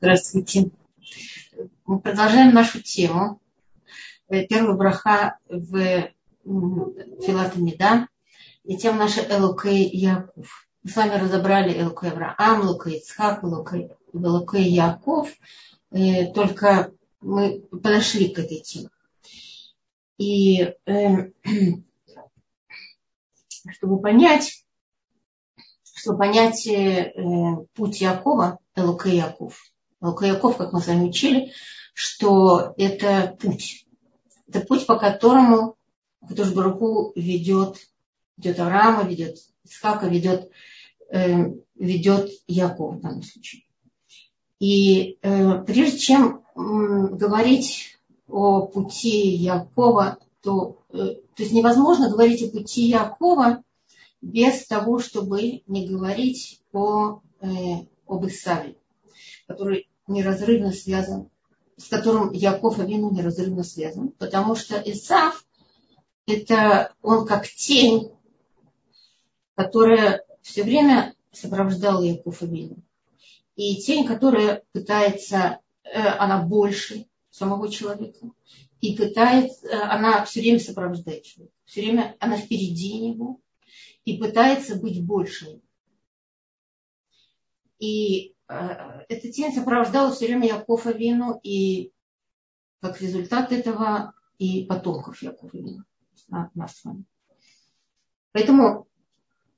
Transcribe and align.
Здравствуйте. 0.00 0.70
Мы 1.84 1.98
продолжаем 1.98 2.54
нашу 2.54 2.80
тему. 2.80 3.40
Первый 4.28 4.76
браха 4.76 5.38
в 5.48 6.12
Филатомида. 6.44 8.06
И 8.62 8.76
тема 8.76 8.98
наша 8.98 9.26
Элукей 9.28 9.88
Яков. 9.88 10.68
Мы 10.84 10.90
с 10.90 10.94
вами 10.94 11.16
разобрали 11.16 11.76
Элукей 11.76 12.12
Авраам, 12.12 12.62
Элукей 12.62 12.98
Ицхак, 12.98 13.42
Элукей 13.42 14.70
Яков. 14.70 15.30
И 15.90 16.26
только 16.32 16.92
мы 17.20 17.62
подошли 17.62 18.28
к 18.28 18.38
этой 18.38 18.60
теме. 18.60 18.90
И 20.16 20.74
э, 20.86 21.32
чтобы 23.72 24.00
понять, 24.00 24.64
чтобы 25.92 26.18
понять 26.18 26.68
э, 26.68 27.12
путь 27.74 28.00
Якова, 28.00 28.60
Элукей 28.76 29.16
Яков, 29.16 29.60
Яков, 30.00 30.56
как 30.56 30.72
мы 30.72 30.80
с 30.80 30.86
вами 30.86 31.08
учили, 31.08 31.52
что 31.92 32.74
это 32.76 33.36
путь. 33.40 33.86
Это 34.46 34.60
путь, 34.60 34.86
по 34.86 34.96
которому 34.98 35.76
Катуш 36.26 36.52
Баруху 36.52 37.12
ведет, 37.16 37.76
ведет 38.36 38.60
Арама, 38.60 39.04
ведет 39.04 39.38
Исхака, 39.64 40.06
ведет, 40.06 40.50
э, 41.10 41.52
ведет 41.74 42.30
Яков 42.46 42.96
в 42.96 43.00
данном 43.00 43.22
случае. 43.22 43.64
И 44.60 45.18
э, 45.22 45.62
прежде 45.64 45.98
чем 45.98 46.36
э, 46.36 46.40
говорить 46.54 47.98
о 48.28 48.66
пути 48.66 49.34
Якова, 49.34 50.18
то, 50.42 50.78
э, 50.90 50.96
то 51.34 51.42
есть 51.42 51.52
невозможно 51.52 52.10
говорить 52.10 52.42
о 52.42 52.50
пути 52.50 52.82
Якова 52.82 53.62
без 54.20 54.66
того, 54.66 54.98
чтобы 54.98 55.62
не 55.66 55.86
говорить 55.86 56.60
о, 56.72 57.20
э, 57.40 57.46
об 58.06 58.26
Исаве 58.26 58.76
который 59.48 59.88
неразрывно 60.06 60.72
связан, 60.72 61.30
с 61.76 61.88
которым 61.88 62.32
Яков 62.32 62.78
Авину 62.78 63.10
неразрывно 63.10 63.64
связан, 63.64 64.10
потому 64.10 64.54
что 64.54 64.76
Исав– 64.76 65.44
это 66.26 66.94
он 67.02 67.26
как 67.26 67.48
тень, 67.48 68.12
которая 69.54 70.24
все 70.42 70.62
время 70.62 71.14
сопровождала 71.32 72.02
Яков 72.02 72.42
Авину. 72.42 72.76
И 73.56 73.76
тень, 73.76 74.06
которая 74.06 74.62
пытается, 74.72 75.60
э, 75.82 75.98
она 75.98 76.42
больше 76.42 77.06
самого 77.30 77.70
человека, 77.70 78.30
и 78.80 78.96
пытается, 78.96 79.66
э, 79.66 79.80
она 79.80 80.24
все 80.24 80.40
время 80.40 80.60
сопровождает 80.60 81.24
человека, 81.24 81.54
все 81.64 81.80
время 81.80 82.16
она 82.20 82.36
впереди 82.36 82.98
него 82.98 83.40
и 84.04 84.18
пытается 84.18 84.76
быть 84.76 85.02
больше. 85.04 85.60
И 87.78 88.34
эта 88.48 89.30
тень 89.30 89.52
сопровождала 89.52 90.12
все 90.12 90.26
время 90.26 90.48
Якова 90.48 90.92
Вину 90.92 91.38
и 91.42 91.92
как 92.80 93.00
результат 93.00 93.52
этого 93.52 94.14
и 94.38 94.64
потомков 94.64 95.22
Якова 95.22 95.50
Вину, 95.52 95.84
нас 96.28 96.76
с 96.76 96.84
вами. 96.84 97.04
Поэтому 98.32 98.86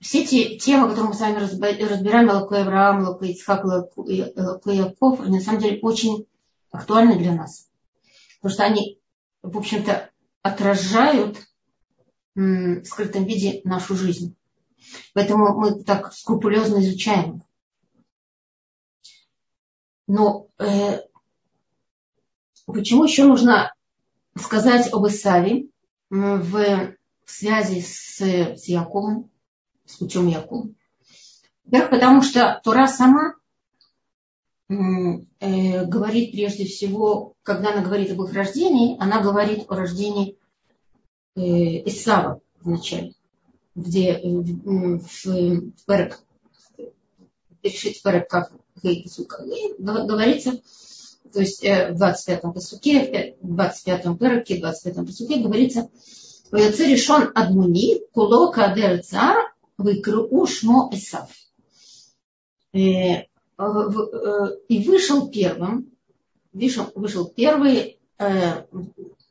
все 0.00 0.24
те 0.24 0.56
темы, 0.56 0.88
которые 0.88 1.10
мы 1.10 1.14
с 1.14 1.20
вами 1.20 1.38
разбираем, 1.38 2.28
Лако 2.28 2.62
Авраам, 2.62 3.02
Лако 3.02 3.26
Ицхак, 3.26 3.64
Лако 3.64 4.70
Яков, 4.70 5.20
они 5.20 5.36
на 5.36 5.42
самом 5.42 5.60
деле 5.60 5.78
очень 5.80 6.26
актуальны 6.72 7.18
для 7.18 7.34
нас. 7.34 7.68
Потому 8.40 8.54
что 8.54 8.64
они, 8.64 8.98
в 9.42 9.56
общем-то, 9.56 10.10
отражают 10.42 11.38
в 12.34 12.84
скрытом 12.84 13.24
виде 13.24 13.60
нашу 13.64 13.94
жизнь. 13.94 14.34
Поэтому 15.12 15.54
мы 15.58 15.82
так 15.84 16.14
скрупулезно 16.14 16.78
изучаем. 16.78 17.42
Но 20.12 20.48
э, 20.58 21.02
почему 22.66 23.04
еще 23.04 23.22
нужно 23.22 23.72
сказать 24.34 24.92
об 24.92 25.06
Исаве 25.06 25.68
в, 26.10 26.96
связи 27.26 27.80
с, 27.80 28.20
с 28.20 28.64
Яковом, 28.64 29.30
с 29.86 29.98
путем 29.98 30.26
Якова? 30.26 30.68
Во-первых, 31.64 31.90
потому 31.90 32.22
что 32.22 32.60
Тура 32.64 32.88
сама 32.88 33.34
э, 34.68 35.84
говорит 35.86 36.32
прежде 36.32 36.64
всего, 36.64 37.34
когда 37.44 37.70
она 37.70 37.82
говорит 37.82 38.10
об 38.10 38.22
их 38.22 38.32
рождении, 38.32 38.96
она 38.98 39.22
говорит 39.22 39.66
о 39.68 39.76
рождении 39.76 40.36
э, 41.36 41.40
Исава 41.88 42.40
вначале, 42.60 43.14
где 43.76 44.14
э, 44.14 44.28
в, 44.28 45.24
в 45.24 45.86
Перек, 45.86 46.20
решить 47.62 48.02
Перек 48.02 48.28
как 48.28 48.50
говорится, 49.78 50.60
то 51.32 51.40
есть 51.40 51.64
э, 51.64 51.92
в 51.92 52.02
25-м 52.02 52.52
посуке, 52.52 53.36
в 53.40 53.54
25-м 53.54 54.18
пероке, 54.18 54.60
в 54.60 54.64
25-м 54.64 55.06
посуке 55.06 55.40
говорится, 55.40 55.88
Ваяце 56.50 56.86
решен 56.86 57.30
адмуни, 57.34 58.00
куло 58.12 58.50
кадер 58.50 59.02
цар, 59.04 59.54
выкру 59.78 60.46
шмо 60.46 60.90
эсав. 60.92 61.30
Э, 62.72 63.26
и 64.68 64.84
вышел 64.84 65.28
первым, 65.30 65.92
вышел, 66.52 66.90
вышел 66.94 67.26
первый 67.26 67.98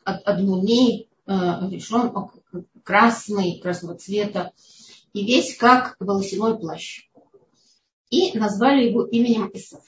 адмуни, 0.05 1.09
решен 1.25 2.13
красный, 2.83 3.59
красного 3.59 3.95
цвета, 3.95 4.53
и 5.13 5.25
весь 5.25 5.57
как 5.57 5.95
волосяной 5.99 6.59
плащ 6.59 7.08
и 8.09 8.37
назвали 8.37 8.89
его 8.89 9.05
именем 9.05 9.49
Исав. 9.53 9.83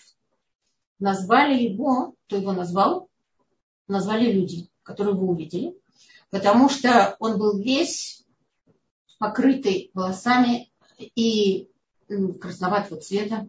Назвали 0.99 1.61
его, 1.61 2.15
кто 2.27 2.37
его 2.37 2.53
назвал? 2.53 3.09
Назвали 3.87 4.31
люди, 4.31 4.69
которые 4.83 5.15
вы 5.15 5.27
увидели, 5.27 5.75
потому 6.29 6.69
что 6.69 7.15
он 7.19 7.37
был 7.37 7.57
весь 7.57 8.25
покрытый 9.17 9.91
волосами 9.93 10.71
и 10.97 11.69
красноватого 12.39 13.01
цвета. 13.01 13.47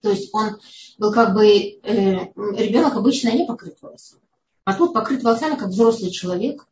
То 0.00 0.10
есть 0.10 0.30
он 0.32 0.58
был 0.98 1.12
как 1.12 1.34
бы, 1.34 1.46
э, 1.46 1.80
ребенок 1.82 2.94
обычно 2.94 3.30
не 3.30 3.46
покрыт 3.46 3.80
волосами. 3.82 4.22
А 4.64 4.74
тут 4.74 4.94
покрыт 4.94 5.22
волосами, 5.22 5.56
как 5.56 5.68
взрослый 5.68 6.10
человек, 6.10 6.66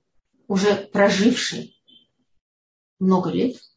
уже 0.48 0.74
проживший 0.92 1.76
много 2.98 3.30
лет– 3.30 3.56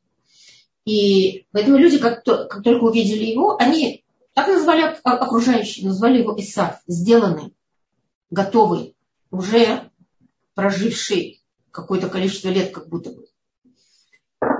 и 0.89 1.45
поэтому 1.51 1.77
люди, 1.77 1.99
как, 1.99 2.23
как 2.23 2.63
только 2.63 2.83
увидели 2.83 3.25
его, 3.25 3.57
они 3.57 4.03
так 4.33 4.47
назвали 4.47 4.97
окружающие, 5.03 5.85
назвали 5.85 6.21
его 6.21 6.35
Исаф, 6.39 6.79
сделанный, 6.87 7.53
готовый, 8.31 8.95
уже 9.29 9.91
проживший 10.55 11.43
какое-то 11.69 12.09
количество 12.09 12.49
лет, 12.49 12.71
как 12.71 12.89
будто 12.89 13.11
бы. 13.11 13.27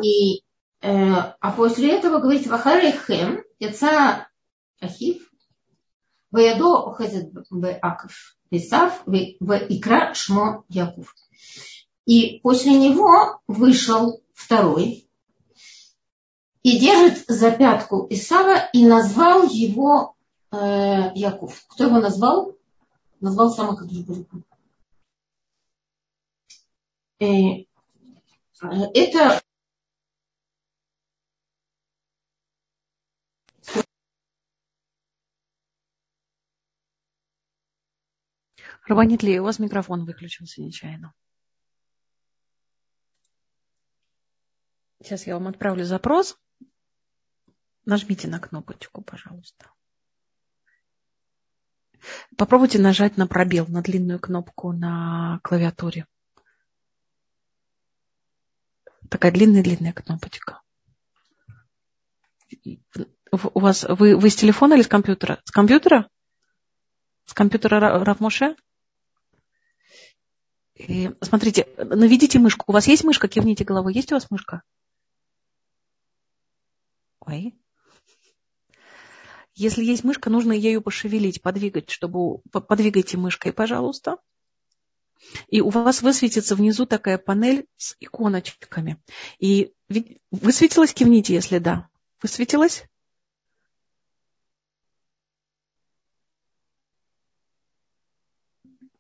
И, 0.04 0.44
э, 0.82 0.92
а 0.92 1.52
после 1.52 1.98
этого 1.98 2.20
говорит 2.20 2.46
Вахарехем, 2.46 3.44
яца 3.58 4.28
Ахив, 4.80 5.32
Ваядо 6.30 6.90
охазет 6.90 7.34
Аков, 7.82 8.38
Исав, 8.52 9.02
Икра 9.08 10.14
Шмо 10.14 10.64
Яков. 10.70 11.16
И 12.06 12.40
после 12.44 12.76
него 12.76 13.42
вышел 13.48 14.22
второй, 14.36 15.09
и 16.70 16.78
держит 16.78 17.26
за 17.28 17.52
пятку 17.52 18.06
Исава 18.12 18.70
и 18.74 18.86
назвал 18.86 19.50
его 19.50 20.16
э, 20.52 21.12
Яков. 21.16 21.66
Кто 21.68 21.86
его 21.86 22.00
назвал? 22.00 22.56
Назвал 23.20 23.50
сама 23.50 23.76
Кадышбурга. 23.76 24.44
Э, 27.20 27.66
это 28.94 29.42
Рабанит 38.86 39.24
ли, 39.24 39.40
у 39.40 39.44
вас 39.44 39.58
микрофон 39.60 40.06
выключился 40.06 40.62
нечаянно. 40.62 41.14
Сейчас 45.02 45.28
я 45.28 45.36
вам 45.36 45.48
отправлю 45.48 45.86
запрос. 45.86 46.38
Нажмите 47.86 48.28
на 48.28 48.40
кнопочку, 48.40 49.02
пожалуйста. 49.02 49.72
Попробуйте 52.38 52.80
нажать 52.80 53.18
на 53.18 53.28
пробел, 53.28 53.66
на 53.68 53.82
длинную 53.82 54.20
кнопку 54.20 54.72
на 54.72 55.40
клавиатуре. 55.44 56.06
Такая 59.10 59.32
длинная-длинная 59.32 59.94
кнопочка. 59.94 60.62
У 63.32 63.60
вас 63.60 63.86
вы, 63.88 64.16
вы 64.16 64.30
с 64.30 64.36
телефона 64.36 64.74
или 64.74 64.82
с 64.82 64.88
компьютера? 64.88 65.42
С 65.46 65.52
компьютера? 65.52 66.10
С 67.26 67.34
компьютера 67.34 68.04
Рафмоше? 68.04 68.56
смотрите, 71.22 71.68
наведите 71.78 72.40
мышку. 72.40 72.66
У 72.68 72.72
вас 72.72 72.88
есть 72.88 73.04
мышка? 73.04 73.28
Кивните 73.28 73.64
головой. 73.64 73.94
Есть 73.94 74.12
у 74.12 74.16
вас 74.16 74.30
мышка? 74.32 74.64
Ой. 77.30 77.56
Если 79.54 79.84
есть 79.84 80.04
мышка, 80.04 80.30
нужно 80.30 80.52
ею 80.52 80.82
пошевелить, 80.82 81.42
подвигать, 81.42 81.90
чтобы... 81.90 82.40
Подвигайте 82.52 83.18
мышкой, 83.18 83.54
пожалуйста. 83.54 84.18
И 85.48 85.62
у 85.62 85.70
вас 85.70 86.02
высветится 86.02 86.56
внизу 86.56 86.86
такая 86.86 87.18
панель 87.18 87.68
с 87.78 87.96
иконочками. 88.00 88.98
И 89.38 89.74
высветилась, 90.32 90.94
кивните, 90.94 91.34
если 91.34 91.60
да. 91.60 91.90
Высветилась? 92.22 92.86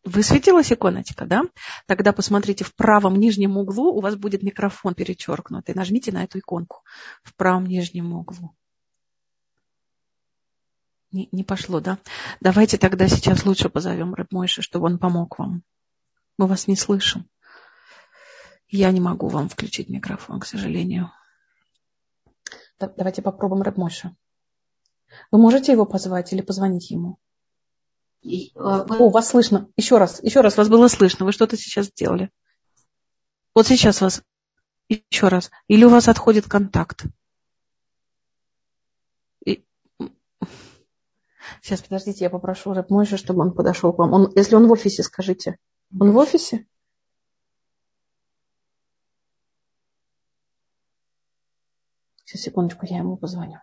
Высветилась 0.09 0.73
иконочка, 0.73 1.25
да? 1.25 1.43
Тогда 1.85 2.13
посмотрите 2.13 2.63
в 2.63 2.73
правом 2.73 3.17
нижнем 3.17 3.57
углу, 3.57 3.93
у 3.93 4.01
вас 4.01 4.15
будет 4.15 4.41
микрофон 4.41 4.95
перечеркнутый. 4.95 5.75
Нажмите 5.75 6.11
на 6.11 6.23
эту 6.23 6.39
иконку 6.39 6.83
в 7.21 7.35
правом 7.35 7.67
нижнем 7.67 8.11
углу. 8.13 8.55
Не, 11.11 11.29
не 11.31 11.43
пошло, 11.43 11.79
да? 11.79 11.99
Давайте 12.39 12.79
тогда 12.79 13.07
сейчас 13.07 13.45
лучше 13.45 13.69
позовем 13.69 14.15
Рэб 14.15 14.31
Мойши, 14.31 14.63
чтобы 14.63 14.87
он 14.87 14.97
помог 14.97 15.37
вам. 15.37 15.61
Мы 16.39 16.47
вас 16.47 16.67
не 16.67 16.75
слышим. 16.75 17.29
Я 18.67 18.91
не 18.91 18.99
могу 18.99 19.27
вам 19.27 19.47
включить 19.47 19.89
микрофон, 19.89 20.39
к 20.39 20.45
сожалению. 20.47 21.11
Давайте 22.79 23.21
попробуем 23.21 23.61
Рэб 23.61 23.77
Мойши. 23.77 24.15
Вы 25.29 25.37
можете 25.37 25.71
его 25.71 25.85
позвать 25.85 26.33
или 26.33 26.41
позвонить 26.41 26.89
ему? 26.89 27.19
И, 28.21 28.51
э, 28.53 28.59
О, 28.59 29.09
вас 29.09 29.29
слышно. 29.29 29.69
Еще 29.77 29.97
раз, 29.97 30.21
еще 30.21 30.41
раз, 30.41 30.57
вас 30.57 30.69
было 30.69 30.87
слышно. 30.87 31.25
Вы 31.25 31.31
что-то 31.31 31.57
сейчас 31.57 31.87
сделали. 31.87 32.29
Вот 33.55 33.67
сейчас 33.67 34.01
вас 34.01 34.21
еще 34.89 35.27
раз. 35.27 35.51
Или 35.67 35.85
у 35.85 35.89
вас 35.89 36.07
отходит 36.07 36.47
контакт. 36.47 37.05
Сейчас, 41.61 41.81
подождите, 41.81 42.23
я 42.23 42.29
попрошу 42.29 42.73
Рэп 42.73 42.89
Мойша, 42.89 43.17
чтобы 43.17 43.41
он 43.41 43.53
подошел 43.53 43.91
к 43.91 43.97
вам. 43.97 44.13
Он, 44.13 44.31
если 44.35 44.55
он 44.55 44.67
в 44.67 44.71
офисе, 44.71 45.03
скажите. 45.03 45.57
Он 45.99 46.11
в 46.11 46.17
офисе? 46.17 46.65
Сейчас, 52.23 52.41
секундочку, 52.41 52.85
я 52.85 52.99
ему 52.99 53.17
позвоню. 53.17 53.59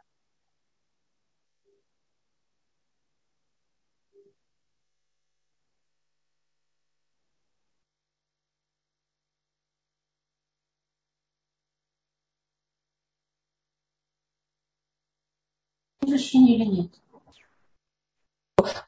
Возвращение 16.26 16.56
или 16.56 16.64
нет? 16.64 16.90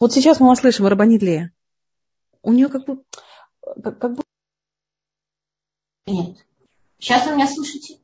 Вот 0.00 0.12
сейчас 0.12 0.40
мы 0.40 0.49
вас 0.49 0.61
слышим, 0.61 0.87
Рабанит 0.87 1.23
Лея. 1.23 1.52
У 2.43 2.52
нее 2.52 2.69
как 2.69 2.85
бы... 2.85 3.05
Как, 3.82 3.99
как 3.99 4.17
бы... 4.17 4.23
Нет. 6.06 6.37
Сейчас 6.99 7.26
вы 7.26 7.35
меня 7.35 7.46
слышите? 7.46 7.99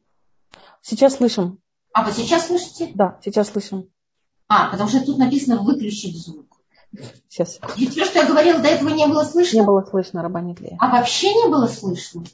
Сейчас 0.83 1.17
слышим. 1.17 1.59
А, 1.93 2.05
вы 2.05 2.13
сейчас 2.13 2.47
слышите? 2.47 2.93
Да, 2.95 3.19
сейчас 3.25 3.49
слышим. 3.49 3.91
А, 4.49 4.71
потому 4.71 4.89
что 4.89 5.05
тут 5.05 5.19
написано 5.19 5.63
выключить 5.63 6.17
звук. 6.17 6.47
Сейчас. 7.29 7.59
И 7.77 7.89
все, 7.89 8.05
что 8.05 8.21
я 8.21 8.27
говорила, 8.27 8.61
до 8.61 8.69
этого 8.69 8.91
не 8.91 9.07
было 9.07 9.25
слышно? 9.25 9.57
Не 9.57 9.67
было 9.67 9.83
слышно, 9.83 10.23
Рабанит 10.23 10.61
Лея. 10.61 10.77
А 10.81 10.91
вообще 10.91 11.35
не 11.35 11.49
было 11.49 11.67
слышно? 11.67 12.25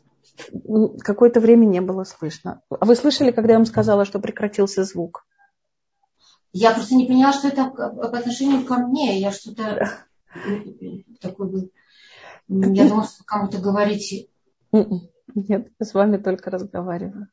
Какое-то 1.01 1.41
время 1.41 1.67
не 1.67 1.81
было 1.81 2.05
слышно. 2.05 2.63
А 2.69 2.85
вы 2.85 2.97
слышали, 2.97 3.31
когда 3.31 3.53
я 3.53 3.59
вам 3.59 3.67
сказала, 3.67 4.05
что 4.05 4.19
прекратился 4.19 4.85
звук? 4.85 5.25
Я 6.53 6.73
просто 6.73 6.95
не 6.95 7.07
поняла, 7.07 7.33
что 7.33 7.49
это 7.49 7.67
по 7.67 8.19
отношению 8.19 8.65
ко 8.65 8.79
мне. 8.79 9.21
Я 9.21 9.31
что-то 9.31 10.07
такой 11.21 11.49
был. 11.49 11.71
Я 12.49 12.89
думала, 12.89 13.07
что 13.07 13.25
кому-то 13.25 13.59
говорите. 13.59 14.27
М-м. 14.73 15.09
Нет, 15.35 15.69
с 15.79 15.95
вами 15.95 16.17
только 16.17 16.51
разговариваю. 16.51 17.29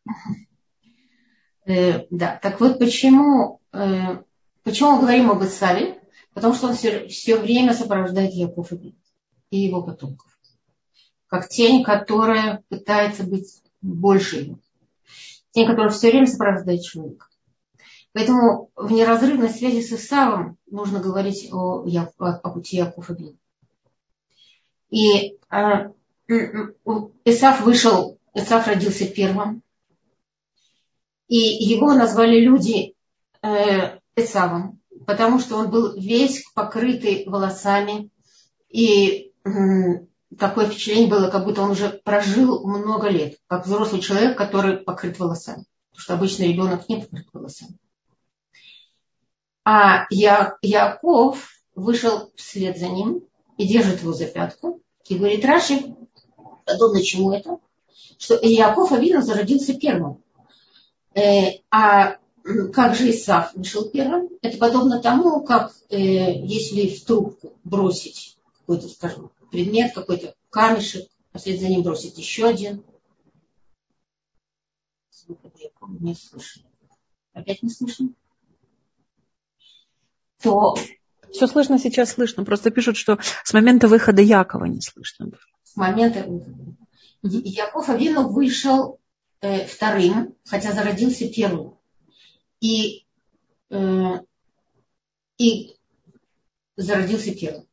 Э, 1.66 2.06
да, 2.12 2.40
так 2.42 2.60
вот 2.60 2.80
почему, 2.80 3.60
э, 3.74 4.22
почему 4.64 4.92
мы 4.92 5.02
говорим 5.02 5.32
об 5.32 5.44
Исаве? 5.44 6.02
Потому 6.34 6.54
что 6.54 6.68
он 6.68 6.76
все, 6.76 7.08
все 7.08 7.38
время 7.38 7.74
сопровождает 7.74 8.34
Яков 8.34 8.72
и 8.72 9.58
его 9.58 9.82
потомков. 9.82 10.38
Как 11.28 11.50
тень, 11.50 11.84
которая 11.84 12.64
пытается 12.70 13.24
быть 13.24 13.62
больше 13.82 14.38
его. 14.38 14.60
Тень, 15.52 15.68
которая 15.68 15.90
все 15.90 16.12
время 16.12 16.28
сопровождает 16.28 16.84
человека. 16.84 17.28
Поэтому 18.14 18.72
в 18.76 18.92
неразрывной 18.92 19.50
связи 19.50 19.82
с 19.82 19.94
Исавом 19.94 20.58
нужно 20.70 21.00
говорить 21.00 21.50
о, 21.52 21.84
о, 21.84 22.28
о 22.28 22.50
пути 22.50 22.78
Якова 22.78 23.14
Бин. 23.14 23.38
И 24.90 25.38
э, 25.52 25.92
Исав 27.26 27.62
вышел, 27.62 28.18
Исав 28.34 28.68
родился 28.68 29.06
первым. 29.08 29.62
И 31.28 31.38
его 31.38 31.94
назвали 31.94 32.40
люди 32.40 32.96
э, 33.42 34.00
Исавом, 34.16 34.80
потому 35.06 35.40
что 35.40 35.58
он 35.58 35.70
был 35.70 35.94
весь 36.00 36.46
покрытый 36.54 37.26
волосами. 37.28 38.10
И 38.70 39.32
такое 40.38 40.68
впечатление 40.68 41.10
было, 41.10 41.30
как 41.30 41.46
будто 41.46 41.62
он 41.62 41.72
уже 41.72 41.90
прожил 41.90 42.66
много 42.68 43.10
лет, 43.10 43.38
как 43.48 43.66
взрослый 43.66 44.02
человек, 44.02 44.38
который 44.38 44.78
покрыт 44.78 45.20
волосами. 45.20 45.66
Потому 45.92 46.02
что 46.02 46.14
обычно 46.14 46.44
ребенок 46.44 46.88
не 46.90 47.02
покрыт 47.02 47.28
волосами. 47.34 47.78
А 49.70 50.08
Я, 50.12 50.58
Яков 50.62 51.50
вышел 51.76 52.32
вслед 52.38 52.78
за 52.78 52.88
ним 52.88 53.26
и 53.58 53.68
держит 53.68 54.02
его 54.02 54.14
за 54.14 54.26
пятку. 54.26 54.82
И 55.10 55.18
говорит, 55.18 55.44
Раши, 55.44 55.94
подобно 56.66 57.04
чему 57.04 57.34
это? 57.34 57.58
Что 58.18 58.40
Яков, 58.42 58.98
видно, 58.98 59.22
зародился 59.22 59.74
первым. 59.74 60.24
Э, 61.14 61.60
а 61.70 62.16
как 62.72 62.96
же 62.96 63.12
Исаф 63.12 63.54
вышел 63.56 63.90
первым? 63.90 64.30
Это 64.42 64.58
подобно 64.58 65.02
тому, 65.02 65.44
как 65.44 65.76
э, 65.90 65.98
если 65.98 66.88
в 66.88 67.04
трубку 67.04 67.52
бросить 67.66 68.38
какой-то, 68.60 68.88
скажем, 68.88 69.32
предмет, 69.52 69.94
какой-то 69.94 70.34
камешек, 70.50 71.10
а 71.34 71.40
вслед 71.40 71.60
за 71.60 71.68
ним 71.68 71.84
бросить 71.84 72.18
еще 72.18 72.46
один. 72.46 72.86
Не 76.00 76.16
слышно. 76.16 76.64
Опять 77.34 77.64
не 77.64 77.70
слышно? 77.70 78.14
То... 80.42 80.76
Все 81.32 81.48
слышно 81.48 81.78
сейчас 81.78 82.12
слышно. 82.12 82.46
Просто 82.46 82.72
пишут, 82.72 82.98
что 82.98 83.20
с 83.44 83.54
момента 83.54 83.88
выхода 83.88 84.22
Якова 84.22 84.66
не 84.66 84.82
слышно. 84.82 85.30
С 85.64 85.76
момента 85.76 86.24
выхода. 86.24 86.78
Яков 87.22 87.90
Авину 87.90 88.30
вышел 88.30 89.00
э, 89.42 89.66
вторым, 89.66 90.36
хотя 90.46 90.72
зародился 90.72 91.28
первым. 91.28 91.76
И, 92.62 93.06
э, 93.70 94.20
и 95.38 95.76
зародился 96.78 97.36
первым. 97.36 97.68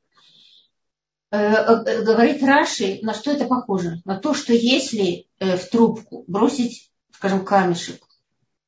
Э, 1.31 1.37
э, 1.37 2.03
говорит 2.03 2.43
Раши, 2.43 3.01
на 3.03 3.13
что 3.13 3.33
это 3.33 3.47
похоже? 3.47 4.01
На 4.05 4.19
то, 4.19 4.35
что 4.35 4.53
если 4.53 5.27
э, 5.39 5.57
в 5.57 5.69
трубку 5.69 6.25
бросить, 6.27 6.93
скажем, 7.11 7.45
камешек, 7.45 8.03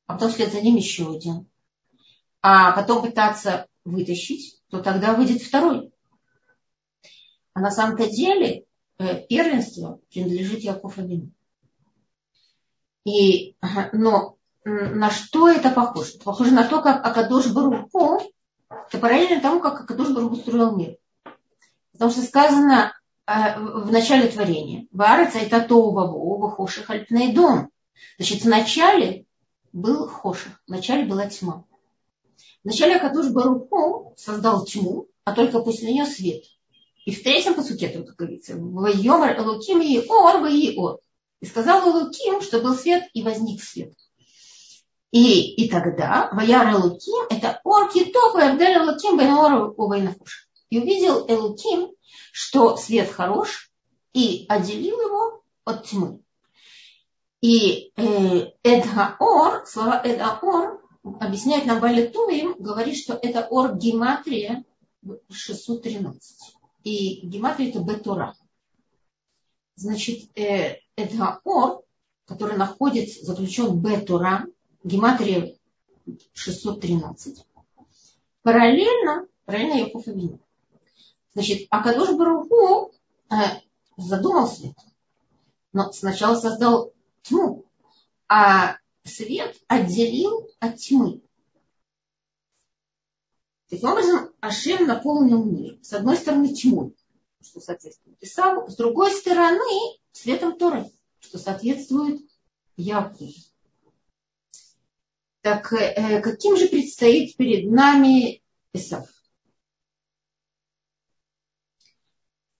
а 0.05 0.13
потом 0.13 0.31
вслед 0.31 0.51
за 0.51 0.61
ним 0.61 0.75
еще 0.75 1.15
один, 1.15 1.47
а 2.41 2.71
потом 2.73 3.01
пытаться 3.01 3.67
вытащить, 3.87 4.59
то 4.69 4.81
тогда 4.81 5.13
выйдет 5.13 5.41
второй. 5.41 5.91
А 7.53 7.59
на 7.61 7.71
самом-то 7.71 8.09
деле 8.09 8.65
э, 8.99 9.25
первенство 9.27 9.99
принадлежит 10.11 10.59
Яков 10.59 10.97
Абину. 10.97 11.31
И, 13.05 13.55
но 13.93 14.37
на 14.65 15.09
что 15.09 15.47
это 15.49 15.69
похоже? 15.69 16.15
Это 16.15 16.25
похоже 16.25 16.51
на 16.51 16.67
то, 16.67 16.81
как 16.81 17.05
Акадош 17.05 17.47
Баруху, 17.53 18.21
это 18.69 18.97
параллельно 18.99 19.41
тому, 19.41 19.61
как 19.61 19.81
Акадош 19.81 20.09
Баруху 20.09 20.35
строил 20.35 20.75
мир. 20.75 20.97
Потому 21.93 22.11
что 22.11 22.21
сказано 22.21 22.93
э, 23.25 23.59
в 23.59 23.91
начале 23.91 24.27
творения, 24.27 24.87
Варец 24.91 25.35
это 25.35 25.61
то 25.61 25.89
Ваву, 25.91 26.49
Хоших 26.49 26.89
Альпней 26.89 27.33
дом. 27.33 27.69
Значит, 28.17 28.43
в 28.43 28.47
начале 28.47 29.25
был 29.71 30.07
Хоших, 30.07 30.61
в 30.67 30.69
начале 30.69 31.05
была 31.05 31.27
тьма. 31.27 31.63
Вначале 32.63 32.95
Акадуш 32.97 33.29
Баруху 33.29 34.13
создал 34.17 34.65
тьму, 34.65 35.07
а 35.23 35.33
только 35.33 35.59
после 35.59 35.93
нее 35.93 36.05
свет. 36.05 36.43
И 37.05 37.13
в 37.13 37.23
третьем 37.23 37.53
посуке 37.53 37.89
тут 37.89 38.15
говорится, 38.15 38.55
Вайомар 38.57 39.39
Элуким 39.39 39.81
и 39.81 40.05
Ор, 40.07 40.45
и 40.47 40.75
Ор. 40.77 40.99
И 41.39 41.45
сказал 41.45 41.89
Элуким, 41.89 42.41
что 42.41 42.59
был 42.59 42.75
свет, 42.75 43.03
и 43.13 43.23
возник 43.23 43.63
свет. 43.63 43.93
И, 45.11 45.53
и 45.55 45.69
тогда 45.69 46.29
Ваяр 46.33 46.69
Элуким 46.69 47.27
это 47.29 47.61
Ор 47.63 47.91
Китов, 47.91 48.35
и 48.35 48.41
Авдель 48.41 48.77
Элуким 48.77 49.17
Бенор 49.17 49.73
Увайнафуш. 49.77 50.49
И 50.69 50.79
увидел 50.79 51.25
Элуким, 51.27 51.91
что 52.31 52.75
свет 52.75 53.09
хорош, 53.09 53.71
и 54.13 54.45
отделил 54.49 54.99
его 54.99 55.43
от 55.63 55.85
тьмы. 55.85 56.19
И 57.39 57.91
э, 57.95 58.51
Эдгаор, 58.63 59.65
слова 59.65 60.01
Эдгаор 60.03 60.81
объясняет 61.19 61.65
нам 61.65 61.79
Балетуим, 61.79 62.55
говорит, 62.59 62.97
что 62.97 63.13
это 63.13 63.47
ор 63.47 63.75
гематрия 63.75 64.63
613. 65.29 66.55
И 66.83 67.25
гематрия 67.27 67.69
это 67.69 67.79
бетура. 67.79 68.35
Значит, 69.75 70.29
э, 70.37 70.79
это 70.95 71.39
ор, 71.43 71.83
который 72.25 72.57
находится, 72.57 73.25
заключен 73.25 73.79
бетура, 73.79 74.45
гематрия 74.83 75.55
613. 76.33 77.45
Параллельно, 78.41 79.27
параллельно 79.45 79.79
Яков 79.79 80.07
Авину. 80.07 80.39
Значит, 81.33 81.67
Акадош 81.69 82.15
Баруху 82.15 82.91
э, 83.29 83.35
задумал 83.97 84.47
свет, 84.47 84.75
но 85.73 85.91
сначала 85.91 86.35
создал 86.35 86.93
тьму, 87.21 87.65
а 88.27 88.77
свет 89.07 89.55
отделил 89.67 90.49
от 90.59 90.77
тьмы. 90.77 91.21
Таким 93.69 93.89
образом, 93.89 94.33
Ашем 94.39 94.87
наполнил 94.87 95.43
мир. 95.43 95.77
С 95.81 95.93
одной 95.93 96.15
стороны 96.15 96.53
тьмой, 96.53 96.95
что 97.41 97.59
соответствует 97.59 98.17
Исаву, 98.21 98.69
с 98.69 98.75
другой 98.75 99.11
стороны 99.11 99.97
светом 100.11 100.57
Торы, 100.57 100.89
что 101.19 101.37
соответствует 101.37 102.21
Якову. 102.77 103.31
Так 105.41 105.71
э, 105.73 106.21
каким 106.21 106.57
же 106.57 106.67
предстоит 106.67 107.35
перед 107.35 107.69
нами 107.69 108.41
Исав? 108.73 109.07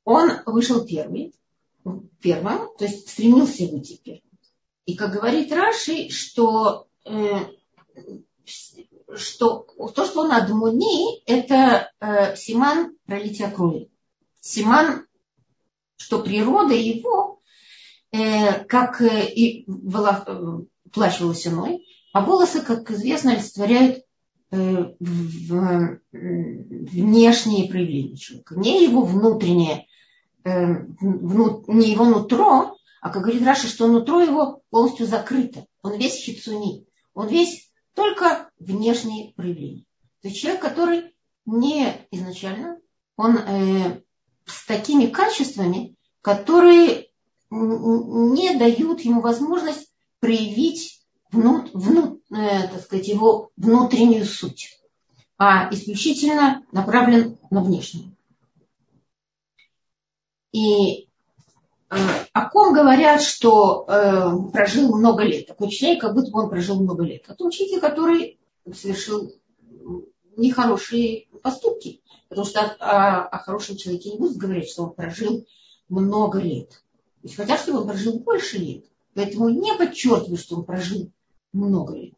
Он 0.04 0.32
вышел 0.46 0.86
первый, 0.86 1.34
первым, 2.22 2.70
то 2.77 2.86
есть 2.86 3.10
стремился 3.10 3.68
выйти 3.68 4.00
первым. 4.01 4.26
И 4.88 4.96
как 4.96 5.12
говорит 5.12 5.51
Раши, 5.51 6.10
что, 6.10 6.88
э, 7.03 7.39
что 9.15 9.67
то, 9.94 10.06
что 10.06 10.22
он 10.22 10.32
адмуни, 10.32 11.22
это 11.25 11.91
э, 12.00 12.38
симан 12.38 12.96
пролития 13.06 13.51
крови. 13.51 13.91
Симан, 14.39 15.06
что 15.98 16.24
природа 16.24 16.74
его, 16.74 17.41
э, 18.13 18.63
как 18.63 19.01
э, 19.01 19.29
и 19.29 19.65
воло, 19.67 20.24
э, 20.25 20.89
плащ 20.94 21.20
волосяной, 21.20 21.86
а 22.13 22.22
волосы, 22.22 22.62
как 22.62 22.89
известно, 22.89 23.34
олицетворяют 23.34 24.06
э, 24.51 24.94
в, 25.01 26.00
внешние 26.13 27.70
проявления 27.70 28.15
человека, 28.15 28.56
не 28.56 28.86
его 28.86 29.01
внутреннее, 29.01 29.86
э, 30.46 30.86
не 31.01 31.91
его 31.91 32.06
нутро, 32.06 32.76
а 33.08 33.10
как 33.10 33.24
говорит 33.24 33.44
Раша, 33.44 33.68
что 33.68 33.88
нутро 33.88 34.20
его 34.20 34.62
полностью 34.70 35.06
закрыто. 35.06 35.66
Он 35.82 35.98
весь 35.98 36.22
хицуни. 36.22 36.86
Он 37.14 37.30
весь 37.30 37.72
только 37.94 38.52
внешние 38.60 39.32
проявления. 39.34 39.86
То 40.22 40.28
есть 40.28 40.42
человек, 40.42 40.62
который 40.62 41.16
не 41.46 42.06
изначально, 42.12 42.82
он 43.16 43.38
э, 43.38 44.02
с 44.44 44.66
такими 44.66 45.06
качествами, 45.06 45.96
которые 46.20 47.08
не 47.50 48.58
дают 48.58 49.00
ему 49.00 49.22
возможность 49.22 49.90
проявить 50.20 51.02
внут, 51.32 51.74
внут, 51.74 52.22
э, 52.30 52.68
так 52.68 52.82
сказать, 52.82 53.08
его 53.08 53.52
внутреннюю 53.56 54.26
суть, 54.26 54.78
а 55.38 55.74
исключительно 55.74 56.66
направлен 56.74 57.38
на 57.52 57.64
внешнюю. 57.64 58.14
И 60.52 61.07
о 61.89 62.50
ком 62.50 62.74
говорят, 62.74 63.22
что 63.22 63.86
э, 63.88 64.51
прожил 64.51 64.98
много 64.98 65.24
лет. 65.24 65.48
Такой 65.48 65.70
человек, 65.70 66.01
как 66.01 66.13
будто 66.13 66.32
бы 66.32 66.44
он 66.44 66.50
прожил 66.50 66.82
много 66.82 67.03
лет. 67.03 67.24
А 67.27 67.34
то 67.34 67.50
человек, 67.50 67.82
который 67.82 68.39
совершил 68.74 69.34
нехорошие 70.36 71.27
поступки. 71.41 72.01
Потому 72.29 72.46
что 72.46 72.60
о, 72.62 73.24
о 73.24 73.38
хорошем 73.39 73.77
человеке 73.77 74.12
не 74.12 74.17
будут 74.17 74.38
говорить, 74.38 74.70
что 74.70 74.84
он 74.84 74.94
прожил 74.94 75.46
много 75.88 76.39
лет. 76.39 76.70
То 76.70 77.24
есть 77.24 77.36
хотят, 77.36 77.60
чтобы 77.62 77.79
он 77.79 77.88
прожил 77.88 78.20
больше 78.20 78.58
лет. 78.58 78.86
Поэтому 79.13 79.50
не 79.50 79.74
подчеркиваю, 79.74 80.38
что 80.38 80.58
он 80.58 80.65
прожил 80.65 81.12
много 81.53 81.96
лет. 81.96 82.13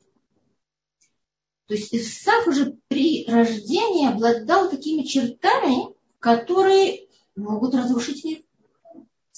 То 1.67 1.75
есть 1.75 1.93
Исаф 1.93 2.47
уже 2.47 2.77
при 2.87 3.25
рождении 3.27 4.09
обладал 4.09 4.69
такими 4.71 5.03
чертами, 5.03 5.95
которые 6.17 7.07
могут 7.35 7.75
разрушить 7.75 8.25
мир. 8.25 8.39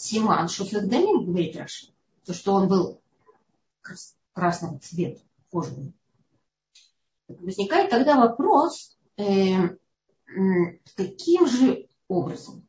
Симан 0.01 0.49
Шуфлагдамим, 0.49 1.25
говорит 1.25 1.55
Раши, 1.55 1.93
то, 2.25 2.33
что 2.33 2.53
он 2.53 2.67
был 2.67 3.01
красного 4.33 4.79
цвета 4.79 5.21
кожи. 5.51 5.93
Возникает 7.27 7.91
тогда 7.91 8.17
вопрос, 8.19 8.97
э, 9.17 9.77
каким 10.95 11.47
же 11.47 11.87
образом 12.07 12.67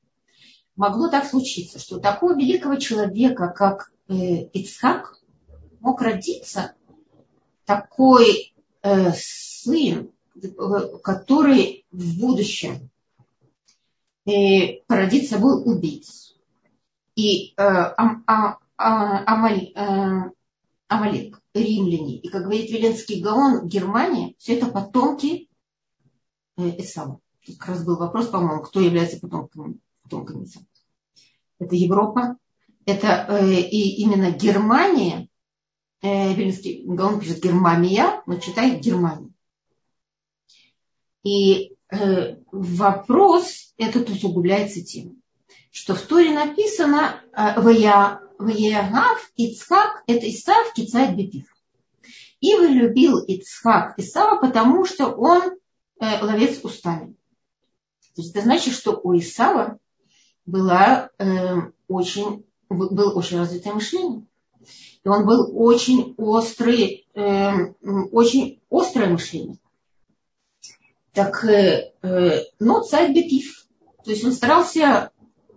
могло 0.76 1.08
так 1.08 1.24
случиться, 1.24 1.78
что 1.78 1.96
у 1.96 2.00
такого 2.00 2.36
великого 2.36 2.76
человека, 2.76 3.48
как 3.48 3.92
э, 4.08 4.14
Ицхак, 4.52 5.18
мог 5.80 6.02
родиться 6.02 6.74
такой 7.64 8.52
э, 8.82 9.12
сын, 9.14 10.12
который 11.02 11.86
в 11.90 12.20
будущем 12.20 12.90
э, 14.26 14.82
породит 14.86 15.30
собой 15.30 15.62
убийц 15.64 16.31
и 17.14 17.52
э, 17.56 17.62
а, 17.62 18.58
а, 18.76 19.24
Амаль, 19.26 19.72
э, 19.74 21.32
римляне, 21.54 22.18
и, 22.18 22.28
как 22.28 22.42
говорит 22.42 22.70
Веленский 22.70 23.20
Гаон, 23.20 23.68
Германия, 23.68 24.34
все 24.38 24.56
это 24.56 24.66
потомки 24.66 25.48
э, 26.56 26.80
Исава. 26.80 27.20
Как 27.46 27.68
раз 27.68 27.84
был 27.84 27.96
вопрос, 27.96 28.28
по-моему, 28.28 28.62
кто 28.62 28.80
является 28.80 29.20
потомком, 29.20 29.80
потомком 30.02 30.44
Исава. 30.44 30.66
Это 31.58 31.74
Европа, 31.74 32.36
это 32.86 33.26
э, 33.28 33.60
и 33.60 34.02
именно 34.02 34.30
Германия, 34.30 35.28
э, 36.00 36.34
Веленский 36.34 36.84
Гаон 36.84 37.20
пишет 37.20 37.42
Германия, 37.42 38.22
но 38.26 38.38
читает 38.38 38.80
Германия. 38.80 39.30
И 41.22 41.76
э, 41.90 42.36
вопрос 42.50 43.74
этот 43.76 44.10
усугубляется 44.10 44.82
тем, 44.82 45.21
что 45.70 45.94
в 45.94 46.02
Торе 46.02 46.32
написано 46.32 47.20
э, 47.32 47.60
Ваягав 48.38 49.30
Ицхак, 49.36 50.02
это 50.06 50.30
Исав 50.30 50.72
Кицайт 50.74 51.16
Бепив. 51.16 51.46
И 52.40 52.54
вылюбил 52.54 53.18
Ицхак 53.18 53.98
Исава, 53.98 54.40
потому 54.40 54.84
что 54.84 55.08
он 55.08 55.42
э, 56.00 56.22
ловец 56.22 56.60
устами. 56.62 57.14
То 58.14 58.22
есть 58.22 58.34
это 58.34 58.42
значит, 58.42 58.74
что 58.74 59.00
у 59.02 59.16
Исава 59.16 59.78
было, 60.44 61.10
э, 61.18 61.56
очень, 61.88 62.44
было 62.68 63.14
очень 63.14 63.38
развитое 63.38 63.72
мышление. 63.72 64.26
И 65.04 65.08
он 65.08 65.26
был 65.26 65.50
очень 65.56 66.14
острый, 66.18 67.06
э, 67.14 67.72
очень 68.12 68.60
острое 68.70 69.08
мышление. 69.08 69.58
Так, 71.12 71.44
э, 71.44 71.92
э, 72.02 72.44
но 72.58 72.82
царь 72.82 73.12
Бетив. 73.12 73.66
То 74.04 74.10
есть 74.10 74.24
он 74.24 74.32
старался 74.32 75.11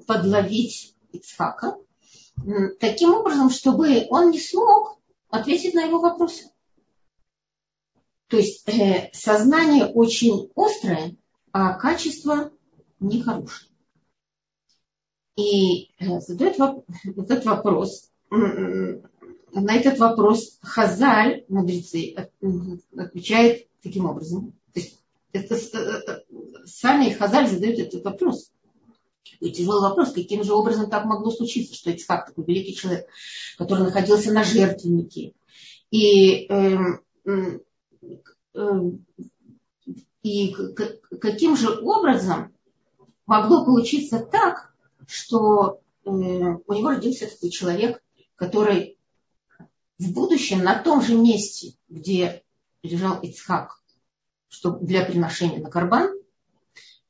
подловить 0.05 0.95
Ицхака 1.11 1.77
таким 2.79 3.13
образом, 3.13 3.49
чтобы 3.49 4.05
он 4.09 4.31
не 4.31 4.39
смог 4.39 4.99
ответить 5.29 5.73
на 5.73 5.83
его 5.83 5.99
вопросы. 5.99 6.51
То 8.27 8.37
есть 8.37 8.67
э, 8.67 9.11
сознание 9.13 9.85
очень 9.85 10.51
острое, 10.55 11.15
а 11.51 11.73
качество 11.73 12.51
нехорошее. 12.99 13.69
И 15.35 15.91
э, 15.99 16.19
задает 16.21 16.57
воп- 16.57 16.85
этот 17.17 17.45
вопрос, 17.45 18.09
на 18.31 19.75
этот 19.75 19.99
вопрос 19.99 20.57
Хазаль, 20.61 21.45
мудрецы, 21.47 22.15
отвечает 22.97 23.67
таким 23.81 24.05
образом. 24.05 24.53
То 24.73 24.79
есть 24.79 24.99
это, 25.31 25.55
э, 25.55 26.01
э, 26.07 26.65
сами 26.65 27.11
Хазаль 27.11 27.47
задают 27.47 27.79
этот 27.79 28.03
вопрос. 28.03 28.51
И 29.39 29.51
тяжелый 29.51 29.89
вопрос, 29.89 30.11
каким 30.11 30.43
же 30.43 30.53
образом 30.53 30.89
так 30.89 31.05
могло 31.05 31.31
случиться, 31.31 31.75
что 31.75 31.91
Ицхак, 31.91 32.27
такой 32.27 32.45
великий 32.45 32.75
человек, 32.75 33.07
который 33.57 33.83
находился 33.83 34.31
на 34.31 34.43
жертвеннике, 34.43 35.33
и, 35.91 36.47
э, 36.47 36.77
э, 37.25 37.59
и 40.23 40.55
каким 41.21 41.57
же 41.57 41.79
образом 41.81 42.53
могло 43.25 43.65
получиться 43.65 44.19
так, 44.19 44.73
что 45.07 45.81
э, 46.03 46.09
у 46.09 46.73
него 46.73 46.89
родился 46.89 47.27
такой 47.27 47.49
человек, 47.49 48.01
который 48.35 48.97
в 49.97 50.13
будущем 50.13 50.63
на 50.63 50.81
том 50.81 51.01
же 51.01 51.15
месте, 51.15 51.73
где 51.89 52.43
лежал 52.83 53.19
Ицхак, 53.21 53.81
что 54.49 54.71
для 54.71 55.05
приношения 55.05 55.61
на 55.61 55.69
карбан, 55.69 56.11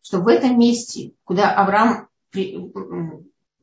что 0.06 0.20
в 0.20 0.28
этом 0.28 0.60
месте, 0.60 1.14
куда 1.24 1.52
Авраам 1.52 2.10
при, 2.30 2.72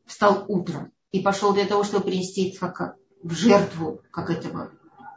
встал 0.07 0.45
утром 0.49 0.91
и 1.13 1.21
пошел 1.21 1.55
для 1.55 1.67
того, 1.67 1.85
чтобы 1.85 2.07
принести 2.07 2.49
Ицхака 2.49 2.97
в 3.23 3.33
жертву, 3.33 4.01
как 4.11 4.29
этого 4.29 4.73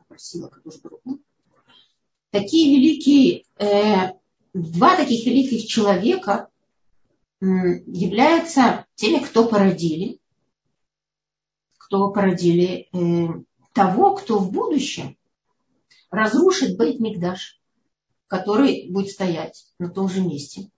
просила 0.08 0.50
Кадуш 0.50 0.75
такие 2.29 2.77
великие, 2.77 3.44
э, 3.58 4.13
два 4.53 4.96
таких 4.96 5.25
великих 5.25 5.67
человека 5.67 6.48
э, 7.41 7.46
являются 7.88 8.86
теми, 8.94 9.17
кто 9.17 9.48
породили, 9.48 10.20
кто 11.79 12.12
породили 12.12 12.88
э, 12.94 13.41
того, 13.74 14.13
кто 14.13 14.38
в 14.38 14.51
будущем 14.51 15.17
разрушит 16.12 16.77
Бейт 16.77 17.00
Мигдаш, 17.00 17.60
который 18.27 18.91
будет 18.91 19.10
стоять 19.10 19.65
на 19.79 19.89
том 19.89 20.08
же 20.08 20.22
месте, 20.22 20.70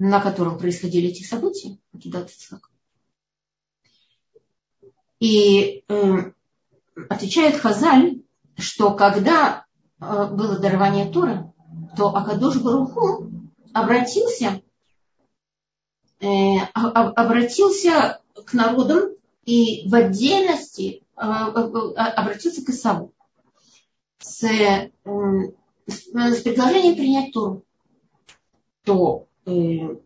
на 0.00 0.18
котором 0.18 0.58
происходили 0.58 1.10
эти 1.10 1.22
события, 1.22 1.78
Акидат 1.92 2.30
Ицхак. 2.30 2.70
И 5.20 5.84
э, 5.86 6.32
отвечает 7.10 7.60
Хазаль, 7.60 8.22
что 8.56 8.94
когда 8.94 9.66
э, 10.00 10.26
было 10.32 10.58
дарование 10.58 11.12
Торы, 11.12 11.52
то 11.98 12.16
Акадош 12.16 12.62
Баруху 12.62 13.30
обратился, 13.74 14.62
э, 16.20 16.56
обратился 16.72 18.22
к 18.46 18.54
народам 18.54 19.10
и 19.44 19.86
в 19.86 19.94
отдельности 19.94 21.02
э, 21.14 21.20
обратился 21.20 22.64
к 22.64 22.70
Исаву 22.70 23.12
с, 24.18 24.40
с, 24.46 24.90
с 25.86 26.42
предложением 26.42 26.96
принять 26.96 27.34
Тору. 27.34 27.66
То, 28.84 29.26
но, 29.44 30.00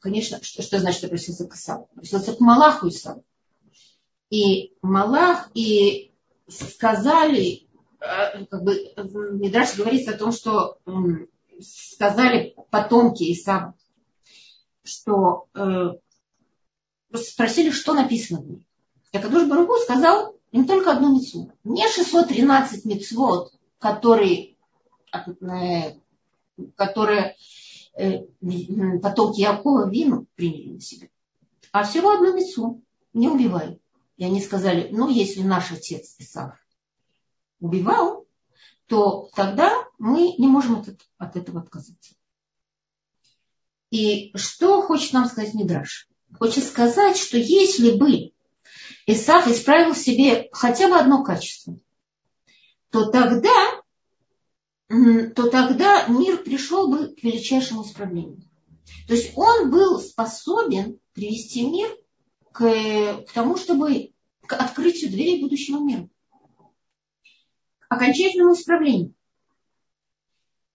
конечно, 0.00 0.42
что, 0.42 0.62
что 0.62 0.78
значит 0.78 1.04
обратился 1.04 1.46
к 1.46 1.54
Исаву? 1.54 1.88
Обратился 1.92 2.34
к 2.34 2.40
Малаху 2.40 2.88
Исаву. 2.88 3.24
И 4.30 4.72
Малах 4.82 5.50
и 5.54 6.12
сказали, 6.48 7.68
э, 8.00 8.44
как 8.46 8.62
бы 8.62 8.92
Мидраш 9.38 9.76
говорится 9.76 10.12
о 10.12 10.18
том, 10.18 10.32
что 10.32 10.78
сказали 11.60 12.54
потомки 12.70 13.32
Исава, 13.32 13.74
что 14.82 15.48
э, 15.54 15.90
спросили, 17.14 17.70
что 17.70 17.94
написано 17.94 18.40
в 18.40 18.48
ней. 18.48 18.66
И 19.12 19.18
Кадуш 19.18 19.48
Баругу 19.48 19.76
сказал 19.78 20.36
им 20.52 20.66
только 20.66 20.92
одну 20.92 21.14
мецву. 21.14 21.52
Не 21.64 21.88
613 21.88 22.84
мецвод, 22.84 23.52
которые, 23.78 24.56
э, 26.56 26.62
которые 26.76 27.36
потомки 29.02 29.40
Якова 29.40 29.88
вину 29.88 30.26
приняли 30.34 30.74
на 30.74 30.80
себя, 30.80 31.08
а 31.72 31.84
всего 31.84 32.12
одну 32.12 32.34
мецву. 32.34 32.82
Не 33.14 33.28
убивай. 33.28 33.80
И 34.18 34.24
они 34.24 34.42
сказали, 34.42 34.88
ну, 34.92 35.08
если 35.08 35.42
наш 35.42 35.72
отец 35.72 36.16
Исав 36.18 36.58
убивал, 37.60 38.26
то 38.86 39.30
тогда 39.34 39.72
мы 39.98 40.34
не 40.36 40.46
можем 40.46 40.80
от, 40.80 40.88
от 41.18 41.36
этого 41.36 41.60
отказаться. 41.60 42.14
И 43.90 44.36
что 44.36 44.82
хочет 44.82 45.12
нам 45.12 45.26
сказать 45.26 45.54
Мидраш? 45.54 46.08
Хочет 46.38 46.64
сказать, 46.64 47.16
что 47.16 47.38
если 47.38 47.92
бы 47.92 48.32
Исаф 49.06 49.48
исправил 49.48 49.94
себе 49.94 50.48
хотя 50.52 50.88
бы 50.88 50.96
одно 50.96 51.22
качество, 51.22 51.78
то 52.90 53.06
тогда, 53.06 53.75
то 54.88 55.48
тогда 55.50 56.06
мир 56.06 56.38
пришел 56.38 56.88
бы 56.88 57.08
к 57.08 57.22
величайшему 57.22 57.82
исправлению. 57.82 58.42
То 59.08 59.14
есть 59.14 59.32
он 59.36 59.70
был 59.70 60.00
способен 60.00 61.00
привести 61.12 61.68
мир 61.68 61.88
к, 62.52 63.24
к 63.24 63.32
тому, 63.32 63.56
чтобы 63.56 64.12
к 64.46 64.52
открытию 64.52 65.10
дверей 65.10 65.42
будущего 65.42 65.80
мира, 65.80 66.08
к 67.80 67.92
окончательному 67.92 68.54
исправлению. 68.54 69.14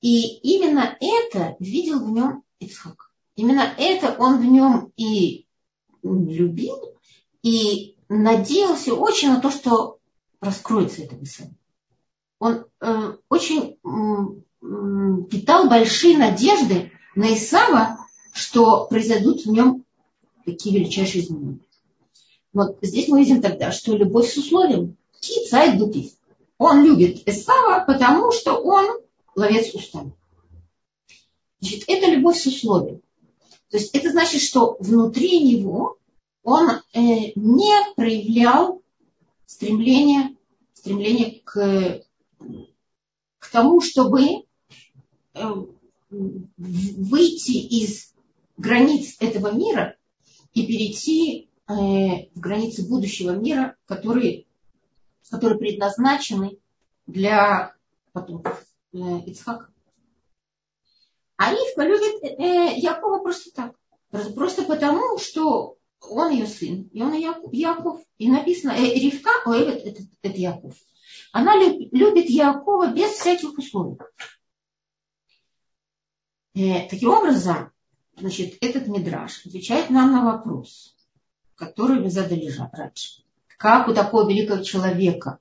И 0.02 0.40
именно 0.40 0.98
это 1.00 1.56
видел 1.60 2.04
в 2.04 2.12
нем 2.12 2.44
Ицхак. 2.60 3.12
Именно 3.36 3.74
это 3.78 4.16
он 4.20 4.40
в 4.40 4.46
нем 4.46 4.92
и 4.98 5.48
любил, 6.04 6.98
и 7.44 7.96
надеялся 8.10 8.94
очень 8.94 9.30
на 9.30 9.40
то, 9.40 9.52
что 9.52 10.00
раскроется 10.42 11.04
это 11.04 11.22
Исаак. 11.24 11.52
Он 12.42 12.66
э, 12.82 13.14
очень 13.30 13.78
э, 13.84 15.24
питал 15.30 15.70
большие 15.70 16.18
надежды 16.18 16.92
на 17.14 17.36
Исава, 17.36 18.00
что 18.34 18.88
произойдут 18.88 19.46
в 19.46 19.52
нем 19.52 19.86
такие 20.44 20.80
величайшие 20.80 21.24
изменения. 21.24 21.60
Вот 22.52 22.80
здесь 22.82 23.10
мы 23.10 23.20
видим 23.20 23.44
тогда, 23.44 23.72
что 23.72 23.96
любовь 23.96 24.34
с 24.34 24.38
условием. 24.38 24.98
Кицай 25.20 25.78
дупис. 25.78 26.18
Он 26.58 26.84
любит 26.84 27.22
Эсава, 27.30 27.86
потому 27.86 28.32
что 28.32 28.56
он 28.56 28.88
ловец 29.36 29.76
устами. 29.76 30.12
Значит, 31.60 31.84
это 31.86 32.08
любовь 32.08 32.40
с 32.40 32.48
условием. 32.48 33.02
То 33.70 33.78
есть 33.78 33.94
это 33.94 34.10
значит, 34.10 34.42
что 34.42 34.78
внутри 34.80 35.44
него 35.44 35.98
он 36.42 36.72
э, 36.72 37.34
не 37.36 37.94
проявлял 37.96 38.82
стремление, 39.46 40.36
стремление 40.74 41.40
к, 41.44 42.02
к 43.40 43.50
тому, 43.50 43.82
чтобы 43.82 44.22
э, 45.34 45.54
выйти 46.10 47.52
из 47.52 48.14
границ 48.58 49.18
этого 49.20 49.52
мира 49.52 49.96
и 50.54 50.66
перейти 50.66 51.50
Э, 51.72 52.28
в 52.36 52.40
границы 52.40 52.88
будущего 52.88 53.32
мира, 53.32 53.78
которые, 53.86 54.46
которые 55.30 55.58
предназначены 55.58 56.60
для 57.08 57.74
потомков 58.12 58.66
Ицхака. 58.92 59.70
А 61.38 61.52
Ривка 61.52 61.84
любит 61.84 62.24
э, 62.24 62.78
Якова 62.78 63.20
просто 63.20 63.52
так. 63.54 63.76
Просто 64.36 64.64
потому, 64.64 65.18
что 65.18 65.78
он 66.02 66.32
ее 66.32 66.46
сын, 66.46 66.90
и 66.92 67.02
он 67.02 67.14
Яков. 67.14 68.02
И 68.18 68.30
написано, 68.30 68.76
Ривка 68.76 69.30
любит 69.46 69.86
этот, 69.86 70.08
этот 70.22 70.38
Яков. 70.38 70.76
Она 71.32 71.56
любит 71.56 72.30
Якова 72.30 72.94
без 72.94 73.12
всяких 73.12 73.58
условий. 73.58 73.98
Э, 76.54 76.88
таким 76.90 77.10
образом, 77.10 77.72
значит, 78.18 78.58
этот 78.62 78.88
мидраж 78.88 79.46
отвечает 79.46 79.90
нам 79.90 80.12
на 80.12 80.26
вопрос, 80.26 80.96
которую 81.56 82.04
мы 82.04 82.10
задали 82.10 82.52
раньше. 82.74 83.24
Как 83.58 83.88
у 83.88 83.94
такого 83.94 84.30
великого 84.30 84.64
человека, 84.64 85.40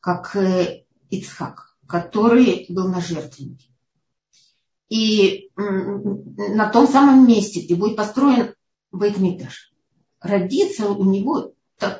как 0.00 0.36
э, 0.36 0.84
Ицхак, 1.08 1.76
который 1.86 2.66
был 2.68 2.88
на 2.88 3.00
жертвеннике. 3.00 3.70
И 4.88 5.50
на 5.56 6.68
том 6.68 6.88
самом 6.88 7.26
месте, 7.26 7.60
где 7.60 7.76
будет 7.76 7.96
построен 7.96 8.54
Бейтмитраш, 8.90 9.72
родится 10.20 10.88
у 10.88 11.04
него 11.04 11.54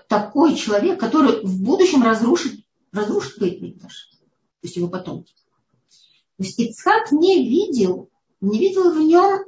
такой 0.08 0.56
человек, 0.56 0.98
который 0.98 1.44
в 1.44 1.62
будущем 1.62 2.02
разрушит, 2.02 2.59
разрушит 2.92 3.38
Бейтмитраш, 3.38 4.10
то 4.10 4.66
есть 4.66 4.76
его 4.76 4.88
потомки. 4.88 5.34
То 6.36 6.44
есть 6.44 6.58
Ицхак 6.58 7.12
не 7.12 7.48
видел, 7.48 8.10
не 8.40 8.58
видел 8.58 8.92
в 8.92 8.98
нем 8.98 9.44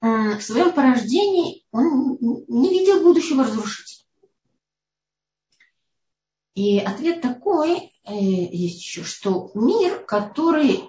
в 0.00 0.40
своем 0.40 0.72
порождении 0.72 1.64
он 1.70 2.18
не 2.20 2.70
видел 2.70 3.04
будущего 3.04 3.44
разрушителя. 3.44 4.04
И 6.54 6.78
ответ 6.78 7.22
такой 7.22 7.92
э, 8.04 8.14
есть 8.14 8.80
еще, 8.80 9.04
что 9.04 9.50
мир, 9.54 10.04
который 10.04 10.82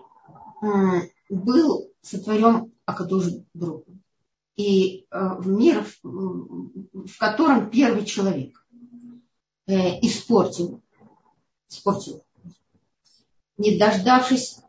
был 1.29 1.91
сотворен 2.01 2.73
Акадуш 2.85 3.25
Бруху, 3.53 3.97
и 4.55 5.05
э, 5.09 5.29
мир, 5.45 5.85
в 6.03 7.17
котором 7.17 7.69
первый 7.69 8.05
человек 8.05 8.65
э, 9.67 9.99
испортил, 10.01 10.82
испортил, 11.73 12.23
не 13.57 13.77
дождавшись 13.77 14.59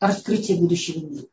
раскрытия 0.00 0.56
будущего 0.56 1.04
мира. 1.04 1.26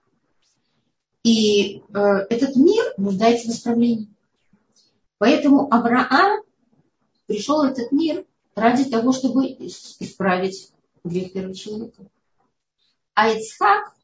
И 1.23 1.77
э, 1.77 1.99
этот 2.29 2.55
мир 2.55 2.83
нуждается 2.97 3.47
в 3.47 3.51
исправлении. 3.51 4.09
Поэтому 5.17 5.73
Авраам 5.73 6.41
пришел 7.25 7.63
в 7.63 7.71
этот 7.71 7.91
мир 7.91 8.25
ради 8.53 8.85
того, 8.85 9.11
чтобы 9.11 9.47
исправить 9.47 10.71
грех 11.03 11.33
первого 11.33 11.55
человека. 11.55 12.05
А 13.15 13.29
Ицхак 13.31 13.95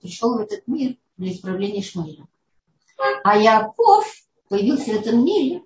пришел 0.00 0.38
в 0.38 0.40
этот 0.40 0.66
мир 0.66 0.96
для 1.18 1.32
исправления 1.32 1.82
Шмаиля. 1.82 2.26
А 3.24 3.36
Яков 3.36 4.06
появился 4.48 4.92
в 4.92 5.00
этом 5.00 5.24
мире 5.24 5.62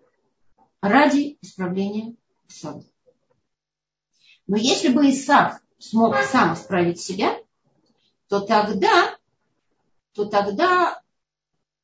ради 0.81 1.39
исправления 1.43 2.17
Исава. 2.49 2.83
Но 4.49 4.57
если 4.57 4.89
бы 4.89 5.09
Исаак 5.09 5.63
смог 5.79 6.17
сам 6.25 6.55
исправить 6.55 7.01
себя, 7.01 7.39
то 8.29 8.41
тогда 8.41 9.17
то 10.19 10.25
тогда 10.25 11.01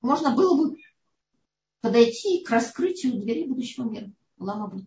можно 0.01 0.35
было 0.35 0.57
бы 0.57 0.77
подойти 1.81 2.43
к 2.43 2.51
раскрытию 2.51 3.13
дверей 3.13 3.47
будущего 3.47 3.89
мира. 3.89 4.11
Ламабу. 4.39 4.81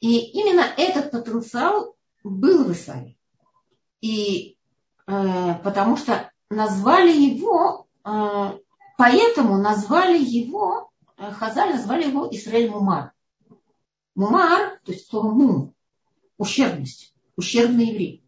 И 0.00 0.18
именно 0.32 0.60
этот 0.60 1.10
потенциал 1.10 1.96
был 2.22 2.64
в 2.64 2.72
Исаве. 2.72 3.16
И 4.02 4.58
э, 5.06 5.54
потому 5.64 5.96
что 5.96 6.30
назвали 6.50 7.12
его, 7.12 7.88
э, 8.04 8.58
поэтому 8.98 9.56
назвали 9.56 10.22
его, 10.22 10.90
э, 11.16 11.32
Хазаль 11.32 11.72
назвали 11.72 12.08
его 12.08 12.28
Исраэль 12.30 12.70
Мумар. 12.70 13.12
Мумар, 14.18 14.80
то 14.82 14.90
есть 14.90 15.06
слово 15.06 15.30
мум, 15.30 15.74
ущербность, 16.38 17.14
ущербный 17.36 17.90
еврей. 17.90 18.24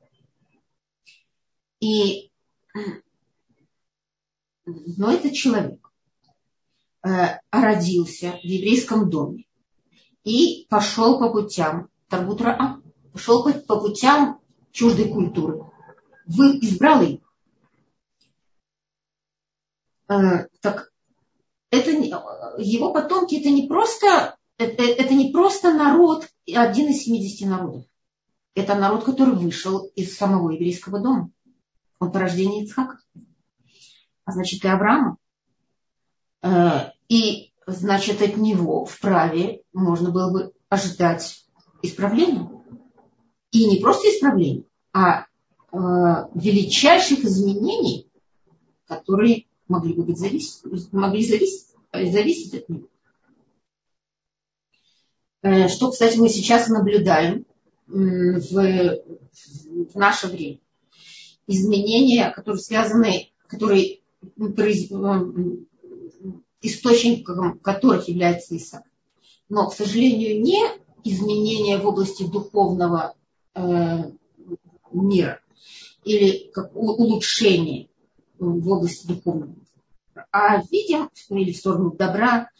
И, 1.81 2.31
но 4.65 5.11
этот 5.11 5.33
человек 5.33 5.81
э, 7.05 7.41
родился 7.51 8.39
в 8.41 8.45
еврейском 8.45 9.11
доме 9.11 9.47
и 10.23 10.69
пошел 10.71 11.19
по 11.19 11.29
путям 11.33 11.91
Тарбутра, 12.09 12.81
пошел 13.13 13.43
по, 13.43 13.81
путям 13.81 14.41
чуждой 14.71 15.13
культуры. 15.13 15.73
Вы 16.25 16.61
избрал 16.61 17.03
их. 17.03 17.21
Э, 20.09 20.47
так 20.61 20.93
это 21.73 21.91
его 22.59 22.93
потомки 22.93 23.41
это 23.41 23.51
не 23.51 23.67
просто 23.67 24.39
это, 24.61 24.83
это 24.83 25.15
не 25.15 25.33
просто 25.33 25.73
народ, 25.73 26.29
один 26.47 26.91
из 26.91 27.05
70 27.05 27.49
народов. 27.49 27.85
Это 28.55 28.75
народ, 28.75 29.05
который 29.05 29.35
вышел 29.35 29.87
из 29.97 30.17
самого 30.17 30.51
еврейского 30.51 31.01
дома. 31.01 31.31
Он 31.99 32.13
порождение 32.13 32.65
Ицхака. 32.65 32.99
А 34.25 34.33
значит, 34.33 34.63
и 34.65 34.69
Авраама. 34.69 35.17
Э, 36.43 36.91
и, 37.09 37.53
значит, 37.67 38.21
от 38.21 38.37
него 38.37 38.85
вправе 38.85 39.63
можно 39.73 40.11
было 40.11 40.31
бы 40.31 40.53
ожидать 40.69 41.47
исправления. 41.83 42.51
И 43.53 43.67
не 43.67 43.81
просто 43.81 44.09
исправления, 44.09 44.65
а 44.93 45.23
э, 45.23 45.77
величайших 46.35 47.21
изменений, 47.21 48.11
которые 48.87 49.47
могли 49.69 49.95
бы 49.95 50.05
быть 50.05 50.19
зависеть, 50.19 50.63
могли 50.93 51.25
зависеть, 51.25 51.69
зависеть 51.93 52.55
от 52.55 52.69
него. 52.69 52.89
Э, 55.43 55.69
что, 55.69 55.91
кстати, 55.91 56.19
мы 56.19 56.29
сейчас 56.29 56.69
наблюдаем 56.69 57.47
в, 57.87 58.99
в 59.93 59.95
наше 59.95 60.29
время. 60.29 60.59
Изменения, 61.47 62.31
которые 62.31 62.61
связаны, 62.61 63.31
которые 63.49 64.01
источником 66.63 67.59
которых 67.59 68.09
является 68.09 68.57
Исаак. 68.57 68.85
Но, 69.49 69.69
к 69.69 69.75
сожалению, 69.75 70.41
не 70.41 70.61
изменения 71.05 71.79
в 71.79 71.87
области 71.87 72.25
духовного 72.25 73.17
э, 73.55 74.11
мира 74.93 75.41
или 76.05 76.51
как 76.53 76.75
улучшение 76.77 77.89
в 78.39 78.69
области 78.71 79.07
духовного 79.07 79.51
мира, 79.51 80.27
а 80.31 80.63
видим, 80.71 81.11
или 81.31 81.53
в 81.53 81.57
сторону 81.57 81.91
добра, 81.93 82.51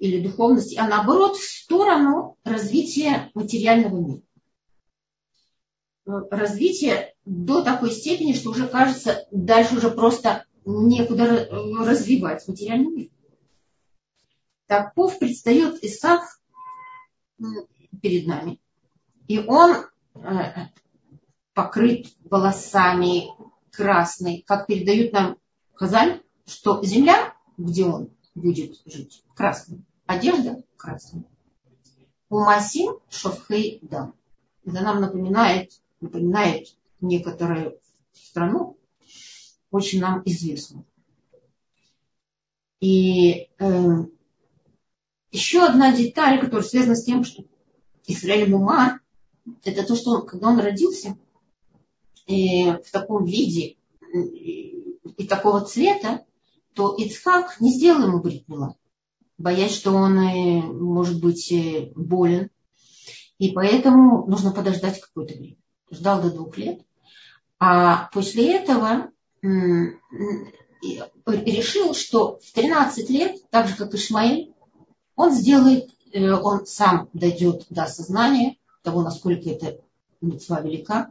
или 0.00 0.26
духовности, 0.26 0.76
а 0.76 0.88
наоборот 0.88 1.36
в 1.36 1.44
сторону 1.44 2.38
развития 2.42 3.30
материального 3.34 4.00
мира. 4.00 4.22
Развитие 6.30 7.14
до 7.26 7.62
такой 7.62 7.92
степени, 7.92 8.32
что 8.32 8.50
уже 8.50 8.66
кажется, 8.66 9.28
дальше 9.30 9.76
уже 9.76 9.90
просто 9.90 10.46
некуда 10.64 11.46
развивать 11.50 12.48
материальный 12.48 12.90
мир. 12.90 13.10
Таков 14.66 15.18
предстает 15.18 15.84
Исаф 15.84 16.40
перед 18.00 18.26
нами. 18.26 18.58
И 19.28 19.38
он 19.38 19.84
э, 20.14 20.68
покрыт 21.52 22.06
волосами 22.24 23.28
красной, 23.70 24.42
как 24.46 24.66
передают 24.66 25.12
нам 25.12 25.36
Хазаль, 25.74 26.22
что 26.46 26.82
земля, 26.82 27.34
где 27.58 27.84
он 27.84 28.10
будет 28.34 28.80
жить, 28.86 29.22
красная 29.34 29.82
одежда 30.10 30.62
красная. 30.76 31.24
Умасим 32.28 32.98
шовхей 33.08 33.78
дам. 33.82 34.14
Это 34.64 34.82
нам 34.82 35.00
напоминает, 35.00 35.72
напоминает 36.00 36.74
некоторую 37.00 37.78
страну, 38.12 38.76
очень 39.70 40.00
нам 40.00 40.22
известную. 40.24 40.84
И 42.80 43.48
э, 43.58 44.04
еще 45.30 45.64
одна 45.64 45.94
деталь, 45.94 46.40
которая 46.40 46.66
связана 46.66 46.96
с 46.96 47.04
тем, 47.04 47.24
что 47.24 47.44
Исраиль 48.06 48.50
Мумар, 48.50 49.00
это 49.64 49.86
то, 49.86 49.94
что 49.94 50.22
когда 50.22 50.48
он 50.48 50.58
родился 50.58 51.16
э, 52.26 52.82
в 52.82 52.90
таком 52.90 53.24
виде 53.24 53.76
и, 54.12 54.98
и 55.16 55.26
такого 55.26 55.60
цвета, 55.64 56.24
то 56.74 56.94
Ицхак 56.96 57.60
не 57.60 57.72
сделал 57.72 58.08
ему 58.08 58.20
бритмила 58.20 58.76
боясь, 59.40 59.74
что 59.74 59.92
он 59.92 60.18
э, 60.18 60.62
может 60.62 61.20
быть 61.20 61.50
э, 61.50 61.92
болен. 61.96 62.50
И 63.38 63.52
поэтому 63.52 64.26
нужно 64.26 64.52
подождать 64.52 65.00
какое-то 65.00 65.34
время. 65.34 65.56
Ждал 65.90 66.20
до 66.20 66.30
двух 66.30 66.58
лет. 66.58 66.82
А 67.58 68.10
после 68.12 68.56
этого 68.56 69.10
решил, 71.26 71.94
что 71.94 72.38
в 72.42 72.52
13 72.52 73.08
лет, 73.08 73.50
так 73.50 73.66
же 73.68 73.76
как 73.76 73.94
Ишмаэль, 73.94 74.52
он 75.16 75.32
сделает, 75.32 75.88
э, 76.12 76.30
он 76.30 76.66
сам 76.66 77.08
дойдет 77.14 77.64
до 77.70 77.84
осознания 77.84 78.56
того, 78.82 79.02
насколько 79.02 79.48
эта 79.48 79.80
мецва 80.20 80.60
велика, 80.60 81.10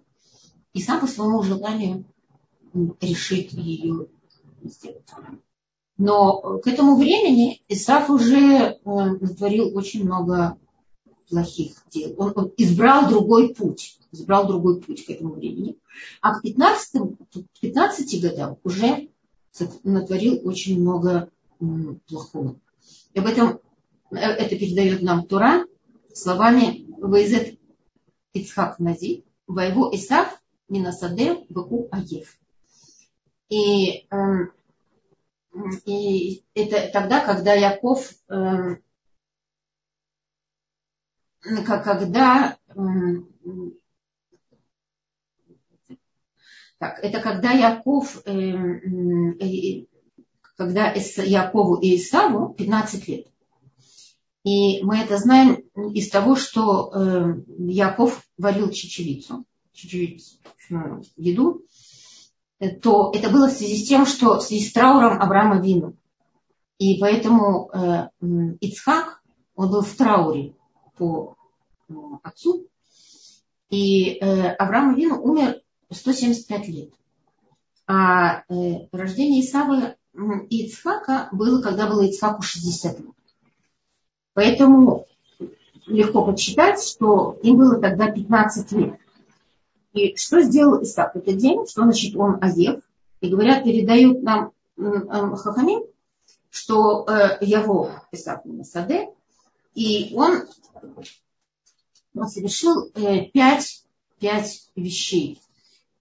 и 0.74 0.82
сам 0.82 1.00
по 1.00 1.08
своему 1.08 1.42
желанию 1.42 2.06
решит 3.02 3.52
ее 3.54 4.06
сделать. 4.64 5.10
Но 6.00 6.60
к 6.60 6.68
этому 6.68 6.96
времени 6.96 7.62
Исаф 7.68 8.10
уже 8.10 8.38
э, 8.38 8.78
натворил 8.86 9.76
очень 9.78 10.06
много 10.06 10.58
плохих 11.30 11.74
дел. 11.92 12.16
Он, 12.18 12.32
он 12.36 12.54
избрал 12.56 13.10
другой 13.10 13.54
путь. 13.54 14.00
Избрал 14.14 14.48
другой 14.48 14.80
путь 14.80 15.06
к 15.06 15.10
этому 15.10 15.34
времени. 15.34 15.78
А 16.22 16.40
к 16.40 16.42
15, 16.42 17.02
к 17.34 17.60
15 17.60 18.22
годам 18.22 18.58
уже 18.64 19.10
натворил 19.84 20.40
очень 20.48 20.80
много 20.80 21.30
плохого. 22.08 22.56
И 23.14 23.20
об 23.20 23.26
этом 23.28 23.60
э, 24.12 24.16
это 24.16 24.56
передает 24.56 25.02
нам 25.02 25.26
Тура 25.26 25.66
словами 26.14 26.86
Вейзет 27.06 27.60
Ицхак 28.32 28.80
Нази, 28.80 29.26
Воево 29.48 29.94
Исаф 29.94 30.42
Минасаде 30.70 31.46
Баку 31.50 31.90
Аев. 31.92 32.38
И 33.50 34.08
э, 34.10 34.46
и 35.86 36.44
это 36.54 36.90
тогда, 36.92 37.26
когда 37.26 37.54
Яков, 37.54 38.12
э, 38.30 38.78
когда 41.42 42.58
э, 42.68 42.80
так, 46.78 47.00
это 47.04 47.22
когда 47.22 47.52
Яков, 47.52 48.22
э, 48.26 48.32
э, 48.32 49.86
когда 50.56 50.94
Якову 50.94 51.76
и 51.76 51.98
Исаву 51.98 52.54
15 52.54 53.08
лет. 53.08 53.28
И 54.44 54.82
мы 54.84 55.00
это 55.00 55.18
знаем 55.18 55.56
из 55.94 56.10
того, 56.10 56.36
что 56.36 57.36
Яков 57.58 58.26
варил 58.38 58.70
чечевицу, 58.72 59.46
чечевицу, 59.74 60.38
еду, 61.18 61.66
то 62.60 63.12
это 63.14 63.30
было 63.30 63.48
в 63.48 63.52
связи 63.52 63.78
с 63.78 63.88
тем, 63.88 64.06
что 64.06 64.40
в 64.40 64.44
связи 64.44 64.66
с 64.66 64.74
трауром 64.74 65.22
Авраама 65.22 65.62
Вину. 65.62 65.94
И 66.78 67.00
поэтому 67.00 67.70
э, 67.72 68.10
Ицхак, 68.62 69.22
он 69.56 69.72
был 69.72 69.82
в 69.82 69.94
трауре 69.96 70.56
по 70.98 71.36
э, 71.90 71.94
отцу. 72.24 72.68
И 73.70 74.18
э, 74.20 74.50
Авраам 74.56 74.96
Вину 74.96 75.22
умер 75.22 75.62
175 75.92 76.68
лет. 76.70 76.94
А 77.88 78.44
э, 78.50 78.88
рождение 78.92 79.42
Исава 79.42 79.96
и 80.50 80.66
Ицхака 80.66 81.30
было, 81.32 81.62
когда 81.62 81.88
было 81.88 82.04
Ицхаку 82.04 82.42
60 82.42 83.00
лет. 83.00 83.10
Поэтому 84.34 85.06
легко 85.86 86.26
подсчитать, 86.26 86.82
что 86.82 87.38
им 87.44 87.58
было 87.58 87.80
тогда 87.80 88.12
15 88.12 88.72
лет. 88.74 89.00
И 89.94 90.16
что 90.16 90.42
сделал 90.42 90.82
Исаак 90.84 91.14
в 91.14 91.18
этот 91.18 91.38
день? 91.38 91.66
Что 91.68 91.84
значит 91.84 92.16
он 92.16 92.38
Азев? 92.42 92.82
И 93.22 93.30
говорят, 93.30 93.64
передают 93.64 94.22
нам 94.24 94.52
Хахамим, 94.78 95.84
что 96.50 97.06
э, 97.08 97.38
его 97.42 97.92
Исаак 98.12 98.44
Саде, 98.64 99.10
и 99.76 100.14
он, 100.16 100.44
он 102.16 102.28
совершил 102.28 102.92
э, 102.94 103.26
пять, 103.34 103.84
пять 104.20 104.70
вещей. 104.76 105.40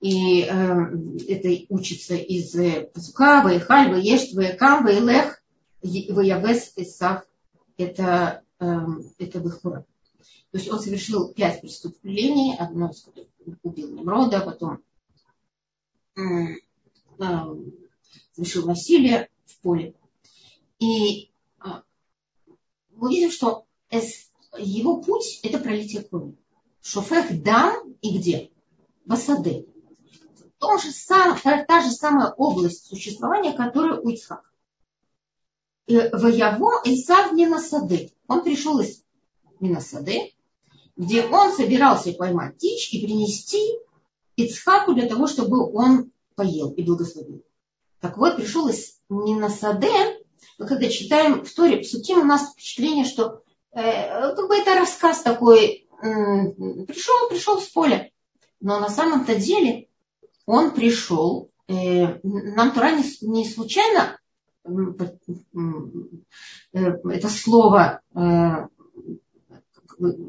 И 0.00 0.42
э, 0.42 0.48
это 1.28 1.64
учится 1.68 2.14
из 2.14 2.52
Пасука, 2.92 3.42
Ваихаль, 3.42 3.90
Ваешт, 3.90 4.32
Ваякам, 4.34 4.84
Ваилех, 4.84 5.42
Ваявес, 5.82 6.72
Исав. 6.76 7.24
Это, 7.76 8.42
э, 8.60 8.76
это 9.18 9.38
Бехура. 9.40 9.84
То 10.50 10.58
есть 10.58 10.70
он 10.70 10.80
совершил 10.80 11.32
пять 11.32 11.60
преступлений, 11.60 12.56
одно 12.58 12.90
из 12.90 13.02
которых 13.02 13.28
убил 13.62 13.90
Немрода, 13.90 14.40
потом 14.40 14.82
совершил 18.34 18.66
насилие 18.66 19.28
в 19.46 19.60
поле. 19.60 19.94
И 20.78 21.30
а, 21.58 21.82
мы 22.90 23.10
видим, 23.10 23.30
что 23.30 23.66
его 24.56 25.00
путь– 25.00 25.40
это 25.42 25.58
пролитие 25.58 26.02
крови. 26.02 26.36
Шофех 26.80 27.42
дам 27.42 27.94
и 28.00 28.18
где? 28.18 28.50
В 29.04 29.12
Асаде. 29.12 29.66
То 30.58 30.78
же 30.78 30.90
сам, 30.90 31.38
та, 31.38 31.64
та 31.64 31.80
же 31.82 31.90
самая 31.90 32.32
область 32.32 32.86
существования, 32.86 33.52
которая 33.52 34.00
у 34.00 34.08
Ицхака. 34.08 34.48
Вояво 35.86 36.82
Исав 36.84 37.32
Минасады. 37.32 38.12
Он 38.26 38.42
пришел 38.42 38.78
из 38.80 39.02
Минасады, 39.60 40.34
где 40.98 41.24
он 41.24 41.52
собирался 41.52 42.12
поймать 42.12 42.56
птичь 42.56 42.92
и 42.92 43.06
принести 43.06 43.78
Ицхаку 44.36 44.94
для 44.94 45.08
того, 45.08 45.26
чтобы 45.28 45.64
он 45.72 46.10
поел 46.34 46.72
и 46.72 46.82
благословил. 46.82 47.42
Так 48.00 48.18
вот, 48.18 48.36
пришел 48.36 48.68
из 48.68 48.98
Минасаде, 49.08 50.18
мы 50.58 50.66
когда 50.66 50.88
читаем 50.88 51.44
в 51.44 51.52
Торе 51.54 51.78
Псуким, 51.78 52.20
у 52.20 52.24
нас 52.24 52.52
впечатление, 52.52 53.04
что 53.04 53.42
э, 53.72 54.34
как 54.34 54.48
бы 54.48 54.56
это 54.56 54.74
рассказ 54.74 55.22
такой, 55.22 55.86
э, 56.02 56.04
пришел, 56.86 57.28
пришел 57.28 57.60
с 57.60 57.68
поля. 57.68 58.10
Но 58.60 58.80
на 58.80 58.88
самом-то 58.88 59.36
деле 59.36 59.88
он 60.46 60.72
пришел, 60.72 61.50
э, 61.68 62.18
нам 62.22 62.72
Тора 62.72 62.90
не, 62.90 63.04
не 63.22 63.48
случайно 63.48 64.18
э, 64.64 64.70
это 66.72 67.28
слово, 67.28 68.00
э, 68.14 68.66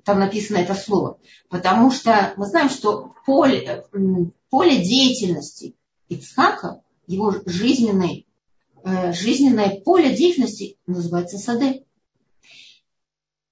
там 0.04 0.20
написано 0.20 0.58
это 0.58 0.74
слово, 0.74 1.20
потому 1.50 1.92
что 1.92 2.34
мы 2.38 2.46
знаем, 2.46 2.70
что 2.70 3.14
поле, 3.26 3.86
поле 4.50 4.84
деятельности 4.84 5.76
Ицхака, 6.10 6.82
его 7.08 7.34
жизненной, 7.46 8.28
э, 8.84 9.14
жизненное 9.14 9.80
поле 9.82 10.16
деятельности 10.16 10.78
называется 10.88 11.38
сады. 11.38 11.86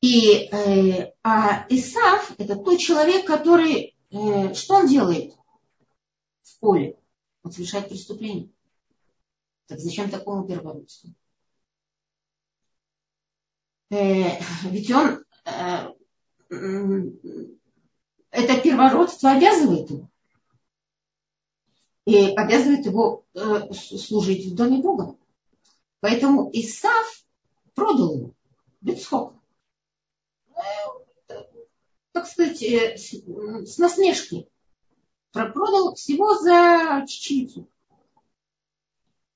И, 0.02 0.48
э, 0.52 1.12
а 1.24 1.66
Исав– 1.70 2.34
это 2.38 2.56
тот 2.56 2.80
человек, 2.80 3.26
который, 3.26 3.96
э, 4.12 4.54
что 4.54 4.76
он 4.76 4.88
делает 4.88 5.34
в 6.44 6.60
поле? 6.60 7.00
Он 7.44 7.52
совершает 7.52 7.90
преступление. 7.90 8.50
Так 9.68 9.80
зачем 9.80 10.10
такому 10.10 10.48
первородству? 10.48 11.14
Ведь 13.90 14.92
он, 14.92 15.24
это 16.50 17.10
первородство 18.62 19.32
обязывает 19.32 19.90
его 19.90 20.10
и 22.08 22.34
обязывает 22.36 22.86
его 22.86 23.26
э, 23.34 23.74
служить 23.74 24.46
в 24.46 24.56
доме 24.56 24.82
Бога. 24.82 25.18
Поэтому 26.00 26.50
Исав 26.54 27.26
продал 27.76 28.16
его, 28.16 28.34
Бецхок. 28.80 29.34
Так 32.14 32.24
э, 32.24 32.26
сказать, 32.26 32.64
э, 32.64 32.98
с 32.98 33.78
насмешки. 33.78 34.48
Продал 35.34 35.96
всего 35.96 36.36
за 36.36 37.04
чечевицу, 37.06 37.68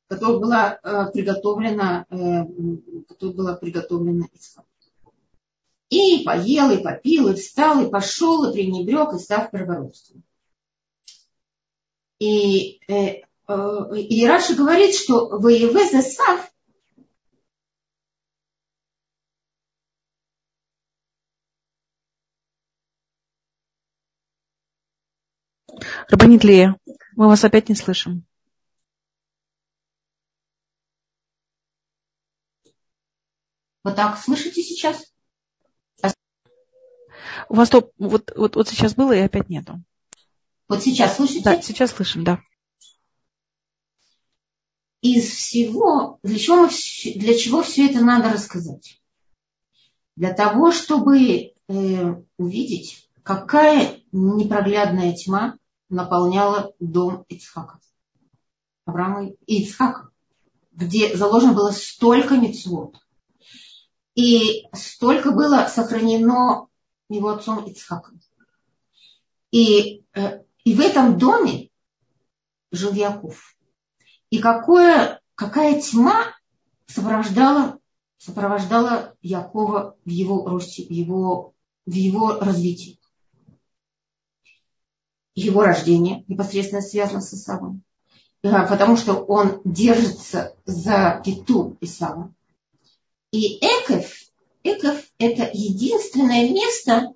которая 0.07 0.39
была 0.39 1.09
приготовлена, 1.11 2.05
которая 2.09 3.35
была 3.35 3.53
приготовлена 3.55 4.27
Исав. 4.33 4.63
И 5.91 6.23
поел, 6.23 6.71
и 6.71 6.81
попил, 6.81 7.27
и 7.27 7.35
встал, 7.35 7.85
и 7.85 7.91
пошел, 7.91 8.49
и 8.49 8.53
пренебрег, 8.53 9.13
и 9.13 9.19
став 9.19 9.51
первородством. 9.51 10.23
И, 12.17 12.79
э, 12.87 13.23
э, 13.47 13.97
и 13.97 14.25
Раша 14.25 14.55
говорит, 14.55 14.95
что 14.95 15.27
воеве 15.37 15.89
засав 15.89 16.49
Рабанит 26.09 26.43
Лея, 26.43 26.77
мы 27.15 27.27
вас 27.27 27.43
опять 27.43 27.67
не 27.69 27.75
слышим. 27.75 28.25
Вот 33.83 33.95
так 33.95 34.17
слышите 34.17 34.61
сейчас? 34.61 35.10
У 37.51 37.53
вас 37.53 37.69
то, 37.69 37.91
вот, 37.97 38.31
вот, 38.37 38.55
вот 38.55 38.69
сейчас 38.69 38.95
было 38.95 39.11
и 39.11 39.19
опять 39.19 39.49
нету. 39.49 39.83
Вот 40.69 40.81
сейчас 40.81 41.17
слышите? 41.17 41.41
Да, 41.43 41.61
сейчас 41.61 41.91
слышим, 41.91 42.23
да. 42.23 42.39
Из 45.01 45.29
всего, 45.29 46.17
для 46.23 46.39
чего, 46.39 46.69
для 47.19 47.37
чего 47.37 47.61
все 47.61 47.89
это 47.89 47.99
надо 47.99 48.31
рассказать? 48.31 49.01
Для 50.15 50.33
того, 50.33 50.71
чтобы 50.71 51.51
э, 51.67 52.15
увидеть, 52.37 53.09
какая 53.21 53.99
непроглядная 54.13 55.13
тьма 55.13 55.57
наполняла 55.89 56.71
дом 56.79 57.25
Ицхака. 57.27 57.81
Авраама 58.85 59.27
и 59.45 59.63
Ицхака, 59.63 60.09
где 60.71 61.17
заложено 61.17 61.51
было 61.51 61.71
столько 61.71 62.35
мецвод. 62.37 62.95
И 64.15 64.67
столько 64.71 65.31
было 65.31 65.67
сохранено 65.67 66.69
его 67.11 67.29
отцом 67.29 67.65
Ицхаком. 67.65 68.19
И 69.51 70.03
э, 70.13 70.43
и 70.63 70.75
в 70.75 70.79
этом 70.79 71.17
доме 71.17 71.69
жил 72.71 72.93
Яков. 72.93 73.55
И 74.29 74.39
какое, 74.39 75.19
какая 75.35 75.81
тьма 75.81 76.35
сопровождала, 76.85 77.79
сопровождала 78.17 79.15
Якова 79.21 79.97
в 80.05 80.09
его 80.09 80.47
росте, 80.47 80.85
в 80.85 80.91
его, 80.91 81.53
в 81.85 81.91
его 81.91 82.39
развитии. 82.39 82.99
Его 85.33 85.63
рождение 85.63 86.23
непосредственно 86.27 86.81
связано 86.81 87.21
с 87.21 87.33
Исавом. 87.33 87.83
Потому 88.41 88.97
что 88.97 89.15
он 89.15 89.61
держится 89.63 90.55
за 90.65 91.21
пету 91.23 91.77
Исава. 91.81 92.33
И 93.31 93.57
Эков, 93.59 94.11
Эков 94.63 95.03
это 95.17 95.49
единственное 95.53 96.49
место, 96.49 97.13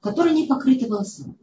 которое 0.00 0.34
не 0.34 0.46
покрыто 0.46 0.86
волосами. 0.86 1.36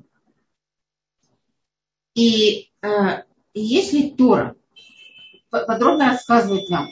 И 2.14 2.72
э, 2.82 3.24
если 3.54 4.10
Тора 4.10 4.56
подробно 5.50 6.10
рассказывает 6.10 6.70
нам 6.70 6.92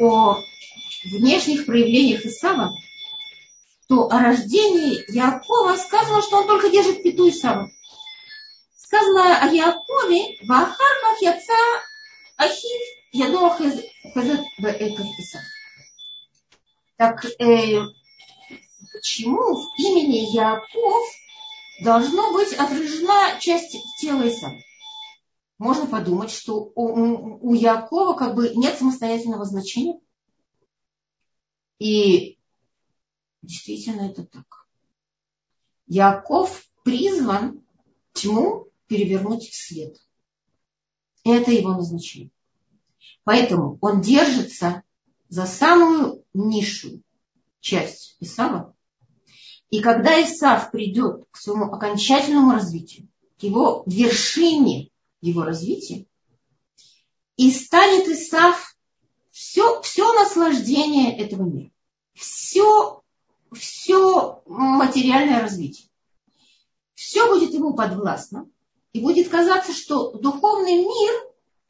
о 0.00 0.38
внешних 1.04 1.66
проявлениях 1.66 2.24
Исава, 2.24 2.74
то 3.88 4.10
о 4.10 4.18
рождении 4.18 5.04
Якова 5.12 5.76
сказано, 5.76 6.22
что 6.22 6.38
он 6.38 6.46
только 6.46 6.70
держит 6.70 7.02
пету 7.02 7.28
Исава. 7.28 7.70
Сказано 8.76 9.38
о 9.42 9.46
Якове, 9.46 10.38
Вахарках 10.46 11.20
Яца 11.20 11.82
Ахив 12.36 12.80
Ядоа 13.12 13.50
Хазет 13.50 13.86
Беэков 14.58 15.06
Исав. 15.18 15.42
Так 17.02 17.24
э, 17.24 17.80
почему 18.92 19.56
в 19.56 19.76
имени 19.76 20.32
Яков 20.36 21.04
должно 21.82 22.32
быть 22.32 22.52
отражена 22.52 23.40
часть 23.40 23.76
тела 23.98 24.28
Исава. 24.28 24.56
Можно 25.58 25.88
подумать, 25.88 26.30
что 26.30 26.70
у, 26.76 27.50
у 27.50 27.54
Якова 27.54 28.16
как 28.16 28.36
бы 28.36 28.50
нет 28.54 28.78
самостоятельного 28.78 29.44
значения. 29.44 29.98
И 31.80 32.38
действительно 33.42 34.02
это 34.02 34.24
так. 34.24 34.68
Яков 35.88 36.64
призван 36.84 37.64
тьму 38.12 38.68
перевернуть 38.86 39.48
в 39.48 39.56
свет. 39.56 39.96
Это 41.24 41.50
его 41.50 41.72
назначение. 41.72 42.30
Поэтому 43.24 43.76
он 43.80 44.02
держится 44.02 44.84
за 45.32 45.46
самую 45.46 46.26
низшую 46.34 47.02
часть 47.60 48.18
Исава, 48.20 48.76
и 49.70 49.80
когда 49.80 50.22
Исав 50.22 50.70
придет 50.70 51.24
к 51.30 51.38
своему 51.38 51.72
окончательному 51.72 52.52
развитию, 52.52 53.08
к 53.40 53.42
его 53.42 53.82
вершине 53.86 54.90
его 55.22 55.42
развития, 55.42 56.04
и 57.38 57.50
станет 57.50 58.08
Исав 58.08 58.76
все, 59.30 59.80
все 59.80 60.12
наслаждение 60.12 61.16
этого 61.16 61.44
мира, 61.44 61.70
все, 62.12 63.02
все 63.54 64.42
материальное 64.44 65.40
развитие. 65.40 65.88
Все 66.92 67.26
будет 67.26 67.54
ему 67.54 67.72
подвластно, 67.72 68.50
и 68.92 69.00
будет 69.00 69.30
казаться, 69.30 69.72
что 69.72 70.12
духовный 70.12 70.84
мир 70.84 71.12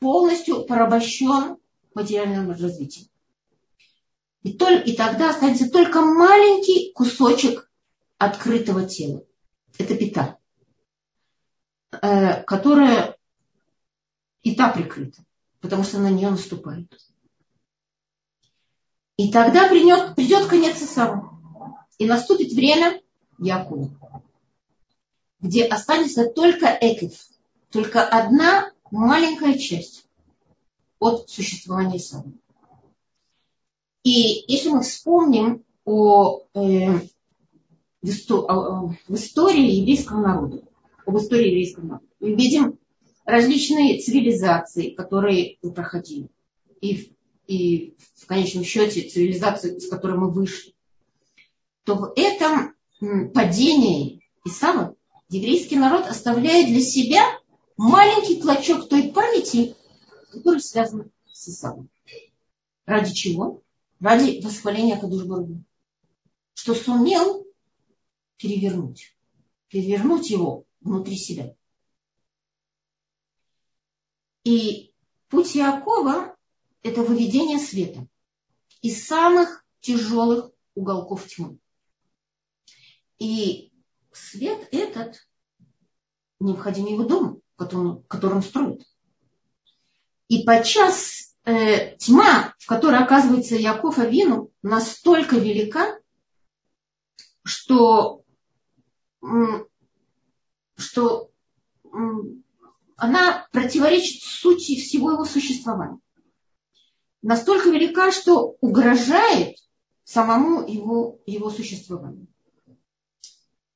полностью 0.00 0.64
порабощен 0.64 1.58
материальным 1.94 2.50
развитием. 2.50 3.06
И, 4.42 4.52
только, 4.54 4.82
и 4.82 4.96
тогда 4.96 5.30
останется 5.30 5.70
только 5.70 6.00
маленький 6.00 6.92
кусочек 6.92 7.70
открытого 8.18 8.88
тела. 8.88 9.24
Это 9.78 9.96
пята, 9.96 10.38
э, 11.90 12.42
которая 12.42 13.16
и 14.42 14.54
та 14.56 14.70
прикрыта, 14.70 15.24
потому 15.60 15.84
что 15.84 15.98
на 15.98 16.10
нее 16.10 16.30
наступает. 16.30 16.92
И 19.16 19.30
тогда 19.30 19.68
придет, 19.68 20.16
придет 20.16 20.48
конец 20.48 20.82
Исава. 20.82 21.38
И 21.98 22.06
наступит 22.06 22.52
время 22.52 23.00
Якова, 23.38 23.90
где 25.40 25.64
останется 25.64 26.28
только 26.28 26.66
Экев, 26.80 27.12
только 27.70 28.02
одна 28.04 28.72
маленькая 28.90 29.56
часть 29.56 30.06
от 30.98 31.30
существования 31.30 31.98
Исава. 31.98 32.32
И 34.04 34.44
если 34.48 34.70
мы 34.70 34.82
вспомним 34.82 35.64
о, 35.84 36.42
э, 36.54 36.98
в, 38.02 38.08
исто, 38.08 38.96
в 39.06 39.14
истории 39.14 39.76
еврейского 39.76 40.20
народа, 40.20 40.62
об 41.06 41.16
истории 41.18 41.48
еврейского 41.48 41.84
народа, 41.84 42.06
мы 42.20 42.34
видим 42.34 42.78
различные 43.24 44.00
цивилизации, 44.00 44.90
которые 44.90 45.58
проходили. 45.74 46.28
И, 46.80 47.12
и 47.46 47.96
в 48.16 48.26
конечном 48.26 48.64
счете 48.64 49.08
цивилизации, 49.08 49.76
из 49.76 49.88
которой 49.88 50.18
мы 50.18 50.30
вышли. 50.30 50.74
То 51.84 51.96
в 51.96 52.12
этом 52.16 52.74
падении 53.32 54.22
Исава 54.44 54.96
еврейский 55.28 55.76
народ 55.76 56.06
оставляет 56.06 56.68
для 56.68 56.80
себя 56.80 57.22
маленький 57.76 58.40
клочок 58.40 58.88
той 58.88 59.12
памяти, 59.12 59.76
который 60.30 60.60
связан 60.60 61.10
с 61.32 61.48
Исавом. 61.48 61.88
Ради 62.84 63.12
чего? 63.14 63.62
Ради 64.02 64.40
восхваления 64.40 64.98
Кадушбаргу. 64.98 65.62
Что 66.54 66.74
сумел 66.74 67.46
перевернуть. 68.36 69.16
Перевернуть 69.68 70.28
его 70.28 70.64
внутри 70.80 71.16
себя. 71.16 71.54
И 74.42 74.92
путь 75.28 75.54
Якова– 75.54 76.36
это 76.82 77.02
выведение 77.04 77.60
света 77.60 78.08
из 78.80 79.06
самых 79.06 79.64
тяжелых 79.80 80.50
уголков 80.74 81.28
тьмы. 81.28 81.58
И 83.20 83.72
свет 84.10 84.66
этот 84.72 85.28
необходим 86.40 86.86
его 86.86 87.04
дом, 87.04 87.40
который, 87.54 88.02
который 88.08 88.34
он 88.34 88.42
строит. 88.42 88.84
И 90.26 90.42
подчас 90.42 91.31
э, 91.44 91.96
тьма, 91.96 92.54
в 92.58 92.66
которой 92.66 92.98
оказывается 92.98 93.56
Яков 93.56 93.98
Авину, 93.98 94.50
настолько 94.62 95.36
велика, 95.36 95.98
что, 97.44 98.22
что 100.76 101.30
она 102.96 103.46
противоречит 103.52 104.22
сути 104.22 104.80
всего 104.80 105.12
его 105.12 105.24
существования. 105.24 105.98
Настолько 107.22 107.70
велика, 107.70 108.10
что 108.10 108.56
угрожает 108.60 109.56
самому 110.04 110.66
его, 110.66 111.20
его 111.26 111.50
существованию. 111.50 112.26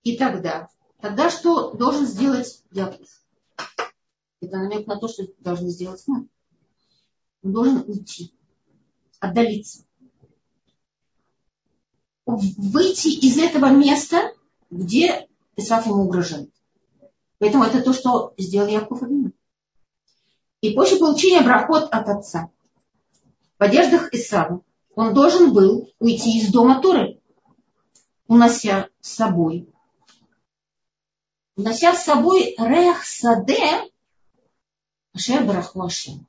И 0.03 0.17
тогда, 0.17 0.69
тогда 1.01 1.31
что 1.31 1.73
должен 1.73 2.07
сделать 2.07 2.63
Яков? 2.71 3.09
Это 4.41 4.59
намек 4.59 4.87
на 4.87 4.99
то, 4.99 5.09
что 5.09 5.25
должны 5.39 5.71
сделать 5.71 6.03
мы. 6.07 6.29
Он 7.47 7.53
должен 7.53 7.85
уйти, 7.87 8.35
отдалиться. 9.21 9.85
Выйти 12.27 13.07
из 13.25 13.39
этого 13.39 13.67
места, 13.67 14.35
где 14.69 15.29
Исаф 15.55 15.87
ему 15.87 16.07
угрожает. 16.07 16.51
Поэтому 17.39 17.63
это 17.63 17.83
то, 17.83 17.93
что 17.93 18.35
сделал 18.37 18.67
Яков 18.67 19.05
Авину. 19.05 19.31
И 20.61 20.71
после 20.71 20.99
получения 20.99 21.41
брахот 21.43 21.85
от 21.85 22.09
отца 22.09 22.51
в 23.61 23.63
одеждах 23.63 24.13
Исава 24.13 24.63
он 24.97 25.15
должен 25.15 25.53
был 25.53 25.89
уйти 26.01 26.41
из 26.41 26.51
дома 26.51 26.83
Туры, 26.83 27.21
унося 28.27 28.89
с 29.01 29.13
собой, 29.13 29.73
унося 31.55 31.95
с 31.95 32.03
собой 32.03 32.57
рех 32.59 33.05
саде 33.05 33.89
ашер 35.15 35.45
брахуашем. 35.45 36.27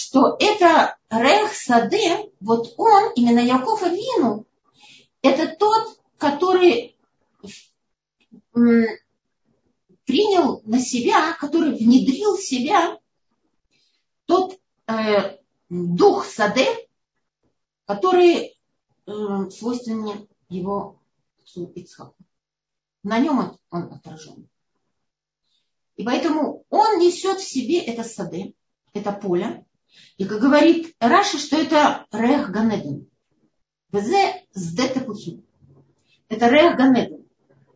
Что 0.00 0.34
это 0.40 0.96
рех 1.10 1.52
саде, 1.52 2.32
вот 2.40 2.72
он, 2.78 3.12
именно 3.16 3.40
Яков 3.40 3.82
Авину, 3.82 4.46
это 5.20 5.54
тот, 5.54 6.00
который 6.16 6.96
принял 10.06 10.62
на 10.64 10.80
себя, 10.80 11.34
который 11.34 11.76
внедрил 11.76 12.38
в 12.38 12.40
себя 12.40 12.98
тот 14.24 14.58
э, 14.86 15.36
дух 15.68 16.24
Саде, 16.24 16.66
который 17.84 18.58
э, 19.06 19.50
свойственен 19.50 20.26
его 20.48 20.98
отцу 21.42 21.70
Ицхаку. 21.74 22.16
На 23.02 23.18
нем 23.18 23.38
он, 23.38 23.58
он 23.70 23.92
отражен. 23.92 24.48
И 25.96 26.04
поэтому 26.04 26.64
он 26.70 26.98
несет 27.00 27.38
в 27.40 27.46
себе 27.46 27.80
это 27.84 28.02
Саде, 28.02 28.54
это 28.94 29.12
поле. 29.12 29.66
И 30.16 30.24
как 30.24 30.40
говорит 30.40 30.94
Раша, 31.00 31.38
что 31.38 31.56
это 31.56 32.06
Рех 32.12 32.50
Ганеден. 32.50 33.08
Везе 33.92 34.44
сдете 34.52 35.06
Это 36.28 36.48
Рех 36.48 36.76
Ганеден. 36.76 37.26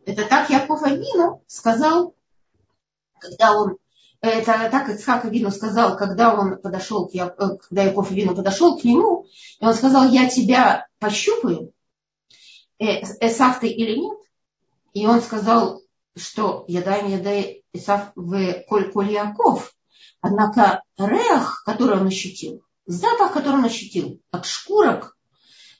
Это 0.05 0.25
так 0.25 0.49
Яков 0.49 0.83
Авину 0.83 1.43
сказал, 1.47 2.15
когда 3.19 3.57
он 3.57 3.77
это 4.21 4.69
так 4.71 4.89
Ицхак 4.89 5.25
Авину 5.25 5.51
сказал, 5.51 5.97
когда 5.97 6.33
он 6.33 6.57
подошел, 6.57 7.07
к, 7.07 7.15
э, 7.15 7.29
когда 7.35 7.83
Яков 7.83 8.11
Авину 8.11 8.35
подошел 8.35 8.77
к 8.77 8.83
нему, 8.83 9.25
и 9.59 9.65
он 9.65 9.73
сказал, 9.73 10.09
я 10.09 10.29
тебя 10.29 10.87
пощупаю, 10.99 11.73
Эсав 12.79 13.59
ты 13.59 13.67
или 13.67 13.97
нет? 13.97 14.17
И 14.93 15.05
он 15.05 15.21
сказал, 15.21 15.81
что 16.15 16.65
я 16.67 16.81
дай 16.81 17.03
мне 17.03 17.19
дай 17.19 17.63
Исав 17.73 18.11
в 18.15 18.63
Коль 18.67 18.91
Коль 18.91 19.11
Яков. 19.11 19.74
Однако 20.25 20.81
рех, 20.97 21.61
который 21.67 21.99
он 21.99 22.07
ощутил, 22.07 22.63
запах, 22.87 23.31
который 23.33 23.57
он 23.57 23.65
ощутил 23.65 24.19
от 24.31 24.47
шкурок, 24.47 25.15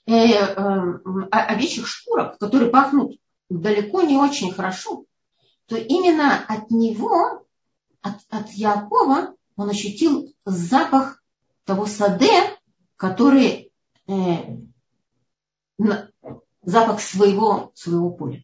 э, 0.05 0.13
э, 0.13 0.99
овечьих 1.31 1.88
шкурок, 1.88 2.38
которые 2.38 2.69
пахнут 2.69 3.19
далеко 3.49 4.03
не 4.03 4.17
очень 4.17 4.53
хорошо, 4.53 5.05
то 5.65 5.75
именно 5.77 6.45
от 6.47 6.69
него, 6.69 7.47
от, 8.01 8.17
от 8.29 8.51
Якова, 8.51 9.34
он 9.55 9.69
ощутил 9.71 10.31
запах 10.45 11.23
того 11.63 11.88
саде, 11.88 12.55
который 12.97 13.71
э, 14.08 14.58
запах 16.62 17.01
своего, 17.01 17.71
своего 17.73 18.12
поля. 18.12 18.43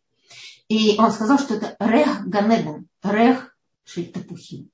И 0.68 0.96
он 0.98 1.12
сказал, 1.12 1.38
что 1.38 1.54
это 1.54 1.76
рех 1.80 2.26
ганеден, 2.26 2.88
рех 3.04 3.56
шельтапухим. 3.84 4.72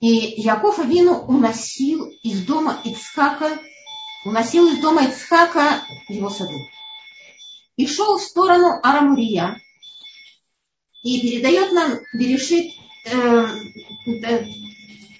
И 0.00 0.40
Яков 0.40 0.78
Авину 0.78 1.24
уносил 1.26 2.06
из 2.22 2.44
дома 2.46 2.80
Ицхака, 2.84 3.58
уносил 4.24 4.66
из 4.72 4.80
дома 4.80 5.04
Ицхака 5.04 5.82
его 6.08 6.30
сады 6.30 6.70
и 7.80 7.86
шел 7.86 8.18
в 8.18 8.22
сторону 8.22 8.78
Арамурия. 8.82 9.60
И 11.02 11.20
передает 11.22 11.72
нам 11.72 11.98
Берешит 12.12 12.74
э, 13.06 13.46
э, 14.06 14.44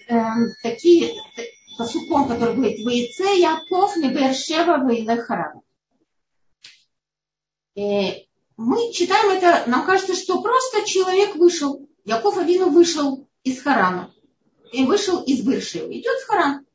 э, 0.09 0.21
такие 0.63 1.15
посуком, 1.79 2.29
который 2.29 2.55
говорит, 2.55 2.79
«Вейце 2.81 3.41
Яков 3.41 3.97
не 3.97 4.11
Бершева 4.11 4.87
Вейле 4.87 5.17
Харам». 5.17 5.63
Мы 7.75 8.93
читаем 8.93 9.31
это, 9.31 9.65
нам 9.71 9.87
кажется, 9.87 10.15
что 10.15 10.43
просто 10.43 10.85
человек 10.85 11.37
вышел, 11.37 11.89
Яков 12.05 12.37
Авину 12.37 12.69
вышел 12.69 13.27
из 13.43 13.63
Харана, 13.63 14.13
и 14.73 14.85
вышел 14.85 15.23
из 15.23 15.43
Бершева, 15.45 15.91
идет 15.93 16.21
в 16.21 16.27
Харан. 16.27 16.67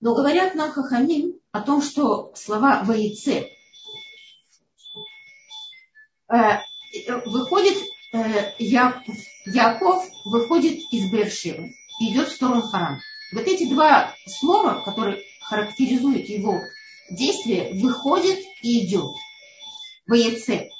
Но 0.00 0.14
говорят 0.14 0.54
нам 0.54 0.72
Хахамим 0.72 1.34
о 1.52 1.60
том, 1.60 1.82
что 1.82 2.32
слова 2.34 2.82
«Вейце» 2.84 3.48
Э, 6.32 6.60
выходит 7.26 7.76
э, 8.12 8.52
Яков, 8.60 10.04
выходит 10.24 10.78
из 10.92 11.10
Бершевы 11.10 11.74
идет 12.00 12.28
в 12.28 12.34
сторону 12.34 12.62
Харан. 12.62 13.00
Вот 13.32 13.46
эти 13.46 13.68
два 13.68 14.14
слова, 14.26 14.82
которые 14.84 15.22
характеризуют 15.42 16.28
его 16.28 16.60
действие, 17.10 17.74
выходит 17.74 18.38
и 18.62 18.86
идет. 18.86 19.14
Воеце. 20.06 20.70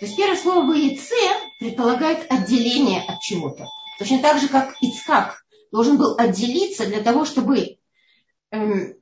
То 0.00 0.06
есть 0.06 0.16
первое 0.16 0.36
слово 0.36 0.66
воеце 0.66 1.14
предполагает 1.60 2.30
отделение 2.30 3.02
от 3.02 3.20
чего-то. 3.20 3.68
Точно 3.98 4.20
так 4.20 4.40
же, 4.40 4.48
как 4.48 4.74
Ицхак 4.80 5.44
должен 5.70 5.96
был 5.96 6.16
отделиться 6.18 6.86
для 6.86 7.02
того, 7.02 7.24
чтобы 7.24 7.78
эм, 8.50 8.94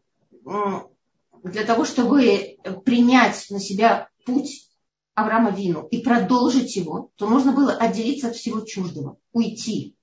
для 1.43 1.65
того, 1.65 1.85
чтобы 1.85 2.57
принять 2.85 3.47
на 3.51 3.59
себя 3.59 4.09
путь 4.25 4.69
Авраама 5.15 5.51
Вину 5.51 5.87
и 5.91 5.99
продолжить 5.99 6.77
его, 6.77 7.11
то 7.17 7.29
нужно 7.29 7.53
было 7.53 7.73
отделиться 7.73 8.29
от 8.29 8.37
всего 8.37 8.61
чуждого, 8.61 9.19
уйти, 9.33 9.97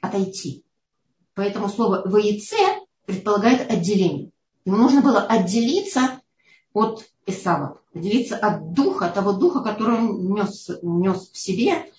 отойти. 0.00 0.64
Поэтому 1.34 1.68
слово 1.68 2.02
«воице» 2.06 2.56
предполагает 3.04 3.70
отделение. 3.70 4.30
Ему 4.64 4.78
нужно 4.78 5.02
было 5.02 5.22
отделиться 5.22 6.20
от 6.72 7.08
Исава, 7.26 7.80
отделиться 7.94 8.36
от 8.36 8.72
духа, 8.72 9.08
того 9.08 9.32
духа, 9.32 9.60
который 9.60 9.98
он 9.98 10.32
нес, 10.34 10.70
нес 10.82 11.30
в 11.30 11.36
себе, 11.36 11.92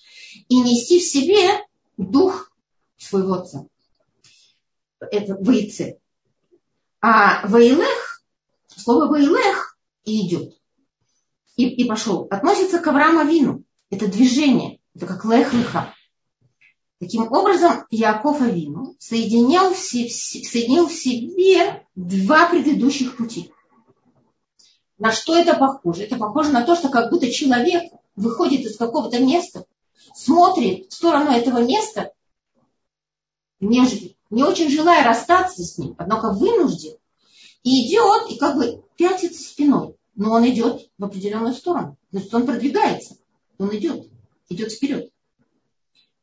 и 0.48 0.60
нести 0.60 0.98
в 0.98 1.02
себе 1.02 1.66
дух 1.98 2.50
своего 2.96 3.34
отца. 3.34 3.66
Это 5.00 5.34
«воице». 5.34 5.98
А 7.00 7.46
«воилех», 7.46 8.22
слово 8.74 9.06
«воилех» 9.06 9.78
и 10.04 10.26
идет 10.26 10.58
и, 11.58 11.66
и 11.66 11.84
пошел, 11.84 12.26
относится 12.30 12.78
к 12.78 12.86
Аврааму 12.86 13.28
Вину. 13.28 13.64
Это 13.90 14.06
движение, 14.06 14.78
это 14.94 15.06
как 15.06 15.24
лех-леха. 15.24 15.92
Таким 17.00 17.30
образом, 17.30 17.84
Яков 17.90 18.40
Авину 18.40 18.94
соединял 18.98 19.72
в, 19.72 19.76
соединил 19.76 20.88
в 20.88 20.92
себе 20.92 21.84
два 21.94 22.48
предыдущих 22.48 23.16
пути. 23.16 23.52
На 24.98 25.12
что 25.12 25.36
это 25.36 25.56
похоже? 25.56 26.04
Это 26.04 26.16
похоже 26.16 26.50
на 26.50 26.64
то, 26.64 26.74
что 26.74 26.88
как 26.88 27.10
будто 27.10 27.30
человек 27.30 27.92
выходит 28.16 28.60
из 28.60 28.76
какого-то 28.76 29.20
места, 29.20 29.64
смотрит 30.14 30.90
в 30.90 30.94
сторону 30.94 31.30
этого 31.30 31.62
места, 31.62 32.12
не, 33.60 33.82
не 34.30 34.42
очень 34.44 34.70
желая 34.70 35.04
расстаться 35.04 35.62
с 35.62 35.78
ним, 35.78 35.94
однако 35.98 36.32
вынужден, 36.32 36.96
и 37.62 37.86
идет, 37.86 38.30
и 38.30 38.38
как 38.38 38.56
бы 38.56 38.84
пятится 38.96 39.42
спиной 39.42 39.98
но 40.18 40.32
он 40.32 40.48
идет 40.48 40.90
в 40.98 41.04
определенную 41.04 41.54
сторону. 41.54 41.96
Значит, 42.10 42.34
он 42.34 42.44
продвигается, 42.44 43.16
он 43.56 43.74
идет, 43.76 44.08
идет 44.48 44.72
вперед. 44.72 45.12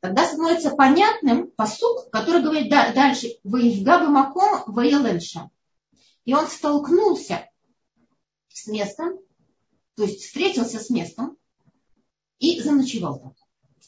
Тогда 0.01 0.27
становится 0.27 0.71
понятным 0.71 1.49
посук, 1.51 2.09
который 2.11 2.43
говорит 2.43 2.69
дальше, 2.69 3.39
«Воевга 3.45 4.09
маком 4.09 4.63
воеленша». 4.67 5.49
И 6.25 6.33
он 6.33 6.45
столкнулся 6.47 7.49
с 8.49 8.67
местом, 8.67 9.17
то 9.95 10.03
есть 10.03 10.25
встретился 10.25 10.79
с 10.79 10.89
местом 10.89 11.37
и 12.39 12.59
заночевал 12.59 13.19
там. 13.19 13.35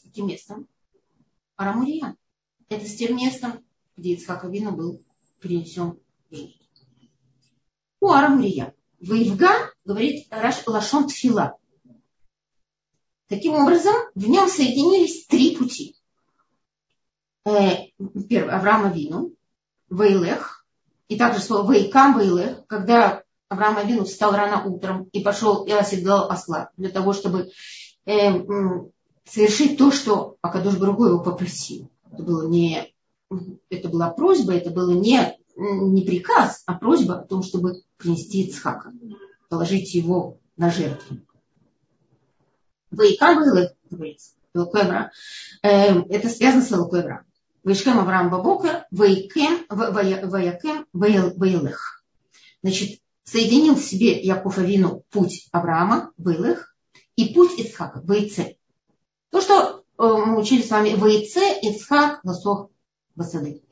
Этим 0.08 0.26
местом 0.26 0.66
Арамурия. 1.56 2.16
Это 2.70 2.86
с 2.86 2.96
тем 2.96 3.16
местом, 3.16 3.64
где 3.96 4.14
Ицхак 4.14 4.44
Авину 4.44 4.72
был 4.72 5.02
перенесен 5.40 5.98
в 6.30 6.34
жертву. 6.34 6.64
У 8.00 8.10
Арамурия. 8.10 8.74
Воевга 9.00 9.50
говорит 9.84 10.26
Раш 10.30 10.66
Лашон 10.66 11.08
Тфила. 11.08 11.58
Таким 13.28 13.52
образом, 13.52 13.94
в 14.14 14.28
нем 14.28 14.48
соединились 14.48 15.26
три 15.26 15.56
пути. 15.56 15.94
Э, 17.44 17.88
первый, 18.28 18.54
Авраама 18.54 18.90
Вину, 18.90 19.34
Вейлех, 19.90 20.64
и 21.08 21.18
также 21.18 21.40
слово 21.40 21.70
Вейкам 21.72 22.18
Вейлех, 22.18 22.66
когда 22.66 23.22
Авраам 23.48 23.76
Авину 23.76 24.04
встал 24.04 24.32
рано 24.32 24.64
утром 24.64 25.04
и 25.12 25.22
пошел 25.22 25.64
и 25.64 25.70
оседлал 25.70 26.30
осла 26.30 26.70
для 26.76 26.88
того, 26.88 27.12
чтобы 27.12 27.50
э, 28.06 28.30
совершить 29.30 29.78
то, 29.78 29.90
что 29.90 30.36
Акадуш 30.40 30.76
Баругу 30.76 31.06
его 31.06 31.22
попросил. 31.22 31.90
Это, 32.10 32.22
было 32.22 32.48
не, 32.48 32.92
это 33.70 33.88
была 33.88 34.10
просьба, 34.10 34.54
это 34.54 34.70
было 34.70 34.92
не 34.92 35.38
не 35.58 36.02
приказ, 36.02 36.62
а 36.66 36.74
просьба 36.74 37.18
о 37.18 37.24
том, 37.24 37.42
чтобы 37.42 37.82
принести 37.96 38.44
Ицхака, 38.44 38.92
положить 39.48 39.92
его 39.92 40.38
на 40.56 40.70
жертву. 40.70 41.18
Вайкам 42.92 43.42
говорится, 43.90 44.34
эм, 45.62 46.06
это 46.08 46.28
связано 46.28 46.62
с 46.62 46.70
Лукойвра. 46.70 47.24
Вайшкем 47.64 47.98
Авраам 47.98 48.30
Бабока, 48.30 48.86
Вайкем, 48.92 49.66
Ваякем, 49.68 50.86
Вайлех. 50.92 52.04
Значит, 52.62 53.00
соединил 53.24 53.74
в 53.74 53.82
себе 53.82 54.22
Яков 54.22 54.58
Авину 54.58 55.02
путь 55.10 55.48
Авраама, 55.50 56.12
Вайлех, 56.16 56.74
и 57.16 57.34
путь 57.34 57.58
Ицхака, 57.58 58.00
Вайце. 58.04 58.57
То, 59.30 59.40
что 59.40 59.84
э, 59.98 60.02
мы 60.02 60.40
учили 60.40 60.62
с 60.62 60.70
вами, 60.70 60.94
Вайце, 60.94 61.40
Ицхак, 61.62 62.20
Лосох, 62.24 62.70
Басады. 63.14 63.62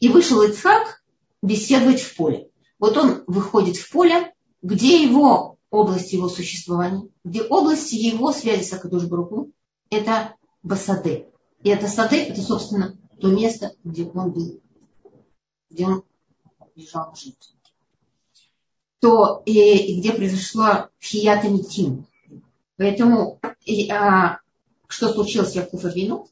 И 0.00 0.08
вышел 0.08 0.42
Ицхак 0.42 1.02
беседовать 1.42 2.00
в 2.00 2.16
поле. 2.16 2.50
Вот 2.78 2.96
он 2.96 3.24
выходит 3.26 3.76
в 3.76 3.90
поле, 3.90 4.32
где 4.62 5.02
его 5.02 5.58
область 5.70 6.12
его 6.12 6.28
существования, 6.28 7.08
где 7.24 7.42
область 7.42 7.92
его 7.92 8.32
связи 8.32 8.62
с 8.62 8.72
Акадуш 8.72 9.04
Баруху, 9.04 9.52
это 9.90 10.36
Басаде. 10.62 11.28
И 11.62 11.68
это 11.68 11.88
Саде, 11.88 12.24
это, 12.24 12.40
собственно, 12.42 12.96
то 13.20 13.28
место, 13.28 13.72
где 13.84 14.04
он 14.04 14.32
был, 14.32 14.60
где 15.70 15.86
он 15.86 16.04
лежал 16.74 17.12
в 17.12 17.18
жизни. 17.18 17.36
То 19.00 19.42
и, 19.44 19.76
и 19.76 20.00
где 20.00 20.12
произошла 20.12 20.90
Хията 21.00 21.48
Митим. 21.48 22.06
Поэтому 22.76 23.40
и, 23.64 23.90
а, 23.90 24.40
что 24.88 25.12
случилось 25.12 25.54
Яков 25.54 25.84
Авину? 25.84 26.28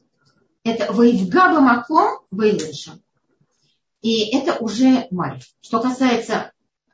Это 0.63 0.91
Ваивгаба 0.93 1.59
Маком 1.59 2.19
Вейлеша. 2.31 2.99
И 4.01 4.35
это 4.35 4.57
уже 4.59 5.07
Марь. 5.11 5.41
Что 5.61 5.81
касается 5.81 6.51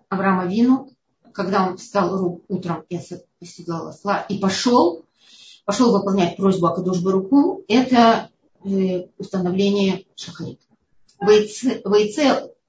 Авраама 0.10 0.45
Вину, 0.45 0.91
когда 1.34 1.68
он 1.68 1.78
встал 1.78 2.41
утром 2.47 2.86
и 2.89 2.99
оседлал 3.41 3.88
осла 3.88 4.22
и 4.30 4.38
пошел, 4.39 5.05
пошел 5.66 5.91
выполнять 5.91 6.36
просьбу 6.36 6.68
Акадуш 6.68 7.01
Баруку, 7.01 7.64
это 7.68 8.30
э, 8.64 9.07
установление 9.18 10.05
шахарит. 10.16 10.60
Войце 11.20 11.82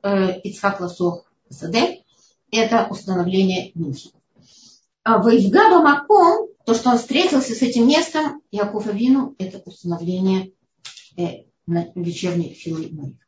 э, 0.02 0.40
Ицхак 0.40 0.80
Ласох 0.80 1.24
Саде, 1.48 2.02
это 2.50 2.86
установление 2.90 3.72
Минхи. 3.74 4.10
А 5.02 5.18
Ваивгаба 5.18 5.82
Маком, 5.82 6.48
то, 6.70 6.76
что 6.76 6.90
он 6.90 6.98
встретился 6.98 7.52
с 7.52 7.62
этим 7.62 7.88
местом, 7.88 8.42
Яков 8.52 8.86
Авину, 8.86 9.34
это 9.38 9.60
установление 9.66 10.52
э, 11.16 11.46
вечерней 11.66 12.54
филы 12.54 12.90
Марии. 12.92 13.18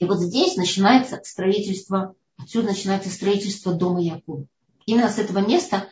И 0.00 0.04
вот 0.04 0.18
здесь 0.18 0.56
начинается 0.56 1.18
строительство, 1.24 2.14
отсюда 2.36 2.68
начинается 2.68 3.08
строительство 3.08 3.72
дома 3.72 4.02
Якова. 4.02 4.44
Именно 4.84 5.08
с 5.08 5.16
этого 5.16 5.38
места, 5.38 5.88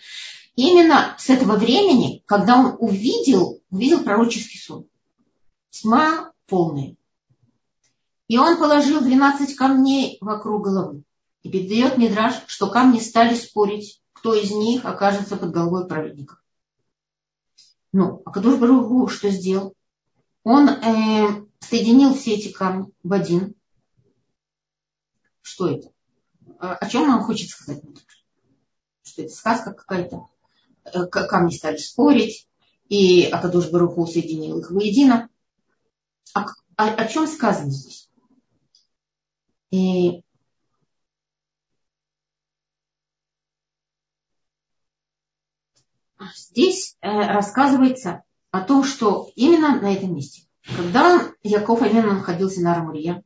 именно 0.54 1.16
с 1.18 1.30
этого 1.30 1.56
времени, 1.56 2.22
когда 2.26 2.58
он 2.58 2.76
увидел, 2.78 3.62
увидел 3.70 4.04
пророческий 4.04 4.60
сон. 4.60 4.86
Тьма 5.70 6.32
полная. 6.46 6.94
И 8.28 8.36
он 8.36 8.58
положил 8.58 9.00
12 9.00 9.56
камней 9.56 10.18
вокруг 10.20 10.64
головы. 10.64 11.04
И 11.42 11.48
передает 11.48 11.96
Мидраш, 11.96 12.34
что 12.48 12.68
камни 12.68 12.98
стали 12.98 13.34
спорить, 13.34 14.02
кто 14.24 14.32
из 14.32 14.52
них 14.52 14.86
окажется 14.86 15.36
под 15.36 15.50
головой 15.50 15.86
праведника. 15.86 16.38
Ну, 17.92 18.22
а 18.24 18.30
Кадуш 18.30 18.58
Баругу 18.58 19.06
что 19.06 19.28
сделал? 19.28 19.74
Он 20.44 20.66
э, 20.66 21.46
соединил 21.60 22.14
все 22.14 22.36
эти 22.36 22.50
камни 22.50 22.90
в 23.02 23.12
один 23.12 23.54
что 25.42 25.68
это? 25.68 25.92
А, 26.58 26.74
о 26.76 26.88
чем 26.88 27.06
нам 27.06 27.22
хочет 27.22 27.50
сказать? 27.50 27.82
Что 29.02 29.22
это 29.24 29.34
сказка 29.34 29.74
какая-то? 29.74 30.28
Э, 30.84 31.04
камни 31.04 31.52
стали 31.52 31.76
спорить, 31.76 32.48
и 32.88 33.24
Акадуш 33.26 33.68
Баруху 33.68 34.06
соединил 34.06 34.58
их 34.58 34.70
воедино. 34.70 35.28
А, 36.32 36.46
о, 36.76 36.84
о 36.86 37.08
чем 37.08 37.26
сказано 37.26 37.70
здесь? 37.70 38.08
И 39.70 40.23
здесь 46.34 46.96
э, 47.00 47.08
рассказывается 47.08 48.22
о 48.50 48.60
том, 48.60 48.84
что 48.84 49.30
именно 49.34 49.80
на 49.80 49.92
этом 49.92 50.14
месте, 50.14 50.42
когда 50.76 51.20
Яков 51.42 51.82
именно 51.82 52.14
находился 52.14 52.60
на 52.62 52.74
Армурье, 52.74 53.22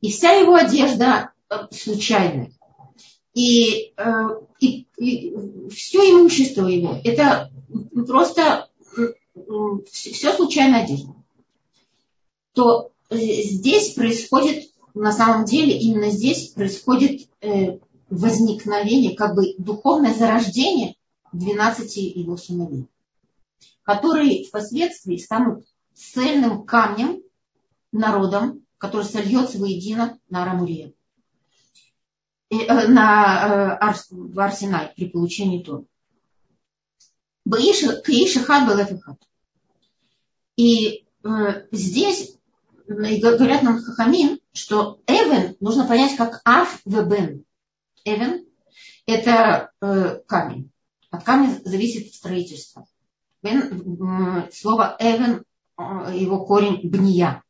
и 0.00 0.10
вся 0.10 0.32
его 0.32 0.54
одежда 0.54 1.32
э, 1.48 1.54
случайная. 1.70 2.52
И, 3.34 3.92
э, 3.96 4.12
и, 4.58 4.86
и 4.96 5.68
все 5.70 5.98
имущество 6.10 6.66
его, 6.66 6.98
это 7.04 7.50
просто 8.06 8.68
все 9.90 10.32
случайная 10.32 10.84
одежда. 10.84 11.14
То 12.52 12.90
здесь 13.10 13.94
происходит, 13.94 14.70
на 14.94 15.12
самом 15.12 15.44
деле, 15.44 15.78
именно 15.78 16.10
здесь 16.10 16.48
происходит 16.48 17.28
возникновение, 18.10 19.14
как 19.16 19.36
бы 19.36 19.54
духовное 19.56 20.12
зарождение 20.12 20.96
12 21.32 21.96
его 22.16 22.36
сыновей, 22.36 22.88
которые 23.82 24.44
впоследствии 24.44 25.16
станут 25.16 25.66
цельным 25.94 26.64
камнем, 26.64 27.22
народом, 27.92 28.64
который 28.78 29.04
сольется 29.04 29.58
воедино 29.58 30.18
на 30.28 30.42
Арамурия. 30.42 30.92
э, 32.50 32.88
на 32.88 33.78
э, 33.80 33.94
в 34.10 34.40
Арсенай 34.40 34.92
при 34.96 35.08
получении 35.08 35.62
Торы. 35.62 35.84
Каиша 37.44 38.40
хад 38.40 38.66
был. 38.66 38.78
И 40.56 41.04
э, 41.24 41.66
здесь 41.72 42.36
говорят 42.86 43.62
нам 43.62 43.82
Хахамин, 43.82 44.40
что 44.52 45.00
Эвен 45.06 45.56
нужно 45.60 45.86
понять 45.86 46.16
как 46.16 46.40
Аф 46.44 46.80
Вебен. 46.84 47.44
Эвен– 48.04 48.46
это 49.06 49.72
э, 49.80 50.20
камень. 50.26 50.69
От 51.10 51.24
камня 51.24 51.60
зависит 51.64 52.14
строительство. 52.14 52.86
Слово 53.42 54.96
Эвен, 54.98 55.44
э, 55.76 56.16
его 56.16 56.44
корень 56.44 56.88
бния, 56.88 57.42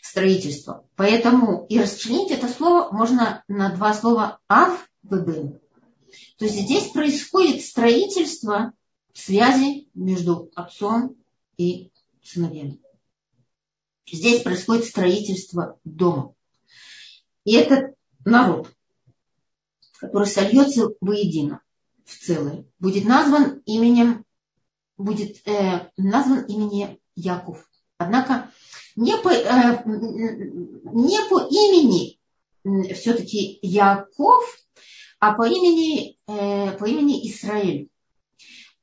строительство. 0.00 0.86
Поэтому 0.96 1.66
и 1.66 1.78
расчленить 1.78 2.30
это 2.30 2.48
слово 2.48 2.90
можно 2.92 3.44
на 3.48 3.74
два 3.74 3.92
слова 3.92 4.40
Ав 4.48 4.88
Вебен. 5.02 5.60
То 6.38 6.44
есть 6.46 6.58
здесь 6.60 6.88
происходит 6.88 7.62
строительство 7.62 8.72
связи 9.12 9.88
между 9.94 10.50
отцом 10.54 11.16
и 11.56 11.90
сыновьями. 12.22 12.80
Здесь 14.10 14.42
происходит 14.42 14.86
строительство 14.86 15.78
дома. 15.84 16.34
И 17.44 17.54
этот 17.54 17.94
народ, 18.24 18.72
который 19.98 20.26
сольется 20.26 20.88
воедино, 21.00 21.60
в 22.08 22.18
целое, 22.18 22.64
будет 22.78 23.04
назван 23.04 23.62
именем, 23.66 24.24
будет 24.96 25.46
э, 25.46 25.90
назван 25.96 26.44
именем 26.46 26.98
Яков. 27.14 27.68
Однако 27.98 28.50
не 28.96 29.16
по, 29.16 29.28
э, 29.28 29.82
не 29.84 31.18
по 31.28 31.40
имени 31.50 32.18
все-таки 32.94 33.58
Яков, 33.62 34.44
а 35.20 35.34
по 35.34 35.46
имени, 35.46 36.18
э, 36.26 36.76
по 36.78 36.86
имени 36.86 37.28
Израиль 37.28 37.90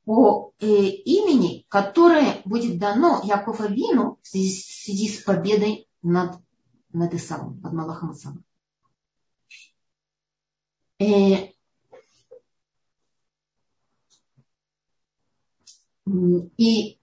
по 0.06 0.52
э, 0.60 0.66
имени, 0.66 1.66
которое 1.68 2.40
будет 2.44 2.78
дано 2.78 3.20
Якова 3.24 3.66
Вину 3.66 4.20
в 4.22 4.28
связи, 4.28 4.62
в 4.62 4.84
связи 4.84 5.08
с 5.08 5.22
победой 5.24 5.88
над, 6.00 6.36
над 6.92 7.12
Исавом, 7.14 7.60
над 7.60 7.72
Малахом 7.72 8.12
Исавом. 8.12 8.44
Э, 11.00 11.48
и, 16.06 16.98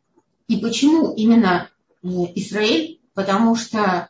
и 0.48 0.58
почему 0.58 1.14
именно 1.14 1.70
э, 2.02 2.08
Израиль? 2.36 3.02
Потому 3.14 3.56
что, 3.56 4.10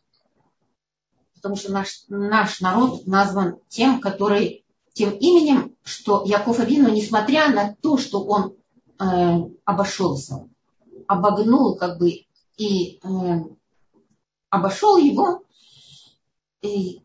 потому 1.35 1.55
что 1.55 1.71
наш, 1.71 2.03
наш 2.07 2.61
народ 2.61 3.05
назван 3.07 3.57
тем, 3.67 3.99
который, 3.99 4.63
тем 4.93 5.11
именем, 5.17 5.75
что 5.83 6.23
Яков 6.25 6.59
Авину, 6.59 6.89
несмотря 6.89 7.49
на 7.49 7.75
то, 7.81 7.97
что 7.97 8.23
он 8.23 8.55
э, 8.99 9.49
обошелся, 9.65 10.47
обогнул 11.07 11.75
как 11.75 11.97
бы 11.97 12.25
и 12.57 12.99
э, 13.03 13.09
обошел 14.49 14.97
его, 14.97 15.43
и, 16.61 17.01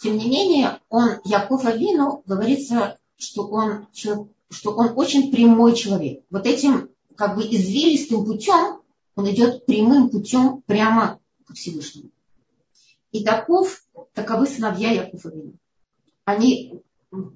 тем 0.00 0.18
не 0.18 0.28
менее, 0.28 0.80
он, 0.90 1.20
Яков 1.24 1.64
Авину, 1.64 2.22
говорится, 2.26 2.98
что 3.16 3.46
он, 3.46 3.86
что 3.92 4.72
он 4.72 4.92
очень 4.96 5.30
прямой 5.30 5.74
человек. 5.74 6.24
Вот 6.28 6.46
этим 6.46 6.91
как 7.16 7.36
бы 7.36 7.42
извилистым 7.42 8.24
путем 8.24 8.82
он 9.14 9.30
идет 9.30 9.66
прямым 9.66 10.10
путем 10.10 10.62
прямо 10.62 11.20
к 11.46 11.54
Всевышнему. 11.54 12.10
И 13.10 13.24
таков, 13.24 13.84
таковы 14.14 14.46
сыновья 14.46 14.90
Якова 14.90 15.30
Вину. 15.30 15.54
Они 16.24 16.82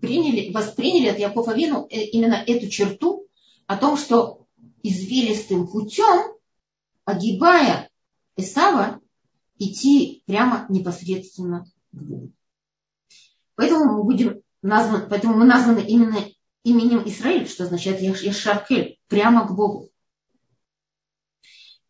приняли, 0.01 0.53
восприняли 0.53 1.09
от 1.09 1.19
Якова 1.19 1.55
Вину 1.55 1.87
э, 1.91 2.05
именно 2.05 2.35
эту 2.35 2.69
черту, 2.69 3.27
о 3.67 3.77
том, 3.77 3.97
что 3.97 4.47
извилистым 4.83 5.67
путем, 5.67 6.35
огибая 7.05 7.91
Исава, 8.37 9.01
идти 9.59 10.23
прямо 10.27 10.67
непосредственно 10.69 11.67
к 11.93 11.97
Богу. 11.97 12.33
Поэтому 13.55 13.97
мы 13.97 14.05
будем 14.05 14.43
названы, 14.63 15.07
поэтому 15.09 15.37
мы 15.37 15.45
названы 15.45 15.81
именно 15.81 16.25
именем 16.67 17.07
Израиль, 17.07 17.49
что 17.49 17.65
означает 17.65 18.01
Ешаркель, 18.01 18.99
прямо 19.07 19.47
к 19.47 19.55
Богу. 19.55 19.89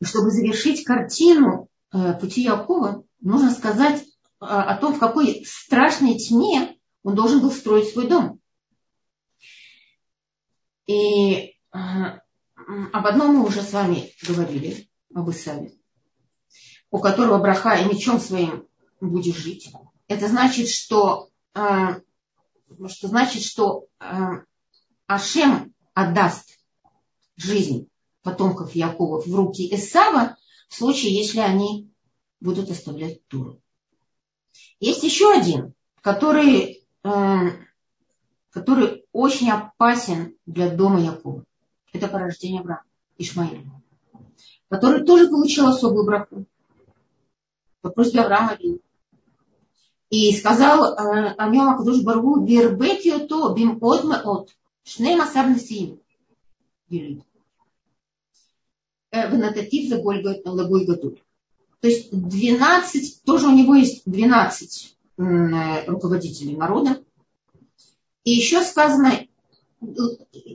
И 0.00 0.04
чтобы 0.04 0.30
завершить 0.30 0.84
картину 0.84 1.70
э, 1.92 2.12
пути 2.20 2.42
Якова, 2.42 3.04
нужно 3.20 3.52
сказать 3.52 4.02
э, 4.02 4.04
о 4.40 4.76
том, 4.76 4.94
в 4.94 4.98
какой 4.98 5.46
страшной 5.46 6.18
тьме 6.18 6.76
он 7.02 7.14
должен 7.14 7.40
был 7.40 7.50
строить 7.50 7.88
свой 7.88 8.06
дом. 8.06 8.38
И 10.86 11.54
об 11.72 13.06
одном 13.06 13.36
мы 13.36 13.46
уже 13.46 13.62
с 13.62 13.72
вами 13.72 14.12
говорили, 14.22 14.88
об 15.14 15.30
Исаве, 15.30 15.72
у 16.90 16.98
которого 16.98 17.38
браха 17.38 17.76
и 17.76 17.86
мечом 17.86 18.20
своим 18.20 18.68
будешь 19.00 19.36
жить. 19.36 19.72
Это 20.06 20.28
значит, 20.28 20.68
что, 20.68 21.30
э, 21.54 22.00
что 22.88 23.08
значит, 23.08 23.42
что 23.42 23.86
э, 24.00 24.42
Ашем 25.06 25.74
отдаст 25.94 26.58
жизнь 27.36 27.88
потомков 28.22 28.74
Якова 28.74 29.20
в 29.20 29.34
руки 29.34 29.72
Исава 29.74 30.36
в 30.68 30.74
случае, 30.74 31.14
если 31.14 31.40
они 31.40 31.90
будут 32.40 32.70
оставлять 32.70 33.26
Туру. 33.28 33.60
Есть 34.80 35.04
еще 35.04 35.32
один, 35.32 35.74
который, 36.00 36.86
э, 37.04 37.50
который 38.50 39.04
очень 39.12 39.50
опасен 39.50 40.36
для 40.44 40.70
дома 40.70 41.00
Якова 41.00 41.44
это 41.96 42.08
порождение 42.08 42.60
Авраама, 42.60 42.82
Ишмаиля, 43.18 43.64
который 44.68 45.04
тоже 45.04 45.28
получил 45.28 45.66
особую 45.66 46.04
браку 46.04 46.46
по 47.80 47.90
просьбе 47.90 48.20
Авраама 48.20 48.56
Вина. 48.56 48.78
И 50.08 50.32
сказал 50.36 50.84
э, 50.84 51.34
о 51.36 51.48
нем 51.48 51.68
Акадуш 51.68 52.02
Баргу, 52.02 52.44
вербети 52.44 53.26
то 53.26 53.52
бим 53.52 53.78
от 53.80 54.04
от, 54.24 54.50
шней 54.86 55.16
масар 55.16 55.48
несиим. 55.48 56.00
Э, 59.10 59.28
в 59.28 59.36
нататив 59.36 59.88
за 59.88 59.98
гадут. 60.00 61.22
То 61.80 61.88
есть 61.88 62.10
12, 62.10 63.22
тоже 63.24 63.48
у 63.48 63.52
него 63.52 63.74
есть 63.74 64.02
12 64.06 64.96
э, 65.18 65.86
руководителей 65.86 66.56
народа. 66.56 67.02
И 68.24 68.30
еще 68.30 68.62
сказано, 68.62 69.26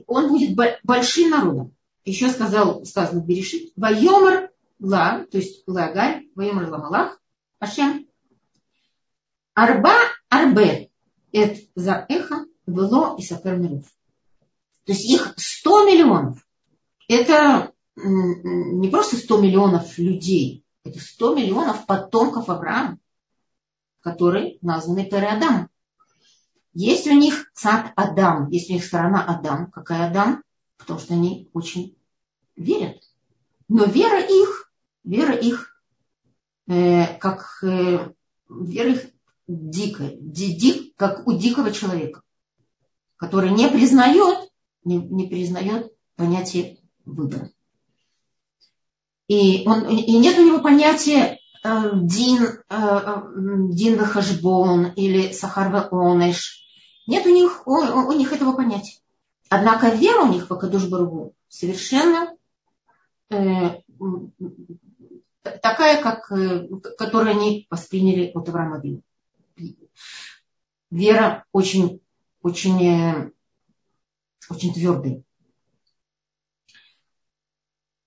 он 0.06 0.28
будет 0.28 0.56
большим 0.82 1.30
народом. 1.30 1.74
Еще 2.04 2.28
сказал, 2.30 2.84
сказано 2.84 3.20
Берешит, 3.20 3.72
Вайомар 3.76 4.50
Ла, 4.80 5.24
то 5.30 5.38
есть 5.38 5.62
Лагаль, 5.66 6.26
Вайомар 6.34 6.68
Ламалах, 6.68 7.20
Ашем. 7.60 8.08
Арба 9.54 9.94
Арбе, 10.28 10.90
это 11.30 11.60
за 11.74 12.04
эхо, 12.08 12.46
было 12.66 13.16
и 13.18 13.22
сапер 13.22 13.56
миров. 13.56 13.84
То 14.84 14.92
есть 14.92 15.04
их 15.04 15.34
100 15.36 15.86
миллионов. 15.86 16.46
Это 17.08 17.72
не 17.96 18.88
просто 18.88 19.16
100 19.16 19.38
миллионов 19.38 19.98
людей, 19.98 20.64
это 20.84 20.98
100 20.98 21.34
миллионов 21.34 21.86
потомков 21.86 22.48
Авраама, 22.48 22.98
которые 24.00 24.58
названы 24.62 25.04
Переадамом. 25.04 25.68
Есть 26.74 27.06
у 27.06 27.12
них 27.12 27.50
сад 27.52 27.92
Адам, 27.96 28.48
есть 28.48 28.70
у 28.70 28.72
них 28.72 28.84
сторона 28.84 29.24
Адам. 29.24 29.70
Какая 29.70 30.08
Адам? 30.08 30.42
Потому 30.78 30.98
что 30.98 31.14
они 31.14 31.50
очень 31.52 31.96
верят. 32.56 33.02
Но 33.68 33.84
вера 33.84 34.20
их, 34.20 34.72
вера 35.04 35.34
их, 35.34 35.82
э, 36.66 37.18
как 37.18 37.62
э, 37.62 38.12
вера 38.48 38.90
их 38.90 39.10
дикая, 39.46 40.16
ди, 40.18 40.54
дик, 40.54 40.96
как 40.96 41.26
у 41.26 41.32
дикого 41.32 41.72
человека, 41.72 42.22
который 43.16 43.50
не 43.50 43.68
признает, 43.68 44.50
не, 44.84 44.96
не 44.96 45.26
признает 45.26 45.92
понятие 46.16 46.78
выбора. 47.04 47.50
И, 49.28 49.62
он, 49.66 49.88
и 49.88 50.18
нет 50.18 50.38
у 50.38 50.46
него 50.46 50.60
понятия 50.60 51.38
э, 51.64 51.90
дин, 51.94 52.42
э, 52.42 52.58
э 52.68 53.22
или 54.96 55.32
сахар 55.32 55.88
онеш, 55.90 56.62
нет 57.06 57.26
у 57.26 57.30
них, 57.30 57.66
у, 57.66 57.72
у 57.72 58.12
них 58.12 58.32
этого 58.32 58.52
понятия. 58.52 58.98
Однако 59.48 59.88
вера 59.88 60.22
у 60.22 60.32
них 60.32 60.48
в 60.48 60.52
Акадуш 60.52 60.88
Баргу 60.88 61.34
совершенно 61.48 62.34
э, 63.30 63.80
такая, 65.42 66.02
как, 66.02 66.30
э, 66.32 66.68
которую 66.96 67.32
они 67.32 67.66
восприняли 67.70 68.30
от 68.34 68.48
Авраама. 68.48 68.82
Вера 70.90 71.44
очень, 71.52 72.00
очень, 72.42 73.32
очень 74.52 74.72
твердая. 74.72 75.22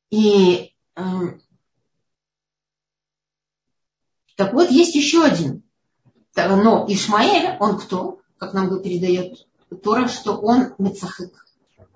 И 0.09 0.73
э, 0.95 1.01
так 4.35 4.53
вот, 4.53 4.71
есть 4.71 4.95
еще 4.95 5.23
один. 5.23 5.63
Но 6.35 6.85
Ишмаэль, 6.87 7.57
он 7.59 7.79
кто? 7.79 8.21
как 8.37 8.53
нам 8.53 8.81
передает 8.81 9.47
Тора, 9.83 10.07
что 10.07 10.37
он 10.37 10.73
мецахык. 10.77 11.45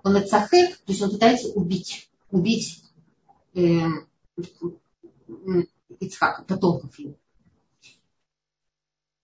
Он 0.03 0.13
мецахык, 0.15 0.77
то 0.77 0.91
есть 0.91 1.01
он 1.01 1.11
пытается 1.11 1.49
убить, 1.49 2.09
убить 2.31 2.83
э, 3.53 3.81
Ицхака, 5.99 6.43
потомков 6.43 6.97
его. 6.97 7.15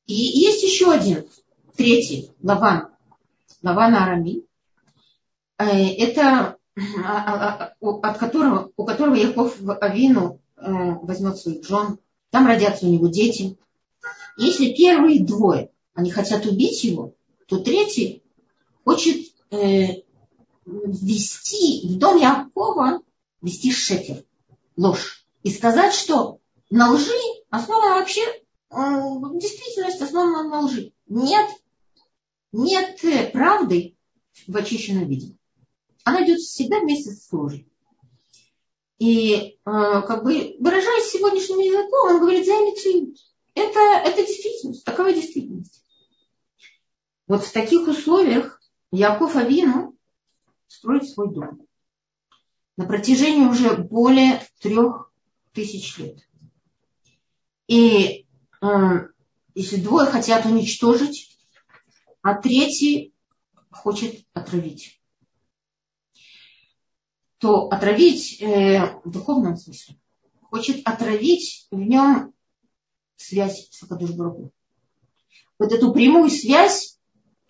И 0.06 0.14
есть 0.14 0.64
еще 0.64 0.92
один, 0.92 1.28
третий, 1.76 2.32
Лаван. 2.44 2.90
Лаван 3.64 3.96
Арами. 3.96 4.44
Э, 5.58 5.66
это 5.66 6.58
а, 6.78 6.78
а, 7.06 7.76
а, 7.80 8.10
от 8.10 8.18
которого, 8.18 8.72
у 8.76 8.84
которого 8.84 9.16
Яков 9.16 9.58
Авину 9.82 10.42
э, 10.58 10.62
возьмет 11.02 11.38
своих 11.38 11.66
жен, 11.66 12.00
там 12.32 12.48
родятся 12.48 12.86
у 12.86 12.90
него 12.90 13.08
дети. 13.08 13.58
Если 14.38 14.74
первые 14.74 15.24
двое, 15.24 15.72
они 15.94 16.12
хотят 16.12 16.46
убить 16.46 16.84
его, 16.84 17.14
то 17.48 17.60
третий 17.60 18.22
хочет 18.84 19.34
э, 19.52 20.02
ввести 20.66 21.88
в 21.88 21.98
дом 21.98 22.18
Якова, 22.18 23.02
ввести 23.42 23.72
шекер, 23.72 24.26
ложь. 24.76 25.26
И 25.44 25.52
сказать, 25.52 25.94
что 25.94 26.40
на 26.70 26.92
лжи 26.92 27.14
основа 27.50 28.00
вообще, 28.00 28.22
действительность 28.70 30.02
основана 30.02 30.50
на 30.50 30.60
лжи. 30.62 30.92
Нет, 31.08 31.50
нет 32.52 33.32
правды 33.32 33.96
в 34.48 34.58
очищенном 34.58 35.08
виде. 35.08 35.35
Она 36.06 36.24
идет 36.24 36.40
всегда 36.40 36.80
вместе 36.80 37.12
с 37.12 37.32
ложью. 37.34 37.66
И 39.00 39.34
э, 39.34 39.56
как 39.66 40.24
бы 40.24 40.56
выражаясь 40.60 41.12
сегодняшним 41.12 41.60
языком, 41.60 42.12
он 42.12 42.22
говорит, 42.22 42.46
займите 42.46 43.12
это, 43.56 43.80
это 43.80 44.26
действительность, 44.26 44.86
такова 44.86 45.12
действительность. 45.12 45.84
Вот 47.28 47.44
в 47.44 47.52
таких 47.52 47.88
условиях 47.88 48.62
Яков 48.92 49.36
Авину 49.36 49.98
строит 50.68 51.10
свой 51.10 51.34
дом. 51.34 51.68
На 52.78 52.86
протяжении 52.86 53.48
уже 53.48 53.76
более 53.76 54.46
трех 54.60 55.12
тысяч 55.54 55.98
лет. 55.98 56.20
И 57.68 58.28
э, 58.62 58.68
если 59.56 59.78
двое 59.78 60.06
хотят 60.06 60.46
уничтожить, 60.46 61.36
а 62.22 62.36
третий 62.36 63.14
хочет 63.72 64.24
отравить, 64.34 65.02
то 67.46 67.68
отравить 67.68 68.42
э, 68.42 69.00
в 69.04 69.12
духовном 69.12 69.56
смысле, 69.56 70.00
хочет 70.50 70.82
отравить 70.84 71.68
в 71.70 71.78
нем 71.78 72.34
связь 73.18 73.70
с 73.70 73.84
Акадушбургу. 73.84 74.52
Вот 75.60 75.72
эту 75.72 75.94
прямую 75.94 76.32
связь 76.32 76.98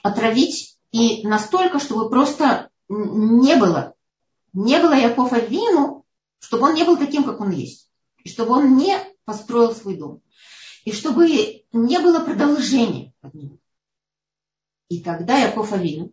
отравить 0.04 0.78
и 0.92 1.26
настолько, 1.26 1.80
чтобы 1.80 2.10
просто 2.10 2.70
не 2.90 3.56
было, 3.56 3.94
не 4.52 4.82
было 4.82 4.92
Якова 4.92 5.40
Вину, 5.40 6.04
чтобы 6.40 6.66
он 6.66 6.74
не 6.74 6.84
был 6.84 6.98
таким, 6.98 7.24
как 7.24 7.40
он 7.40 7.52
есть. 7.52 7.90
И 8.26 8.30
чтобы 8.30 8.52
он 8.52 8.76
не 8.76 8.98
построил 9.24 9.74
свой 9.74 9.96
дом. 9.96 10.22
И 10.84 10.92
чтобы 10.92 11.64
не 11.72 12.00
было 12.00 12.20
продолжения 12.20 13.14
от 13.22 13.34
него. 13.34 13.60
И 14.90 15.02
тогда 15.02 15.38
Яков 15.38 15.72
Авину, 15.72 16.12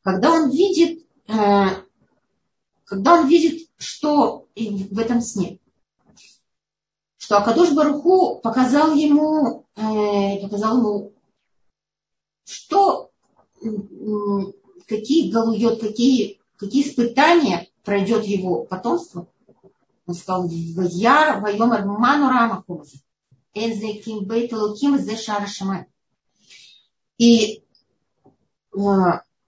когда 0.00 0.32
он 0.32 0.50
видит, 0.50 1.06
э, 1.28 1.82
когда 2.92 3.14
он 3.14 3.26
видит, 3.26 3.70
что 3.78 4.48
в 4.54 4.98
этом 4.98 5.22
сне, 5.22 5.58
что 7.16 7.38
Акадош 7.38 7.72
Баруху 7.72 8.38
показал 8.40 8.94
ему, 8.94 9.64
э, 9.76 10.38
показал 10.42 10.76
ему, 10.76 11.14
что, 12.44 13.10
какие 14.86 15.30
галует, 15.30 15.80
какие, 15.80 16.38
какие 16.58 16.86
испытания 16.86 17.70
пройдет 17.82 18.26
его 18.26 18.64
потомство. 18.64 19.26
Он 20.04 20.14
сказал, 20.14 20.46
Яр, 20.50 21.40
Вайомар, 21.40 21.86
Ману 21.86 22.28
Рама. 22.28 22.62
Энзе 23.54 24.02
Ким 24.02 24.26
Бейт 24.26 24.52
Зе 24.52 25.16
Шара. 25.16 25.86
И, 27.16 27.64
э, 28.76 28.80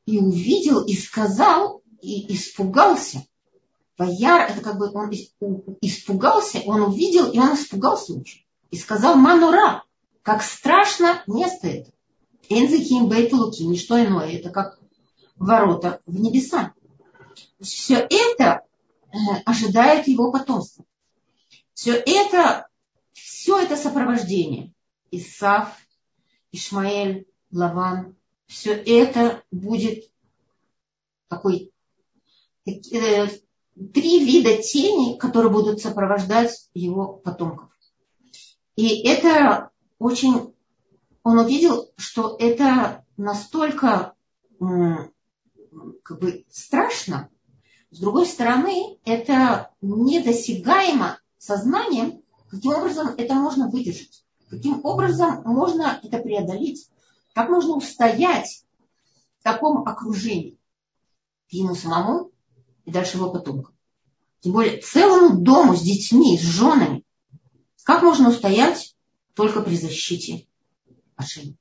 и 0.06 0.18
увидел, 0.18 0.86
и 0.86 0.94
сказал, 0.94 1.82
и 2.00 2.32
испугался, 2.32 3.26
Ваяр, 3.96 4.50
это 4.50 4.60
как 4.60 4.78
бы 4.78 4.90
он 4.92 5.10
испугался, 5.80 6.60
он 6.66 6.82
увидел, 6.82 7.30
и 7.30 7.38
он 7.38 7.54
испугался 7.54 8.14
очень. 8.14 8.44
И 8.70 8.76
сказал, 8.76 9.14
манура, 9.14 9.84
как 10.22 10.42
страшно 10.42 11.22
место 11.26 11.68
это. 11.68 11.92
Энзиким 12.48 13.08
бейтулуки, 13.08 13.62
не 13.62 13.78
что 13.78 14.02
иное, 14.02 14.32
это 14.32 14.50
как 14.50 14.78
ворота 15.36 16.00
в 16.06 16.20
небеса. 16.20 16.74
Все 17.60 17.96
это 17.96 18.62
э, 19.12 19.16
ожидает 19.46 20.08
его 20.08 20.32
потомство. 20.32 20.84
Все 21.72 21.92
это, 21.94 22.68
все 23.12 23.58
это 23.58 23.76
сопровождение. 23.76 24.72
Исав, 25.10 25.72
Ишмаэль, 26.52 27.26
Лаван, 27.50 28.16
все 28.46 28.72
это 28.72 29.42
будет 29.50 30.10
такой 31.28 31.72
э, 32.66 33.28
три 33.92 34.24
вида 34.24 34.62
тени, 34.62 35.18
которые 35.18 35.50
будут 35.50 35.80
сопровождать 35.80 36.68
его 36.74 37.14
потомков. 37.14 37.70
И 38.76 39.06
это 39.06 39.70
очень... 39.98 40.54
Он 41.22 41.38
увидел, 41.38 41.90
что 41.96 42.36
это 42.38 43.04
настолько 43.16 44.14
как 44.58 46.20
бы 46.20 46.44
страшно. 46.50 47.30
С 47.90 47.98
другой 47.98 48.26
стороны, 48.26 48.98
это 49.04 49.70
недосягаемо 49.80 51.18
сознанием, 51.38 52.22
каким 52.50 52.72
образом 52.72 53.14
это 53.16 53.34
можно 53.34 53.70
выдержать, 53.70 54.24
каким 54.50 54.84
образом 54.84 55.42
можно 55.44 56.00
это 56.02 56.18
преодолеть, 56.18 56.90
как 57.34 57.48
можно 57.48 57.76
устоять 57.76 58.64
в 59.38 59.44
таком 59.44 59.86
окружении. 59.86 60.58
Ему 61.48 61.74
самому 61.74 62.32
и 62.84 62.90
дальше 62.90 63.16
его 63.16 63.30
потомкам. 63.30 63.74
Тем 64.40 64.52
более 64.52 64.80
целому 64.80 65.40
дому 65.40 65.74
с 65.74 65.80
детьми, 65.80 66.38
с 66.38 66.42
женами. 66.42 67.04
Как 67.82 68.02
можно 68.02 68.28
устоять 68.28 68.94
только 69.34 69.62
при 69.62 69.76
защите 69.76 70.46
Ашема? 71.16 71.54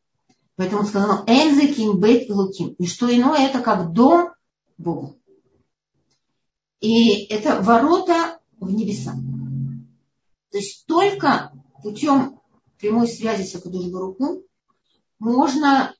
Поэтому 0.56 0.82
он 0.82 0.88
сказал, 0.88 1.24
Энзе 1.26 1.74
Ким 1.74 2.00
Бейт 2.00 2.30
Луким. 2.30 2.74
И 2.74 2.86
что 2.86 3.14
иное, 3.14 3.48
это 3.48 3.62
как 3.62 3.94
дом 3.94 4.34
Богу. 4.78 5.18
И 6.80 7.24
это 7.26 7.62
ворота 7.62 8.40
в 8.60 8.72
небеса. 8.72 9.14
То 10.52 10.58
есть 10.58 10.86
только 10.86 11.52
путем 11.82 12.40
прямой 12.80 13.08
связи 13.08 13.48
с 13.48 13.56
Акадуш 13.56 13.86
Баруху 13.86 14.44
можно, 15.20 15.96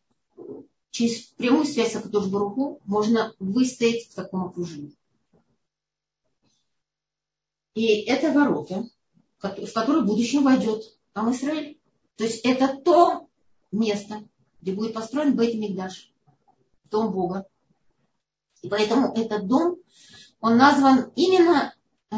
через 0.92 1.22
прямую 1.38 1.66
связь 1.66 1.94
с 1.94 1.96
Акадуш 1.96 2.28
Баруху 2.28 2.82
можно 2.86 3.34
выстоять 3.40 4.10
в 4.10 4.16
таком 4.16 4.44
окружении. 4.44 4.96
И 7.74 8.02
это 8.04 8.32
ворота, 8.32 8.88
в 9.40 9.74
которые 9.74 10.04
в 10.04 10.06
будущем 10.06 10.44
войдет 10.44 10.84
там 11.14 11.32
Израиль. 11.32 11.80
То 12.16 12.24
есть 12.24 12.46
это 12.46 12.78
то 12.78 13.28
место, 13.72 14.24
где 14.62 14.74
будет 14.74 14.94
построен 14.94 15.36
Бейт 15.36 15.56
Мигдаш, 15.56 16.12
дом 16.86 17.12
Бога. 17.12 17.48
И 18.62 18.70
поэтому 18.70 19.14
этот 19.14 19.48
дом, 19.48 19.78
он 20.40 20.58
назван 20.58 21.12
именно 21.16 21.74
э, 22.12 22.16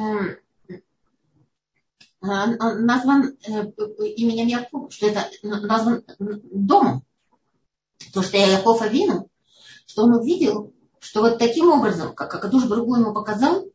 назван 2.22 3.38
э, 3.48 3.72
именем 4.16 4.48
Якова, 4.48 4.92
что 4.92 5.08
это 5.08 5.30
назван 5.44 6.04
домом. 6.20 7.04
То, 8.14 8.22
что 8.22 8.38
я 8.38 8.58
Яков 8.58 8.82
Авину, 8.82 9.30
что 9.86 10.04
он 10.04 10.16
увидел, 10.16 10.74
что 11.00 11.22
вот 11.22 11.38
таким 11.40 11.70
образом, 11.70 12.14
как 12.14 12.34
Акадуш 12.34 12.66
Баругу 12.68 12.96
ему 12.96 13.14
показал, 13.14 13.66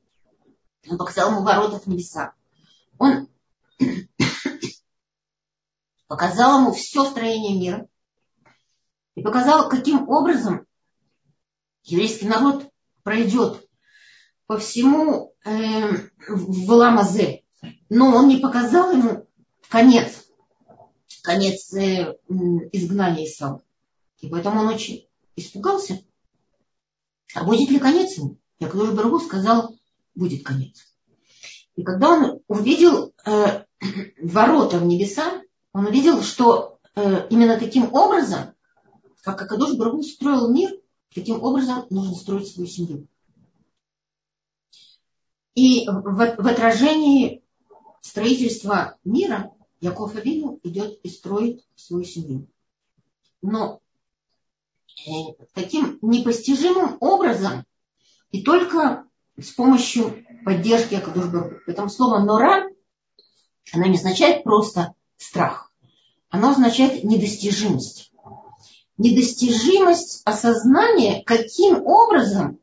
он 0.88 0.98
показал 0.98 1.30
ему 1.30 1.42
ворота 1.42 1.78
в 1.78 1.86
небеса. 1.86 2.34
Он 2.98 3.28
показал 6.08 6.60
ему 6.60 6.72
все 6.72 7.04
строение 7.04 7.58
мира 7.58 7.88
и 9.14 9.22
показал, 9.22 9.68
каким 9.68 10.08
образом 10.08 10.66
еврейский 11.84 12.26
народ 12.26 12.70
пройдет 13.02 13.68
по 14.46 14.58
всему 14.58 15.34
э, 15.44 16.08
в 16.28 16.70
Ламазе. 16.72 17.44
Но 17.88 18.14
он 18.14 18.28
не 18.28 18.38
показал 18.38 18.92
ему 18.92 19.28
конец, 19.68 20.26
конец 21.22 21.72
э, 21.74 22.16
изгнания 22.72 23.26
Исава. 23.26 23.62
И 24.18 24.28
поэтому 24.28 24.60
он 24.60 24.68
очень 24.68 25.08
испугался. 25.36 26.02
А 27.34 27.44
будет 27.44 27.70
ли 27.70 27.78
конец 27.78 28.16
ему? 28.16 28.38
Я 28.58 28.68
Кадуш 28.68 28.90
Баргу 28.90 29.20
сказал, 29.20 29.74
будет 30.14 30.44
конец. 30.44 30.86
И 31.76 31.82
когда 31.82 32.10
он 32.10 32.40
увидел 32.48 33.14
э, 33.24 33.64
ворота 34.22 34.78
в 34.78 34.84
небеса, 34.84 35.42
он 35.72 35.86
увидел, 35.86 36.22
что 36.22 36.78
э, 36.94 37.28
именно 37.30 37.58
таким 37.58 37.92
образом 37.94 38.54
как 39.22 39.42
Акадош 39.42 39.76
Барагу 39.76 40.02
строил 40.02 40.52
мир, 40.52 40.70
таким 41.14 41.42
образом 41.42 41.86
нужно 41.90 42.14
строить 42.14 42.48
свою 42.48 42.68
семью. 42.68 43.06
И 45.54 45.86
в, 45.86 46.36
в 46.38 46.46
отражении 46.46 47.42
строительства 48.00 48.98
мира 49.04 49.52
Яков 49.80 50.16
Авину 50.16 50.60
идет 50.62 51.00
и 51.02 51.08
строит 51.08 51.64
свою 51.74 52.04
семью. 52.04 52.46
Но 53.42 53.80
э, 55.06 55.10
таким 55.54 55.98
непостижимым 56.02 56.96
образом 57.00 57.64
и 58.30 58.42
только 58.42 59.06
с 59.42 59.50
помощью 59.52 60.24
поддержки 60.44 60.94
Акадушбару. 60.94 61.58
Поэтому 61.66 61.88
слово 61.88 62.18
«нора» 62.20 62.68
оно 63.72 63.86
не 63.86 63.96
означает 63.96 64.44
просто 64.44 64.94
страх. 65.16 65.72
Оно 66.28 66.50
означает 66.50 67.04
недостижимость. 67.04 68.12
Недостижимость 68.98 70.22
осознания, 70.24 71.22
каким 71.24 71.84
образом 71.86 72.58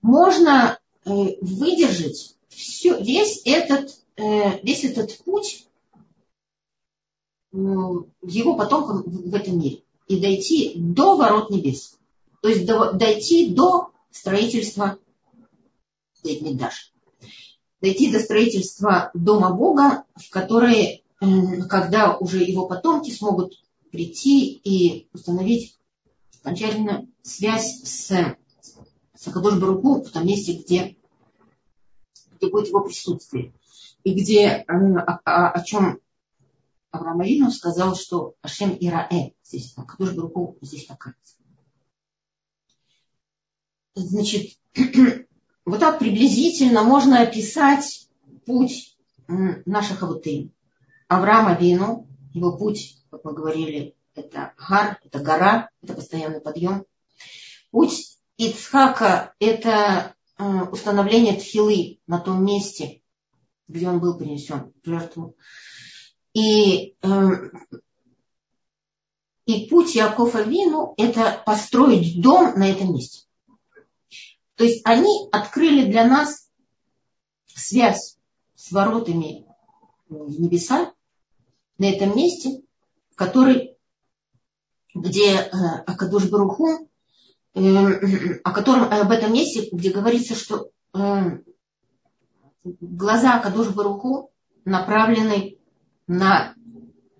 можно 0.00 0.78
э, 1.04 1.10
выдержать 1.40 2.36
все, 2.48 2.98
весь, 3.00 3.42
этот, 3.44 3.90
э, 4.16 4.60
весь 4.62 4.84
этот 4.84 5.16
путь 5.24 5.66
его 7.52 8.56
потомкам 8.56 9.02
в 9.02 9.34
этом 9.34 9.58
мире 9.58 9.82
и 10.08 10.18
дойти 10.18 10.72
до 10.76 11.16
ворот 11.16 11.50
небес. 11.50 11.98
То 12.40 12.48
есть 12.48 12.64
дойти 12.64 13.50
до 13.54 13.90
строительства 14.10 14.98
Мидаш. 16.24 16.92
Дойти 17.80 18.12
до 18.12 18.20
строительства 18.20 19.10
Дома 19.14 19.54
Бога, 19.54 20.04
в 20.14 20.30
который, 20.30 21.04
когда 21.68 22.16
уже 22.16 22.38
его 22.38 22.66
потомки 22.66 23.10
смогут 23.10 23.60
прийти 23.90 24.52
и 24.54 25.08
установить 25.12 25.76
окончательно 26.40 27.08
связь 27.22 27.82
с, 27.82 28.36
с 29.14 29.28
Акадош 29.28 29.58
Баруку 29.58 30.02
в 30.02 30.10
том 30.10 30.26
месте, 30.26 30.54
где, 30.54 30.96
где 32.36 32.50
будет 32.50 32.68
его 32.68 32.82
присутствие. 32.82 33.52
И 34.04 34.14
где, 34.14 34.64
о, 34.68 35.20
о, 35.24 35.50
о 35.50 35.62
чем 35.62 36.00
Авраам 36.90 37.20
Авину 37.20 37.50
сказал, 37.50 37.94
что 37.94 38.34
Ашем 38.42 38.76
Ираэ 38.78 39.32
здесь, 39.44 39.74
Акадош 39.76 40.14
Баруку 40.14 40.56
здесь 40.60 40.88
окажется. 40.90 41.36
Значит, 43.94 44.58
вот 45.64 45.80
так 45.80 45.98
приблизительно 45.98 46.82
можно 46.82 47.20
описать 47.20 48.08
путь 48.46 48.96
наших 49.28 50.02
авутей. 50.02 50.52
Авраама 51.08 51.54
Вину, 51.54 52.08
его 52.32 52.56
путь, 52.56 52.98
как 53.10 53.24
мы 53.24 53.32
говорили, 53.34 53.94
это 54.14 54.52
гар, 54.56 54.98
это 55.04 55.18
гора, 55.20 55.70
это 55.82 55.94
постоянный 55.94 56.40
подъем. 56.40 56.84
Путь 57.70 58.18
Ицхака– 58.36 59.34
это 59.38 60.14
э, 60.38 60.44
установление 60.70 61.34
тхилы 61.36 62.00
на 62.06 62.18
том 62.18 62.44
месте, 62.44 63.02
где 63.68 63.88
он 63.88 64.00
был 64.00 64.18
принесен 64.18 64.72
в 64.82 64.88
жертву. 64.88 65.36
И, 66.34 66.96
э, 67.02 67.28
и 69.46 69.66
путь 69.68 69.94
Якова 69.94 70.42
Вину– 70.42 70.94
это 70.96 71.42
построить 71.46 72.20
дом 72.20 72.58
на 72.58 72.70
этом 72.70 72.94
месте. 72.94 73.26
То 74.56 74.64
есть 74.64 74.82
они 74.84 75.28
открыли 75.32 75.90
для 75.90 76.06
нас 76.06 76.50
связь 77.46 78.18
с 78.54 78.70
воротами 78.72 79.46
небеса 80.08 80.92
на 81.78 81.86
этом 81.86 82.16
месте, 82.16 82.62
который, 83.14 83.76
где 84.94 85.34
э, 85.34 85.48
Акадуш 85.86 86.28
Баруху, 86.28 86.88
э, 87.54 88.38
о 88.44 88.52
котором 88.52 88.84
об 88.84 89.10
этом 89.10 89.32
месте, 89.32 89.68
где 89.72 89.90
говорится, 89.90 90.34
что 90.34 90.70
э, 90.94 91.38
глаза 92.64 93.38
Акадуш 93.38 93.68
Баруху 93.68 94.30
направлены 94.64 95.58
на, 96.06 96.54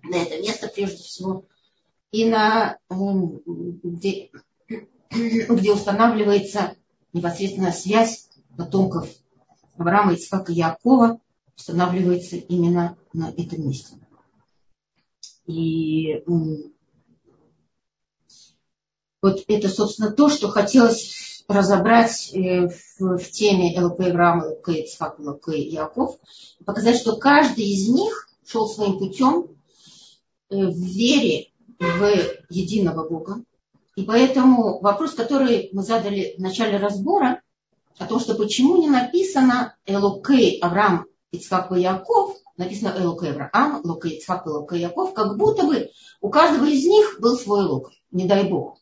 на 0.03 0.15
это 0.15 0.41
место 0.41 0.67
прежде 0.67 0.97
всего, 1.03 1.45
и 2.11 2.29
на 2.29 2.77
где, 2.89 4.29
где 5.09 5.73
устанавливается 5.73 6.75
непосредственно 7.13 7.71
связь 7.71 8.29
потомков 8.57 9.09
Авраама, 9.77 10.13
Ицхака 10.13 10.51
и 10.51 10.55
Якова 10.55 11.19
устанавливается 11.55 12.35
именно 12.35 12.97
на 13.13 13.29
этом 13.29 13.67
месте. 13.67 13.95
И 15.45 16.23
вот 19.21 19.43
это, 19.47 19.69
собственно, 19.69 20.11
то, 20.11 20.29
что 20.29 20.49
хотелось 20.49 21.43
разобрать 21.47 22.31
э, 22.33 22.69
в, 22.69 23.17
в 23.17 23.31
теме 23.31 23.79
ЛП 23.79 23.99
Авраама, 24.01 24.49
ЛП 24.49 24.69
Ицхак, 24.69 25.19
ЛП 25.19 25.49
Яков, 25.49 26.17
показать, 26.65 26.97
что 26.97 27.17
каждый 27.17 27.65
из 27.65 27.89
них 27.89 28.29
шел 28.45 28.67
своим 28.67 28.97
путем 28.97 29.47
э, 30.49 30.55
в 30.55 30.77
вере 30.77 31.49
в 31.79 32.09
единого 32.49 33.07
Бога, 33.07 33.43
и 33.95 34.03
поэтому 34.03 34.79
вопрос, 34.81 35.13
который 35.13 35.69
мы 35.71 35.83
задали 35.83 36.35
в 36.37 36.41
начале 36.41 36.77
разбора, 36.77 37.41
о 37.99 38.05
том, 38.05 38.19
что 38.19 38.33
почему 38.35 38.77
не 38.81 38.89
написано 38.89 39.75
Элокей 39.85 40.57
Авраам 40.59 41.05
Ицхак 41.31 41.71
и 41.71 41.81
Яков, 41.81 42.35
написано 42.57 42.95
Элокей 42.97 43.31
Авраам, 43.31 43.81
Локей 43.83 44.17
Ицхак 44.17 44.47
и 44.47 44.49
Локей 44.49 44.81
Яков, 44.81 45.13
как 45.13 45.37
будто 45.37 45.65
бы 45.65 45.91
у 46.21 46.29
каждого 46.29 46.65
из 46.65 46.85
них 46.85 47.17
был 47.19 47.37
свой 47.37 47.65
лук, 47.65 47.91
не 48.11 48.25
дай 48.25 48.49
бог. 48.49 48.79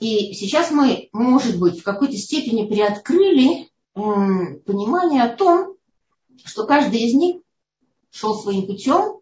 И 0.00 0.32
сейчас 0.34 0.70
мы, 0.70 1.08
может 1.12 1.58
быть, 1.58 1.80
в 1.80 1.84
какой-то 1.84 2.16
степени 2.16 2.66
приоткрыли 2.66 3.68
понимание 3.94 5.24
о 5.24 5.34
том, 5.34 5.76
что 6.44 6.66
каждый 6.66 7.00
из 7.00 7.14
них 7.14 7.42
шел 8.10 8.38
своим 8.38 8.66
путем 8.66 9.20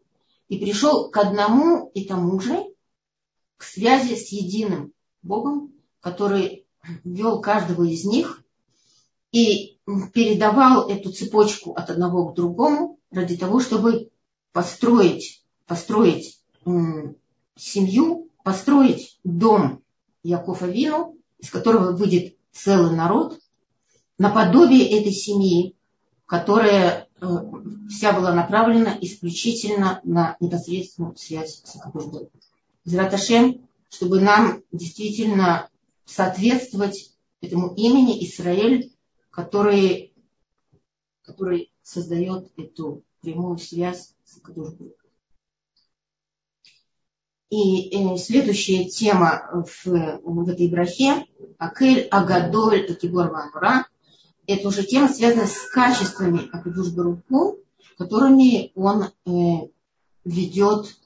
и 0.49 0.59
пришел 0.59 1.11
к 1.11 1.17
одному 1.17 1.91
и 1.95 2.05
тому 2.05 2.39
же, 2.41 2.67
к 3.57 3.65
связи 3.65 4.15
с 4.15 4.33
единым 4.33 4.93
Богом, 5.23 5.73
который 6.01 6.67
вел 7.05 7.41
каждого 7.41 7.85
из 7.85 8.05
них 8.05 8.43
и 9.33 9.79
передавал 10.13 10.89
эту 10.89 11.13
цепочку 11.13 11.73
от 11.75 11.91
одного 11.91 12.29
к 12.29 12.35
другому 12.35 12.99
ради 13.11 13.37
того, 13.37 13.61
чтобы 13.61 14.11
построить, 14.53 15.45
построить 15.67 16.41
семью, 17.57 18.31
построить 18.43 19.19
дом 19.25 19.83
Якова 20.23 20.65
Вину, 20.67 21.19
из 21.39 21.51
которого 21.51 21.93
выйдет 21.93 22.37
целый 22.53 22.97
народ, 22.97 23.39
наподобие 24.19 24.99
этой 24.99 25.13
семьи, 25.13 25.77
которая 26.25 27.09
э, 27.21 27.27
вся 27.89 28.13
была 28.13 28.33
направлена 28.33 28.97
исключительно 29.01 30.01
на 30.03 30.37
непосредственную 30.41 31.17
связь 31.17 31.63
с 31.65 31.77
Богом. 31.77 32.31
Зраташем, 32.87 33.69
чтобы 33.91 34.21
нам 34.21 34.63
действительно 34.71 35.69
соответствовать 36.05 37.13
этому 37.41 37.75
имени 37.75 38.25
Израиль, 38.25 38.93
который, 39.31 40.15
который 41.23 41.73
создает 41.83 42.51
эту 42.57 43.03
прямую 43.21 43.59
связь 43.59 44.15
с 44.25 44.41
Кадушбургом. 44.41 44.95
И 47.51 47.91
э, 47.91 48.17
следующая 48.19 48.89
тема 48.89 49.67
в, 49.67 49.87
в 49.87 50.49
этой 50.49 50.69
брахе 50.69 51.27
Акель 51.59 52.07
Агадоль 52.09 52.95
Кибор 52.95 53.31
Ванура 53.31 53.87
это 54.47 54.69
уже 54.69 54.85
тема, 54.85 55.09
связанная 55.09 55.47
с 55.47 55.69
качествами 55.71 56.49
Акадуш 56.53 56.93
Баруху, 56.93 57.59
которыми 57.99 58.71
он 58.77 59.05
э, 59.25 59.69
ведет 60.25 60.97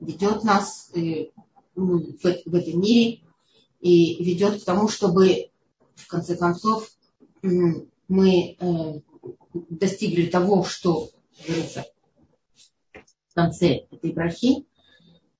ведет 0.00 0.44
нас 0.44 0.90
э, 0.94 1.26
в, 1.74 2.22
в 2.22 2.54
этом 2.54 2.80
мире 2.80 3.20
и 3.80 4.22
ведет 4.22 4.62
к 4.62 4.64
тому, 4.64 4.88
чтобы 4.88 5.50
в 5.94 6.06
конце 6.08 6.36
концов 6.36 6.90
мы 7.42 8.56
э, 8.58 9.00
достигли 9.52 10.26
того, 10.26 10.64
что 10.64 11.10
говорится 11.46 11.86
в 13.28 13.34
конце 13.34 13.86
этой 13.90 14.12
брахи. 14.12 14.64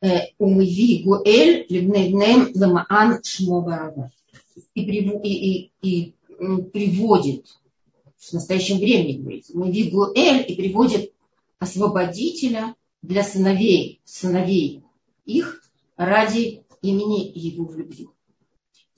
Э, 0.01 0.29
Умиви 0.39 1.03
Гуэль 1.03 1.67
Ламаан 2.55 3.23
Шмова 3.23 4.11
и, 4.75 4.83
и, 4.83 5.73
и, 5.83 6.15
приводит 6.73 7.47
в 8.17 8.33
настоящем 8.33 8.79
времени 8.79 9.19
говорится, 9.19 9.53
Умиви 9.53 9.91
Гуэль 9.91 10.45
и 10.47 10.55
приводит 10.55 11.13
освободителя 11.59 12.75
для 13.03 13.25
сыновей, 13.25 14.01
сыновей 14.05 14.85
их 15.25 15.63
ради 15.97 16.65
имени 16.83 17.31
его 17.35 17.65
в 17.65 17.77
любви. 17.77 18.09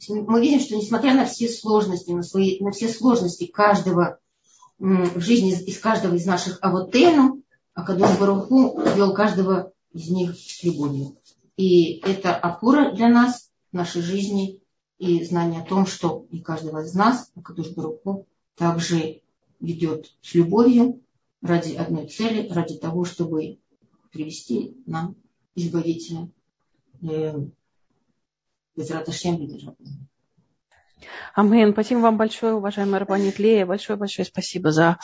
Мы 0.09 0.40
видим, 0.40 0.61
что 0.61 0.76
несмотря 0.76 1.14
на 1.14 1.26
все 1.26 1.48
сложности, 1.48 2.11
на, 2.11 2.22
свои, 2.22 2.59
на 2.61 2.72
все 2.72 2.88
сложности 2.88 3.46
каждого 3.46 4.18
в 4.78 5.20
жизни 5.20 5.53
из 5.53 5.78
каждого 5.78 6.14
из 6.14 6.26
наших 6.26 6.59
авотену, 6.61 7.42
Акадош 7.74 8.18
Баруху 8.18 8.80
вел 8.96 9.14
каждого 9.14 9.72
из 9.92 10.11
них 10.11 10.36
с 10.36 10.62
любовью. 10.64 11.16
И 11.57 12.00
это 12.00 12.34
опора 12.34 12.92
для 12.92 13.09
нас 13.09 13.50
нашей 13.70 14.03
жизни 14.03 14.61
и 14.98 15.24
знание 15.24 15.62
о 15.62 15.64
том, 15.64 15.86
что 15.86 16.26
и 16.30 16.40
каждого 16.40 16.84
из 16.84 16.94
нас, 16.94 17.30
Кадуш 17.42 17.76
руку 17.76 18.26
также 18.57 19.22
ведет 19.61 20.12
с 20.20 20.34
любовью 20.34 21.00
ради 21.40 21.74
одной 21.74 22.09
цели, 22.09 22.48
ради 22.48 22.76
того, 22.76 23.05
чтобы 23.05 23.59
привести 24.12 24.76
нам 24.86 25.16
избавителя. 25.54 26.30
Э, 27.02 27.34
без 28.76 28.90
Раташем 28.90 29.38
Амин. 31.34 31.72
Спасибо 31.72 32.00
вам 32.00 32.16
большое, 32.16 32.55
уважаемая 32.55 33.00
Рабанит 33.00 33.38
Лея. 33.38 33.66
Большое-большое 33.66 34.26
спасибо 34.26 34.70
за... 34.70 34.98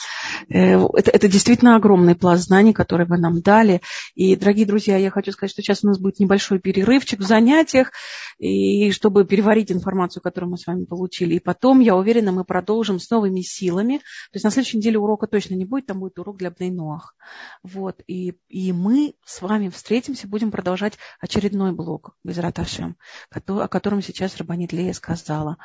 Э, 0.48 0.78
это, 0.94 1.10
это 1.10 1.28
действительно 1.28 1.76
огромный 1.76 2.14
пласт 2.14 2.44
знаний, 2.44 2.72
который 2.72 3.06
вы 3.06 3.18
нам 3.18 3.40
дали. 3.40 3.80
И, 4.14 4.36
дорогие 4.36 4.66
друзья, 4.66 4.96
я 4.96 5.10
хочу 5.10 5.32
сказать, 5.32 5.52
что 5.52 5.62
сейчас 5.62 5.84
у 5.84 5.88
нас 5.88 5.98
будет 5.98 6.20
небольшой 6.20 6.58
перерывчик 6.58 7.20
в 7.20 7.24
занятиях, 7.24 7.92
и 8.38 8.90
чтобы 8.92 9.24
переварить 9.24 9.72
информацию, 9.72 10.22
которую 10.22 10.50
мы 10.50 10.58
с 10.58 10.66
вами 10.66 10.84
получили. 10.84 11.34
И 11.34 11.40
потом, 11.40 11.80
я 11.80 11.96
уверена, 11.96 12.32
мы 12.32 12.44
продолжим 12.44 13.00
с 13.00 13.10
новыми 13.10 13.40
силами. 13.40 13.98
То 13.98 14.34
есть 14.34 14.44
на 14.44 14.50
следующей 14.50 14.78
неделе 14.78 14.98
урока 14.98 15.26
точно 15.26 15.54
не 15.54 15.64
будет, 15.64 15.86
там 15.86 16.00
будет 16.00 16.18
урок 16.18 16.36
для 16.36 16.50
Бнейноах. 16.50 17.16
Вот. 17.62 18.02
И, 18.06 18.38
и 18.48 18.72
мы 18.72 19.14
с 19.24 19.42
вами 19.42 19.68
встретимся, 19.68 20.28
будем 20.28 20.50
продолжать 20.50 20.98
очередной 21.20 21.72
блок 21.72 22.14
без 22.22 22.38
Раташем, 22.38 22.96
о 23.30 23.68
котором 23.68 24.02
сейчас 24.02 24.36
Рабанит 24.36 24.72
Лея 24.72 24.92
сказала 24.92 25.56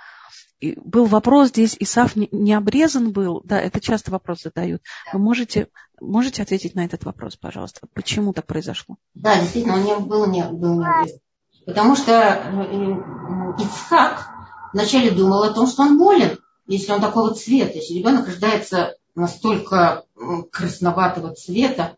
был 0.61 1.05
вопрос 1.05 1.49
здесь, 1.49 1.75
Исаф 1.79 2.15
не, 2.15 2.29
не 2.31 2.53
обрезан 2.53 3.11
был, 3.11 3.41
да, 3.43 3.59
это 3.59 3.79
часто 3.79 4.11
вопрос 4.11 4.43
задают. 4.43 4.81
Вы 5.11 5.19
можете, 5.19 5.67
можете 5.99 6.41
ответить 6.41 6.75
на 6.75 6.86
этот 6.86 7.03
вопрос, 7.03 7.36
пожалуйста? 7.36 7.88
Почему 7.93 8.34
так 8.34 8.45
произошло? 8.45 8.97
Да, 9.13 9.39
действительно, 9.39 9.75
он 9.75 9.84
не 9.84 9.95
был 9.97 10.25
не, 10.27 10.43
был 10.45 10.79
не 10.79 10.86
обрезан. 10.86 11.19
Потому 11.65 11.95
что 11.95 12.11
э, 12.11 13.63
Ицхак 13.63 14.29
вначале 14.73 15.11
думал 15.11 15.43
о 15.43 15.53
том, 15.53 15.67
что 15.67 15.84
он 15.84 15.97
болен, 15.97 16.39
если 16.67 16.91
он 16.91 17.01
такого 17.01 17.34
цвета. 17.34 17.77
Если 17.77 17.95
ребенок 17.95 18.27
рождается 18.27 18.95
настолько 19.15 20.03
красноватого 20.51 21.34
цвета, 21.36 21.97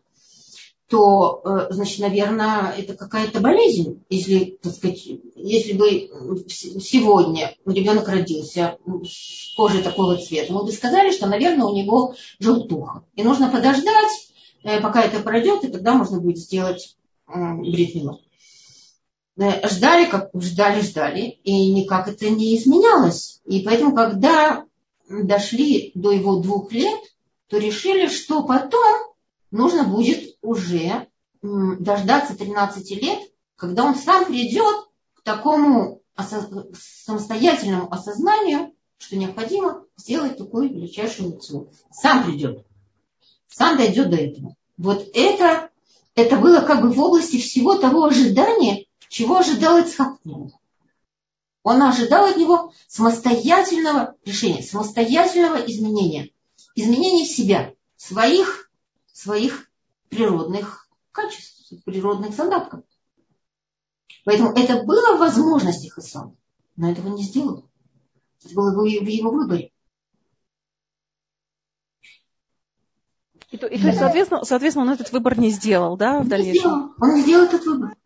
то, 0.88 1.42
э, 1.44 1.66
значит, 1.70 1.98
наверное, 1.98 2.72
это 2.76 2.94
какая-то 2.94 3.40
болезнь. 3.40 4.04
Если, 4.08 4.58
так 4.62 4.72
сказать, 4.72 5.04
если 5.34 5.72
бы 5.72 6.08
сегодня 6.48 7.56
ребенок 7.66 8.08
родился 8.08 8.78
с 8.86 9.56
кожей 9.56 9.82
такого 9.82 10.16
цвета, 10.16 10.52
мы 10.52 10.64
бы 10.64 10.70
сказали, 10.70 11.10
что, 11.10 11.26
наверное, 11.26 11.66
у 11.66 11.74
него 11.74 12.14
желтуха. 12.38 13.02
И 13.16 13.24
нужно 13.24 13.50
подождать, 13.50 14.30
э, 14.62 14.80
пока 14.80 15.02
это 15.02 15.20
пройдет, 15.20 15.64
и 15.64 15.68
тогда 15.68 15.94
можно 15.94 16.20
будет 16.20 16.38
сделать 16.38 16.96
бритвину. 17.26 18.20
Э, 19.38 19.68
ждали, 19.68 20.08
как 20.08 20.30
ждали, 20.34 20.80
ждали, 20.82 21.38
и 21.42 21.72
никак 21.72 22.08
это 22.08 22.30
не 22.30 22.56
изменялось. 22.56 23.40
И 23.44 23.60
поэтому, 23.60 23.94
когда 23.94 24.64
дошли 25.08 25.90
до 25.94 26.12
его 26.12 26.36
двух 26.36 26.72
лет, 26.72 27.00
то 27.48 27.58
решили, 27.58 28.06
что 28.08 28.44
потом 28.44 29.05
нужно 29.56 29.84
будет 29.84 30.36
уже 30.42 31.08
дождаться 31.42 32.36
13 32.36 32.90
лет, 33.02 33.20
когда 33.56 33.84
он 33.84 33.94
сам 33.94 34.26
придет 34.26 34.86
к 35.14 35.22
такому 35.22 36.02
самостоятельному 37.04 37.92
осознанию, 37.92 38.72
что 38.98 39.16
необходимо 39.16 39.84
сделать 39.96 40.38
такую 40.38 40.70
величайшую 40.70 41.34
мецву. 41.34 41.70
Сам 41.90 42.24
придет. 42.24 42.64
Сам 43.48 43.76
дойдет 43.76 44.10
до 44.10 44.16
этого. 44.16 44.56
Вот 44.76 45.08
это, 45.14 45.70
это 46.14 46.36
было 46.36 46.60
как 46.60 46.82
бы 46.82 46.90
в 46.90 47.00
области 47.00 47.38
всего 47.38 47.76
того 47.76 48.04
ожидания, 48.04 48.86
чего 49.08 49.38
ожидал 49.38 49.78
Ицхак 49.78 50.18
Он 51.62 51.82
ожидал 51.82 52.26
от 52.26 52.36
него 52.36 52.72
самостоятельного 52.88 54.14
решения, 54.24 54.62
самостоятельного 54.62 55.56
изменения. 55.56 56.30
Изменения 56.74 57.24
себя, 57.24 57.72
своих 57.96 58.65
своих 59.16 59.70
природных 60.10 60.88
качеств, 61.10 61.72
природных 61.84 62.34
задатков. 62.34 62.84
Поэтому 64.24 64.50
это 64.50 64.82
было 64.82 65.16
в 65.16 65.20
возможностях 65.20 65.96
Исава, 65.98 66.36
но 66.76 66.90
этого 66.90 67.08
не 67.08 67.22
сделал. 67.22 67.70
Это 68.44 68.54
было 68.54 68.78
в 68.78 68.84
его 68.84 69.30
выборе. 69.30 69.72
И, 73.50 73.56
то, 73.56 73.66
и 73.68 73.80
то 73.80 73.92
соответственно, 73.92 74.44
соответственно, 74.44 74.86
он 74.86 74.92
этот 74.92 75.10
выбор 75.12 75.38
не 75.38 75.50
сделал, 75.50 75.96
да, 75.96 76.20
в 76.20 76.28
дальнейшем? 76.28 76.54
Не 76.54 76.60
сделал. 76.60 76.94
Он 77.00 77.14
не 77.14 77.22
сделал 77.22 77.44
этот 77.46 77.64
выбор. 77.64 77.96